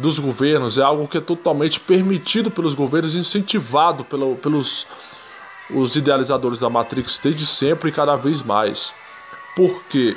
dos 0.00 0.18
governos, 0.18 0.78
é 0.78 0.82
algo 0.82 1.06
que 1.06 1.18
é 1.18 1.20
totalmente 1.20 1.78
permitido 1.78 2.50
pelos 2.50 2.74
governos, 2.74 3.14
incentivado 3.14 4.04
pelo, 4.04 4.36
pelos 4.36 4.86
os 5.70 5.94
idealizadores 5.94 6.58
da 6.58 6.68
Matrix 6.68 7.18
desde 7.22 7.46
sempre 7.46 7.90
e 7.90 7.92
cada 7.92 8.16
vez 8.16 8.42
mais. 8.42 8.92
Por 9.54 9.82
quê? 9.84 10.16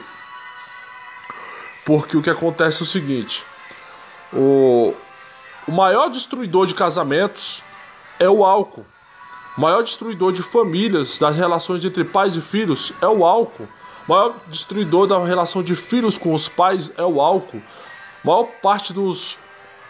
Porque 1.85 2.17
o 2.17 2.21
que 2.21 2.29
acontece 2.29 2.81
é 2.81 2.83
o 2.83 2.87
seguinte: 2.87 3.43
o, 4.31 4.93
o 5.67 5.71
maior 5.71 6.09
destruidor 6.09 6.65
de 6.65 6.73
casamentos 6.73 7.61
é 8.19 8.29
o 8.29 8.43
álcool. 8.43 8.85
O 9.55 9.61
maior 9.61 9.83
destruidor 9.83 10.33
de 10.33 10.41
famílias, 10.41 11.19
das 11.19 11.35
relações 11.35 11.85
entre 11.85 12.03
pais 12.03 12.35
e 12.35 12.41
filhos, 12.41 12.91
é 13.01 13.07
o 13.07 13.23
álcool. 13.23 13.67
O 14.07 14.11
maior 14.11 14.35
destruidor 14.47 15.05
da 15.07 15.23
relação 15.23 15.61
de 15.61 15.75
filhos 15.75 16.17
com 16.17 16.33
os 16.33 16.49
pais 16.49 16.91
é 16.97 17.03
o 17.03 17.21
álcool. 17.21 17.61
A 18.23 18.27
maior 18.27 18.47
parte 18.61 18.91
dos, 18.91 19.37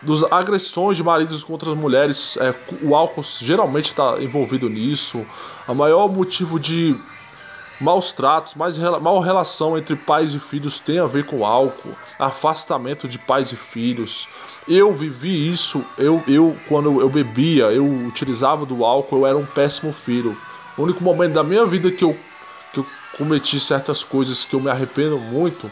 dos 0.04 0.24
agressões 0.32 0.97
de 0.97 1.04
maridos 1.04 1.43
contra 1.43 1.72
as 1.72 1.78
mulheres, 1.78 2.38
é, 2.38 2.54
o 2.82 2.95
álcool 2.95 3.24
geralmente 3.24 3.88
está 3.88 4.22
envolvido 4.22 4.70
nisso. 4.70 5.26
O 5.68 5.74
maior 5.74 6.10
motivo 6.10 6.60
de 6.60 6.95
maus 7.80 8.12
tratos, 8.12 8.56
mais 8.56 8.78
mal 8.78 9.20
relação 9.20 9.78
entre 9.78 9.95
pais 9.95 10.34
e 10.34 10.39
filhos 10.39 10.80
tem 10.80 10.99
a 10.99 11.06
ver 11.06 11.26
com 11.26 11.45
álcool, 11.45 11.95
afastamento 12.20 13.08
de 13.08 13.18
pais 13.18 13.51
e 13.51 13.56
filhos. 13.56 14.28
Eu 14.68 14.93
vivi 14.93 15.51
isso, 15.51 15.84
eu, 15.97 16.24
eu 16.28 16.56
quando 16.68 17.01
eu 17.01 17.10
bebia, 17.10 17.66
eu 17.66 17.86
utilizava 18.08 18.66
do 18.66 18.86
álcool, 18.86 19.18
eu 19.18 19.28
era 19.28 19.38
um 19.38 19.45
péssimo 19.45 19.91
filho. 19.91 20.38
O 20.78 20.84
único 20.84 21.04
momento 21.04 21.34
da 21.34 21.43
minha 21.43 21.66
vida 21.66 21.91
que 21.91 22.04
eu, 22.04 22.18
que 22.72 22.80
eu 22.80 22.86
cometi 23.18 23.60
certas 23.60 24.04
coisas 24.04 24.45
que 24.45 24.56
eu 24.56 24.60
me 24.60 24.70
arrependo 24.70 25.20
muito, 25.20 25.70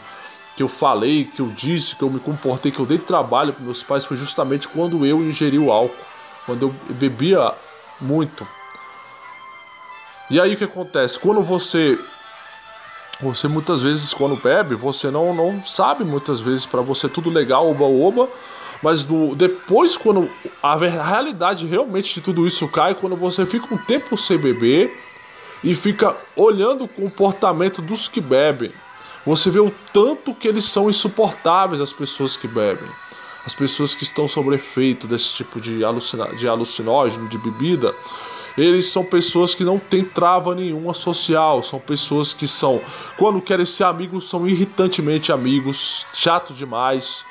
que 0.56 0.62
eu 0.62 0.68
falei, 0.68 1.24
que 1.24 1.40
eu 1.40 1.48
disse, 1.48 1.96
que 1.96 2.02
eu 2.02 2.10
me 2.10 2.20
comportei, 2.20 2.70
que 2.70 2.78
eu 2.78 2.86
dei 2.86 2.98
trabalho 2.98 3.52
para 3.52 3.64
meus 3.64 3.82
pais, 3.82 4.04
foi 4.04 4.16
justamente 4.16 4.68
quando 4.68 5.04
eu 5.06 5.22
ingeri 5.22 5.58
o 5.58 5.72
álcool, 5.72 5.96
quando 6.44 6.62
eu 6.62 6.94
bebia 6.94 7.54
muito. 8.00 8.46
E 10.30 10.40
aí 10.40 10.54
o 10.54 10.56
que 10.56 10.64
acontece? 10.64 11.18
Quando 11.18 11.42
você 11.42 11.98
você 13.20 13.46
muitas 13.46 13.80
vezes 13.80 14.12
quando 14.12 14.34
bebe, 14.34 14.74
você 14.74 15.10
não 15.10 15.34
não 15.34 15.64
sabe 15.64 16.04
muitas 16.04 16.40
vezes 16.40 16.66
para 16.66 16.80
você 16.80 17.08
tudo 17.08 17.30
legal, 17.30 17.70
oba 17.70 17.84
oba, 17.84 18.28
mas 18.82 19.04
do, 19.04 19.36
depois, 19.36 19.96
quando 19.96 20.28
a 20.60 20.76
realidade 20.76 21.66
realmente 21.66 22.14
de 22.14 22.20
tudo 22.20 22.46
isso 22.46 22.66
cai, 22.66 22.94
quando 22.96 23.14
você 23.14 23.46
fica 23.46 23.72
um 23.72 23.78
tempo 23.78 24.18
sem 24.18 24.36
beber 24.36 24.92
e 25.62 25.72
fica 25.76 26.16
olhando 26.34 26.84
o 26.84 26.88
comportamento 26.88 27.80
dos 27.80 28.08
que 28.08 28.20
bebem, 28.20 28.72
você 29.24 29.50
vê 29.50 29.60
o 29.60 29.72
tanto 29.92 30.34
que 30.34 30.48
eles 30.48 30.64
são 30.64 30.90
insuportáveis, 30.90 31.80
as 31.80 31.92
pessoas 31.92 32.36
que 32.36 32.48
bebem. 32.48 32.88
As 33.44 33.54
pessoas 33.54 33.94
que 33.94 34.04
estão 34.04 34.28
sob 34.28 34.54
efeito 34.54 35.06
desse 35.06 35.34
tipo 35.34 35.60
de, 35.60 35.84
alucina 35.84 36.26
de 36.36 36.46
alucinógeno, 36.46 37.28
de 37.28 37.38
bebida, 37.38 37.94
eles 38.56 38.86
são 38.86 39.04
pessoas 39.04 39.54
que 39.54 39.64
não 39.64 39.78
têm 39.78 40.04
trava 40.04 40.54
nenhuma 40.54 40.94
social, 40.94 41.62
são 41.62 41.78
pessoas 41.78 42.32
que 42.32 42.46
são, 42.46 42.80
quando 43.16 43.40
querem 43.40 43.66
ser 43.66 43.84
amigos, 43.84 44.28
são 44.28 44.46
irritantemente 44.46 45.32
amigos, 45.32 46.04
chato 46.12 46.52
demais, 46.52 47.24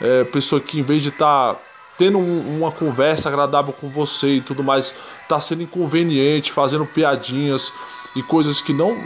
é, 0.00 0.24
pessoa 0.24 0.60
que 0.60 0.78
em 0.78 0.82
vez 0.82 1.02
de 1.02 1.08
estar 1.08 1.54
tá 1.54 1.60
tendo 1.98 2.18
um, 2.18 2.58
uma 2.58 2.70
conversa 2.70 3.28
agradável 3.28 3.72
com 3.72 3.88
você 3.88 4.36
e 4.36 4.40
tudo 4.40 4.62
mais, 4.62 4.94
está 5.22 5.40
sendo 5.40 5.62
inconveniente, 5.62 6.52
fazendo 6.52 6.86
piadinhas 6.86 7.72
e 8.14 8.22
coisas 8.22 8.60
que 8.60 8.72
não 8.72 8.96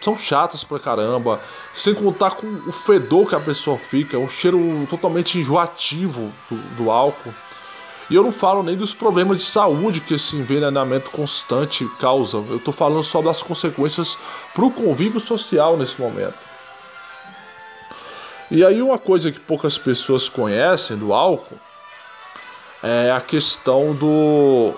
são 0.00 0.16
chatas 0.16 0.62
pra 0.62 0.78
caramba, 0.78 1.40
sem 1.74 1.94
contar 1.94 2.32
com 2.32 2.46
o 2.46 2.72
fedor 2.72 3.28
que 3.28 3.34
a 3.34 3.40
pessoa 3.40 3.78
fica, 3.78 4.18
um 4.18 4.28
cheiro 4.28 4.86
totalmente 4.88 5.38
enjoativo 5.38 6.32
do, 6.50 6.56
do 6.76 6.90
álcool. 6.90 7.34
E 8.08 8.14
eu 8.14 8.22
não 8.22 8.30
falo 8.30 8.62
nem 8.62 8.76
dos 8.76 8.94
problemas 8.94 9.38
de 9.38 9.44
saúde 9.44 10.00
que 10.00 10.14
esse 10.14 10.36
envenenamento 10.36 11.10
constante 11.10 11.84
causa. 11.98 12.36
Eu 12.36 12.58
estou 12.58 12.72
falando 12.72 13.02
só 13.02 13.20
das 13.20 13.42
consequências 13.42 14.16
para 14.54 14.64
o 14.64 14.70
convívio 14.70 15.18
social 15.18 15.76
nesse 15.76 16.00
momento. 16.00 16.38
E 18.48 18.64
aí 18.64 18.80
uma 18.80 18.98
coisa 18.98 19.32
que 19.32 19.40
poucas 19.40 19.76
pessoas 19.76 20.28
conhecem 20.28 20.96
do 20.96 21.12
álcool 21.12 21.58
é 22.80 23.10
a 23.10 23.20
questão 23.20 23.92
do 23.92 24.72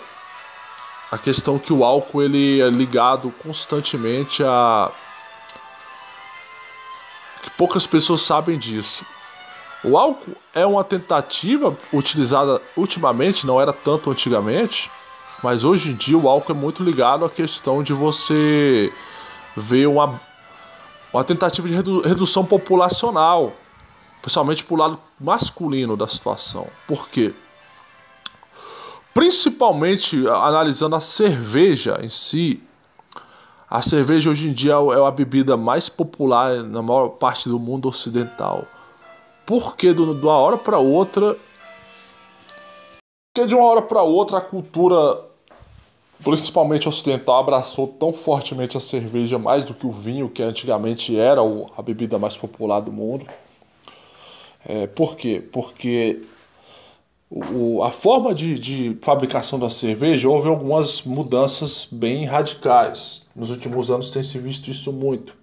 a 1.12 1.19
questão 1.19 1.59
que 1.59 1.73
o 1.73 1.85
álcool 1.85 2.23
ele 2.23 2.61
é 2.61 2.69
ligado 2.69 3.31
constantemente 3.43 4.43
a 4.43 4.91
poucas 7.57 7.87
pessoas 7.87 8.23
sabem 8.23 8.59
disso. 8.59 9.05
O 9.85 9.97
álcool 9.97 10.37
é 10.55 10.67
uma 10.67 10.83
tentativa 10.83 11.77
utilizada 11.93 12.61
ultimamente, 12.77 13.47
não 13.47 13.61
era 13.61 13.73
tanto 13.73 14.11
antigamente, 14.11 14.91
mas 15.43 15.63
hoje 15.63 15.91
em 15.91 15.95
dia 15.95 16.19
o 16.19 16.29
álcool 16.29 16.53
é 16.53 16.55
muito 16.55 16.83
ligado 16.83 17.25
à 17.25 17.31
questão 17.31 17.83
de 17.83 17.93
você 17.93 18.93
ver 19.57 19.87
uma 19.87 20.21
uma 21.13 21.25
tentativa 21.25 21.67
de 21.67 21.75
redu 21.75 22.01
redução 22.01 22.45
populacional, 22.45 23.53
principalmente 24.21 24.63
para 24.63 24.75
o 24.75 24.79
lado 24.79 25.01
masculino 25.19 25.97
da 25.97 26.07
situação. 26.07 26.67
Por 26.87 27.09
quê? 27.09 27.33
Principalmente 29.15 30.29
analisando 30.29 30.97
a 30.97 31.01
cerveja 31.01 31.99
em 32.03 32.09
si, 32.09 32.63
a 33.71 33.83
cerveja 33.83 34.31
hoje 34.31 34.49
em 34.49 34.53
dia 34.53 34.73
é 34.73 35.07
a 35.07 35.11
bebida 35.11 35.57
mais 35.57 35.89
popular 35.89 36.62
na 36.62 36.83
maior 36.83 37.11
parte 37.11 37.49
do 37.49 37.59
mundo 37.59 37.89
ocidental. 37.89 38.66
Porque 39.45 39.93
de 39.93 40.01
uma 40.01 40.37
hora 40.37 40.57
para 40.57 40.79
outra, 40.79 41.37
porque 43.35 43.49
de 43.49 43.55
uma 43.55 43.64
hora 43.64 43.83
para 43.83 44.03
outra 44.03 44.39
a 44.39 44.41
cultura 44.41 45.29
principalmente 46.23 46.89
ocidental, 46.89 47.41
abraçou 47.41 47.87
tão 47.87 48.12
fortemente 48.12 48.77
a 48.77 48.81
cerveja 48.81 49.39
mais 49.39 49.64
do 49.64 49.75
que 49.75 49.87
o 49.87 49.93
vinho, 49.93 50.29
que 50.29 50.43
antigamente 50.43 51.16
era 51.16 51.41
a 51.77 51.83
bebida 51.83 52.19
mais 52.19 52.37
popular 52.37 52.81
do 52.81 52.93
mundo. 52.93 53.27
É, 54.66 54.87
por 54.87 55.16
quê? 55.16 55.43
Porque 55.53 56.23
o, 57.31 57.83
a 57.83 57.91
forma 57.91 58.35
de, 58.35 58.59
de 58.59 58.97
fabricação 59.03 59.59
da 59.59 59.68
cerveja 59.68 60.29
houve 60.29 60.49
algumas 60.49 61.03
mudanças 61.03 61.87
bem 61.91 62.24
radicais. 62.24 63.22
Nos 63.37 63.51
últimos 63.51 63.91
anos 63.91 64.11
tem 64.11 64.22
se 64.22 64.39
visto 64.39 64.70
isso 64.70 64.93
muito. 64.93 65.37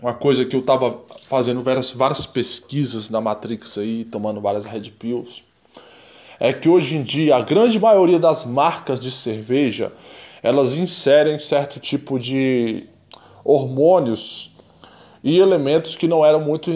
Uma 0.00 0.14
coisa 0.14 0.44
que 0.44 0.56
eu 0.56 0.60
estava 0.60 0.98
fazendo 1.28 1.62
várias, 1.62 1.90
várias 1.90 2.24
pesquisas 2.24 3.10
na 3.10 3.20
Matrix 3.20 3.76
aí, 3.76 4.04
tomando 4.04 4.40
várias 4.40 4.64
Red 4.64 4.90
Pills 4.92 5.42
é 6.40 6.54
que 6.54 6.68
hoje 6.68 6.96
em 6.96 7.02
dia 7.02 7.36
a 7.36 7.42
grande 7.42 7.78
maioria 7.78 8.18
das 8.18 8.46
marcas 8.46 8.98
de 8.98 9.10
cerveja 9.10 9.92
elas 10.42 10.76
inserem 10.78 11.38
certo 11.38 11.78
tipo 11.78 12.18
de 12.18 12.86
hormônios 13.44 14.50
e 15.22 15.38
elementos 15.38 15.94
que 15.94 16.08
não 16.08 16.24
eram 16.24 16.40
muito 16.40 16.70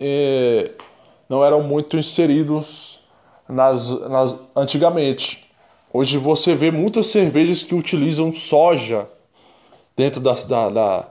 é, 0.00 0.70
não 1.28 1.44
eram 1.44 1.62
muito 1.62 1.98
inseridos 1.98 2.99
nas, 3.50 3.90
nas 4.08 4.36
antigamente. 4.54 5.46
Hoje 5.92 6.16
você 6.18 6.54
vê 6.54 6.70
muitas 6.70 7.06
cervejas 7.06 7.62
que 7.62 7.74
utilizam 7.74 8.32
soja 8.32 9.08
dentro 9.96 10.20
da, 10.20 10.34
da, 10.34 10.68
da, 10.68 11.08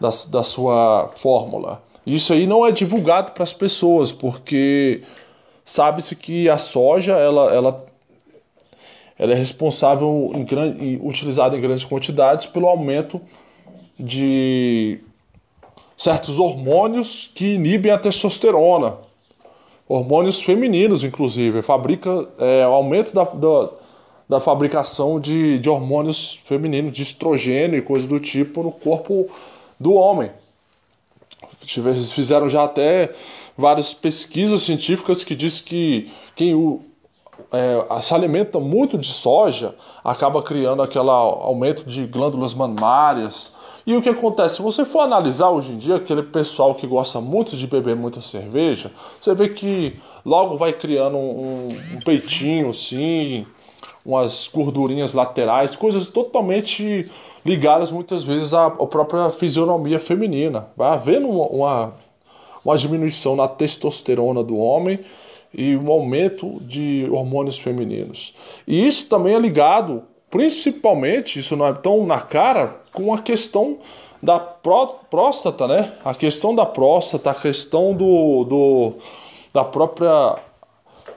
da, 0.00 0.10
da 0.28 0.42
sua 0.42 1.12
fórmula. 1.16 1.82
Isso 2.04 2.32
aí 2.32 2.46
não 2.46 2.66
é 2.66 2.72
divulgado 2.72 3.32
para 3.32 3.44
as 3.44 3.52
pessoas, 3.52 4.10
porque 4.10 5.02
sabe-se 5.64 6.16
que 6.16 6.48
a 6.48 6.56
soja 6.56 7.16
ela, 7.16 7.54
ela, 7.54 7.86
ela 9.18 9.32
é 9.32 9.34
responsável 9.34 10.32
em 10.34 10.44
grande, 10.44 10.98
utilizada 11.02 11.56
em 11.56 11.60
grandes 11.60 11.84
quantidades 11.84 12.46
pelo 12.46 12.66
aumento 12.66 13.20
de 13.98 15.00
certos 15.96 16.38
hormônios 16.38 17.30
que 17.34 17.54
inibem 17.54 17.90
a 17.92 17.98
testosterona, 17.98 18.96
hormônios 19.88 20.42
femininos 20.42 21.02
inclusive, 21.02 21.62
fabrica 21.62 22.28
é, 22.38 22.66
o 22.66 22.72
aumento 22.72 23.14
da, 23.14 23.24
da, 23.24 23.70
da 24.28 24.40
fabricação 24.40 25.18
de, 25.18 25.58
de 25.58 25.70
hormônios 25.70 26.40
femininos, 26.44 26.92
de 26.92 27.02
estrogênio 27.02 27.78
e 27.78 27.82
coisas 27.82 28.08
do 28.08 28.20
tipo 28.20 28.62
no 28.62 28.70
corpo 28.70 29.28
do 29.80 29.94
homem. 29.94 30.30
Fizeram 32.12 32.48
já 32.48 32.64
até 32.64 33.12
várias 33.56 33.92
pesquisas 33.92 34.62
científicas 34.62 35.24
que 35.24 35.34
diz 35.34 35.60
que 35.60 36.10
quem 36.36 36.54
o, 36.54 36.82
é, 37.52 38.00
se 38.00 38.14
alimenta 38.14 38.58
muito 38.60 38.98
de 38.98 39.08
soja 39.08 39.74
acaba 40.04 40.42
criando 40.42 40.82
aquele 40.82 41.08
aumento 41.10 41.84
de 41.84 42.06
glândulas 42.06 42.54
mamárias. 42.54 43.52
E 43.88 43.96
o 43.96 44.02
que 44.02 44.08
acontece? 44.10 44.56
Se 44.56 44.62
você 44.62 44.84
for 44.84 45.00
analisar 45.00 45.48
hoje 45.48 45.72
em 45.72 45.78
dia 45.78 45.96
aquele 45.96 46.22
pessoal 46.22 46.74
que 46.74 46.86
gosta 46.86 47.22
muito 47.22 47.56
de 47.56 47.66
beber 47.66 47.96
muita 47.96 48.20
cerveja, 48.20 48.92
você 49.18 49.34
vê 49.34 49.48
que 49.48 49.96
logo 50.26 50.58
vai 50.58 50.74
criando 50.74 51.16
um, 51.16 51.68
um 51.94 52.00
peitinho 52.04 52.68
assim, 52.68 53.46
umas 54.04 54.46
gordurinhas 54.52 55.14
laterais, 55.14 55.74
coisas 55.74 56.06
totalmente 56.06 57.10
ligadas 57.46 57.90
muitas 57.90 58.22
vezes 58.22 58.52
à, 58.52 58.68
própria 58.68 59.30
fisionomia 59.30 59.98
feminina. 59.98 60.68
Vai 60.76 60.92
havendo 60.92 61.26
uma 61.26 61.94
uma 62.62 62.76
diminuição 62.76 63.34
na 63.36 63.48
testosterona 63.48 64.44
do 64.44 64.58
homem 64.58 65.00
e 65.54 65.74
um 65.74 65.90
aumento 65.90 66.60
de 66.60 67.08
hormônios 67.10 67.58
femininos. 67.58 68.34
E 68.66 68.86
isso 68.86 69.06
também 69.06 69.34
é 69.34 69.38
ligado 69.38 70.02
principalmente, 70.30 71.38
isso 71.38 71.56
não 71.56 71.66
é 71.66 71.72
tão 71.72 72.06
na 72.06 72.20
cara, 72.20 72.76
com 72.92 73.12
a 73.12 73.18
questão 73.18 73.78
da 74.22 74.38
pró 74.38 74.86
próstata, 75.10 75.66
né? 75.66 75.92
A 76.04 76.14
questão 76.14 76.54
da 76.54 76.66
próstata, 76.66 77.30
a 77.30 77.34
questão 77.34 77.94
do, 77.94 78.44
do 78.44 78.94
da 79.52 79.64
própria 79.64 80.36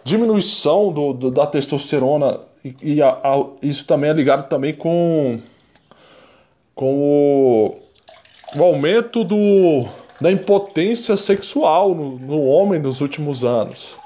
diminuição 0.03 0.91
do, 0.91 1.13
do 1.13 1.31
da 1.31 1.45
testosterona 1.45 2.39
e, 2.63 2.75
e 2.81 3.01
a, 3.01 3.09
a, 3.09 3.45
isso 3.61 3.85
também 3.85 4.09
é 4.09 4.13
ligado 4.13 4.47
também 4.47 4.73
com, 4.73 5.39
com 6.75 6.95
o, 6.95 7.75
o 8.55 8.63
aumento 8.63 9.23
do, 9.23 9.85
da 10.19 10.31
impotência 10.31 11.17
sexual 11.17 11.95
no, 11.95 12.17
no 12.19 12.45
homem 12.45 12.79
nos 12.79 13.01
últimos 13.01 13.43
anos. 13.43 13.97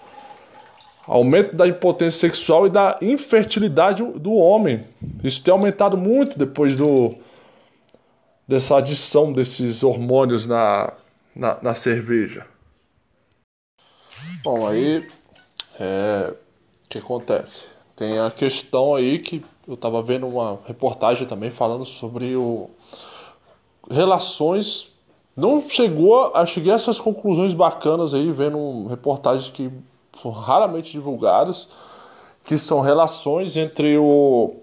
Aumento 1.08 1.56
da 1.56 1.68
impotência 1.68 2.20
sexual 2.20 2.66
e 2.66 2.70
da 2.70 2.98
infertilidade 3.02 4.04
do 4.04 4.34
homem. 4.34 4.82
Isso 5.24 5.42
tem 5.42 5.52
aumentado 5.52 5.96
muito 5.96 6.38
depois 6.38 6.76
do, 6.76 7.16
dessa 8.48 8.78
adição 8.78 9.32
desses 9.32 9.84
hormônios 9.84 10.46
na, 10.46 10.94
na, 11.36 11.60
na 11.62 11.76
cerveja. 11.76 12.46
Bom, 14.44 14.68
aí 14.68 15.08
é, 15.80 16.34
o 16.86 16.90
que 16.90 16.98
acontece? 16.98 17.66
Tem 17.96 18.20
a 18.20 18.30
questão 18.30 18.96
aí 18.96 19.20
que 19.20 19.44
eu 19.68 19.74
estava 19.74 20.02
vendo 20.02 20.28
uma 20.28 20.60
reportagem 20.66 21.28
também 21.28 21.50
falando 21.50 21.86
sobre 21.86 22.36
o 22.36 22.70
relações. 23.90 24.92
Não 25.36 25.62
chegou 25.62 26.32
a 26.36 26.46
cheguei 26.46 26.72
a 26.72 26.76
essas 26.76 27.00
conclusões 27.00 27.54
bacanas 27.54 28.14
aí, 28.14 28.32
vendo 28.32 28.88
reportagens 28.88 29.50
que 29.50 29.72
são 30.22 30.32
raramente 30.32 30.92
divulgadas, 30.92 31.68
que 32.44 32.58
são 32.58 32.80
relações 32.82 33.58
entre 33.58 33.98
o, 33.98 34.56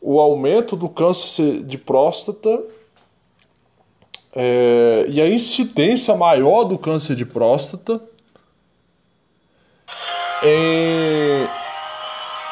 o 0.00 0.20
aumento 0.20 0.76
do 0.76 0.88
câncer 0.88 1.62
de 1.62 1.78
próstata 1.78 2.62
é, 4.34 5.06
e 5.08 5.20
a 5.20 5.28
incidência 5.28 6.14
maior 6.16 6.64
do 6.64 6.76
câncer 6.76 7.14
de 7.14 7.24
próstata 7.24 8.00
em 10.42 11.48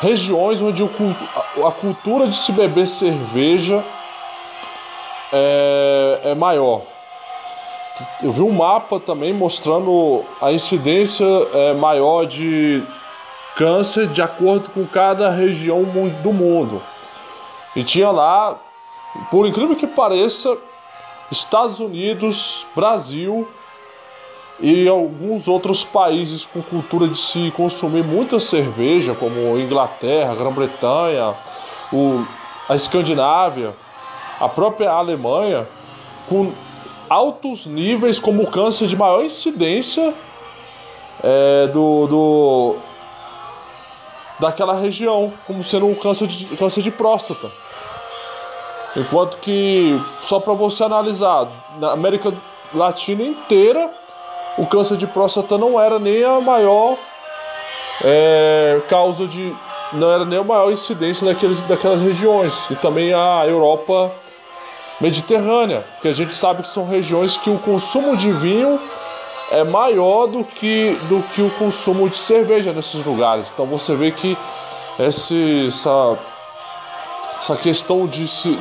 regiões 0.01 0.61
onde 0.63 0.83
a 0.83 1.73
cultura 1.73 2.27
de 2.27 2.37
se 2.37 2.53
beber 2.53 2.87
cerveja 2.87 3.85
é, 5.33 6.21
é 6.25 6.35
maior. 6.35 6.92
Eu 8.23 8.33
vi 8.33 8.41
um 8.41 8.53
mapa 8.53 9.01
também 9.01 9.33
mostrando 9.33 10.25
a 10.41 10.53
incidência 10.53 11.27
é, 11.53 11.73
maior 11.75 12.25
de 12.25 12.83
câncer 13.57 14.09
de 14.09 14.23
acordo 14.23 14.71
com 14.71 14.87
cada 14.87 15.31
região 15.31 15.83
do 16.23 16.33
mundo. 16.33 16.83
E 17.75 17.83
tinha 17.83 18.11
lá, 18.11 18.59
por 19.31 19.47
incrível 19.47 19.77
que 19.77 19.87
pareça, 19.87 20.57
Estados 21.31 21.81
Unidos, 21.81 22.67
Brasil, 22.75 23.49
e 24.61 24.87
alguns 24.87 25.49
outros 25.49 25.83
países 25.83 26.47
com 26.47 26.63
cultura 26.63 27.09
de 27.09 27.19
se 27.19 27.51
consumir 27.57 28.05
muita 28.05 28.39
cerveja, 28.39 29.15
como 29.15 29.59
Inglaterra, 29.59 30.35
Grã-Bretanha, 30.35 31.35
a 32.69 32.77
Escandinávia, 32.77 33.75
a 34.39 34.49
própria 34.49 34.91
Alemanha, 34.91 35.67
com 36.29 36.53
altos 37.13 37.67
níveis 37.67 38.19
como 38.19 38.51
câncer 38.51 38.89
de 38.89 38.97
maior 38.97 39.23
incidência 39.23 40.15
é, 41.23 41.67
do, 41.67 42.07
do 42.07 42.77
daquela 44.41 44.75
região, 44.75 45.31
como 45.47 45.63
sendo 45.63 45.87
um 45.87 45.95
câncer 45.95 46.27
de, 46.27 46.57
câncer 46.57 46.83
de 46.83 46.91
próstata. 46.91 47.51
Enquanto 48.97 49.37
que, 49.39 50.01
só 50.25 50.41
para 50.41 50.55
você 50.55 50.83
analisar, 50.85 51.49
na 51.79 51.93
América 51.93 52.33
Latina 52.75 53.23
inteira, 53.23 53.91
o 54.57 54.67
câncer 54.67 54.97
de 54.97 55.07
próstata 55.07 55.59
não 55.59 55.79
era 55.79 55.99
nem 55.99 56.25
a 56.25 56.41
maior 56.41 56.97
é, 58.03 58.81
causa 58.89 59.27
de. 59.27 59.55
não 59.93 60.11
era 60.11 60.25
nem 60.25 60.39
a 60.39 60.45
maior 60.45 60.73
incidência 60.73 61.27
daqueles, 61.27 61.61
daquelas 61.63 62.01
regiões. 62.01 62.55
E 62.71 62.75
também 62.77 63.13
a 63.13 63.45
Europa 63.47 64.11
Mediterrânea, 65.03 65.85
que 66.01 66.07
a 66.07 66.13
gente 66.13 66.33
sabe 66.33 66.63
que 66.63 66.69
são 66.69 66.89
regiões 66.89 67.37
que 67.37 67.51
o 67.51 67.59
consumo 67.59 68.17
de 68.17 68.31
vinho 68.31 68.79
é 69.51 69.65
maior 69.65 70.29
do 70.29 70.45
que, 70.45 70.97
do 71.09 71.21
que 71.35 71.43
o 71.43 71.51
consumo 71.59 72.09
de 72.09 72.17
cerveja 72.17 72.73
nesses 72.73 73.05
lugares. 73.05 73.49
Então 73.53 73.67
você 73.67 73.97
vê 73.97 74.13
que 74.13 74.39
esse, 75.01 75.67
essa, 75.67 76.17
essa 77.41 77.57
questão 77.57 78.07
de 78.07 78.29
se, 78.29 78.57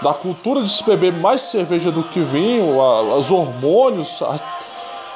da 0.00 0.14
cultura 0.14 0.62
de 0.62 0.70
se 0.70 0.82
beber 0.84 1.12
mais 1.12 1.42
cerveja 1.42 1.90
do 1.90 2.02
que 2.02 2.20
vinho, 2.20 2.80
a, 2.80 3.02
os 3.18 3.30
hormônios, 3.30 4.22
a, 4.22 4.40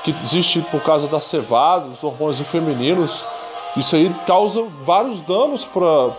que 0.04 0.14
existe 0.22 0.60
por 0.70 0.82
causa 0.82 1.08
da 1.08 1.18
cevada, 1.18 1.86
dos 1.86 2.04
hormônios 2.04 2.38
femininos. 2.48 3.24
Isso 3.74 3.96
aí 3.96 4.14
causa 4.26 4.62
vários 4.84 5.18
danos 5.22 5.64
para 5.64 6.10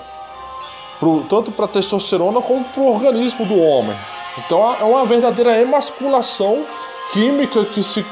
tanto 1.30 1.52
para 1.52 1.66
a 1.66 1.68
testosterona 1.68 2.42
como 2.42 2.64
para 2.64 2.82
o 2.82 2.94
organismo 2.96 3.46
do 3.46 3.60
homem. 3.60 3.96
Então 4.38 4.76
é 4.76 4.84
uma 4.84 5.06
verdadeira 5.06 5.60
emasculação 5.60 6.66
química 7.12 7.64
que 7.66 7.84
se 7.84 8.04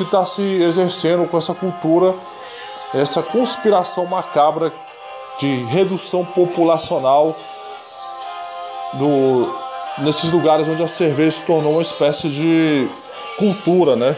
está 0.00 0.24
se 0.24 0.42
exercendo 0.42 1.28
com 1.28 1.36
essa 1.36 1.54
cultura, 1.54 2.14
essa 2.94 3.22
conspiração 3.22 4.06
macabra 4.06 4.72
de 5.38 5.56
redução 5.64 6.24
populacional 6.24 7.36
do, 8.94 9.52
nesses 9.98 10.30
lugares 10.30 10.68
onde 10.68 10.82
a 10.82 10.88
cerveja 10.88 11.38
se 11.38 11.42
tornou 11.42 11.72
uma 11.72 11.82
espécie 11.82 12.28
de 12.28 12.88
cultura, 13.38 13.96
né? 13.96 14.16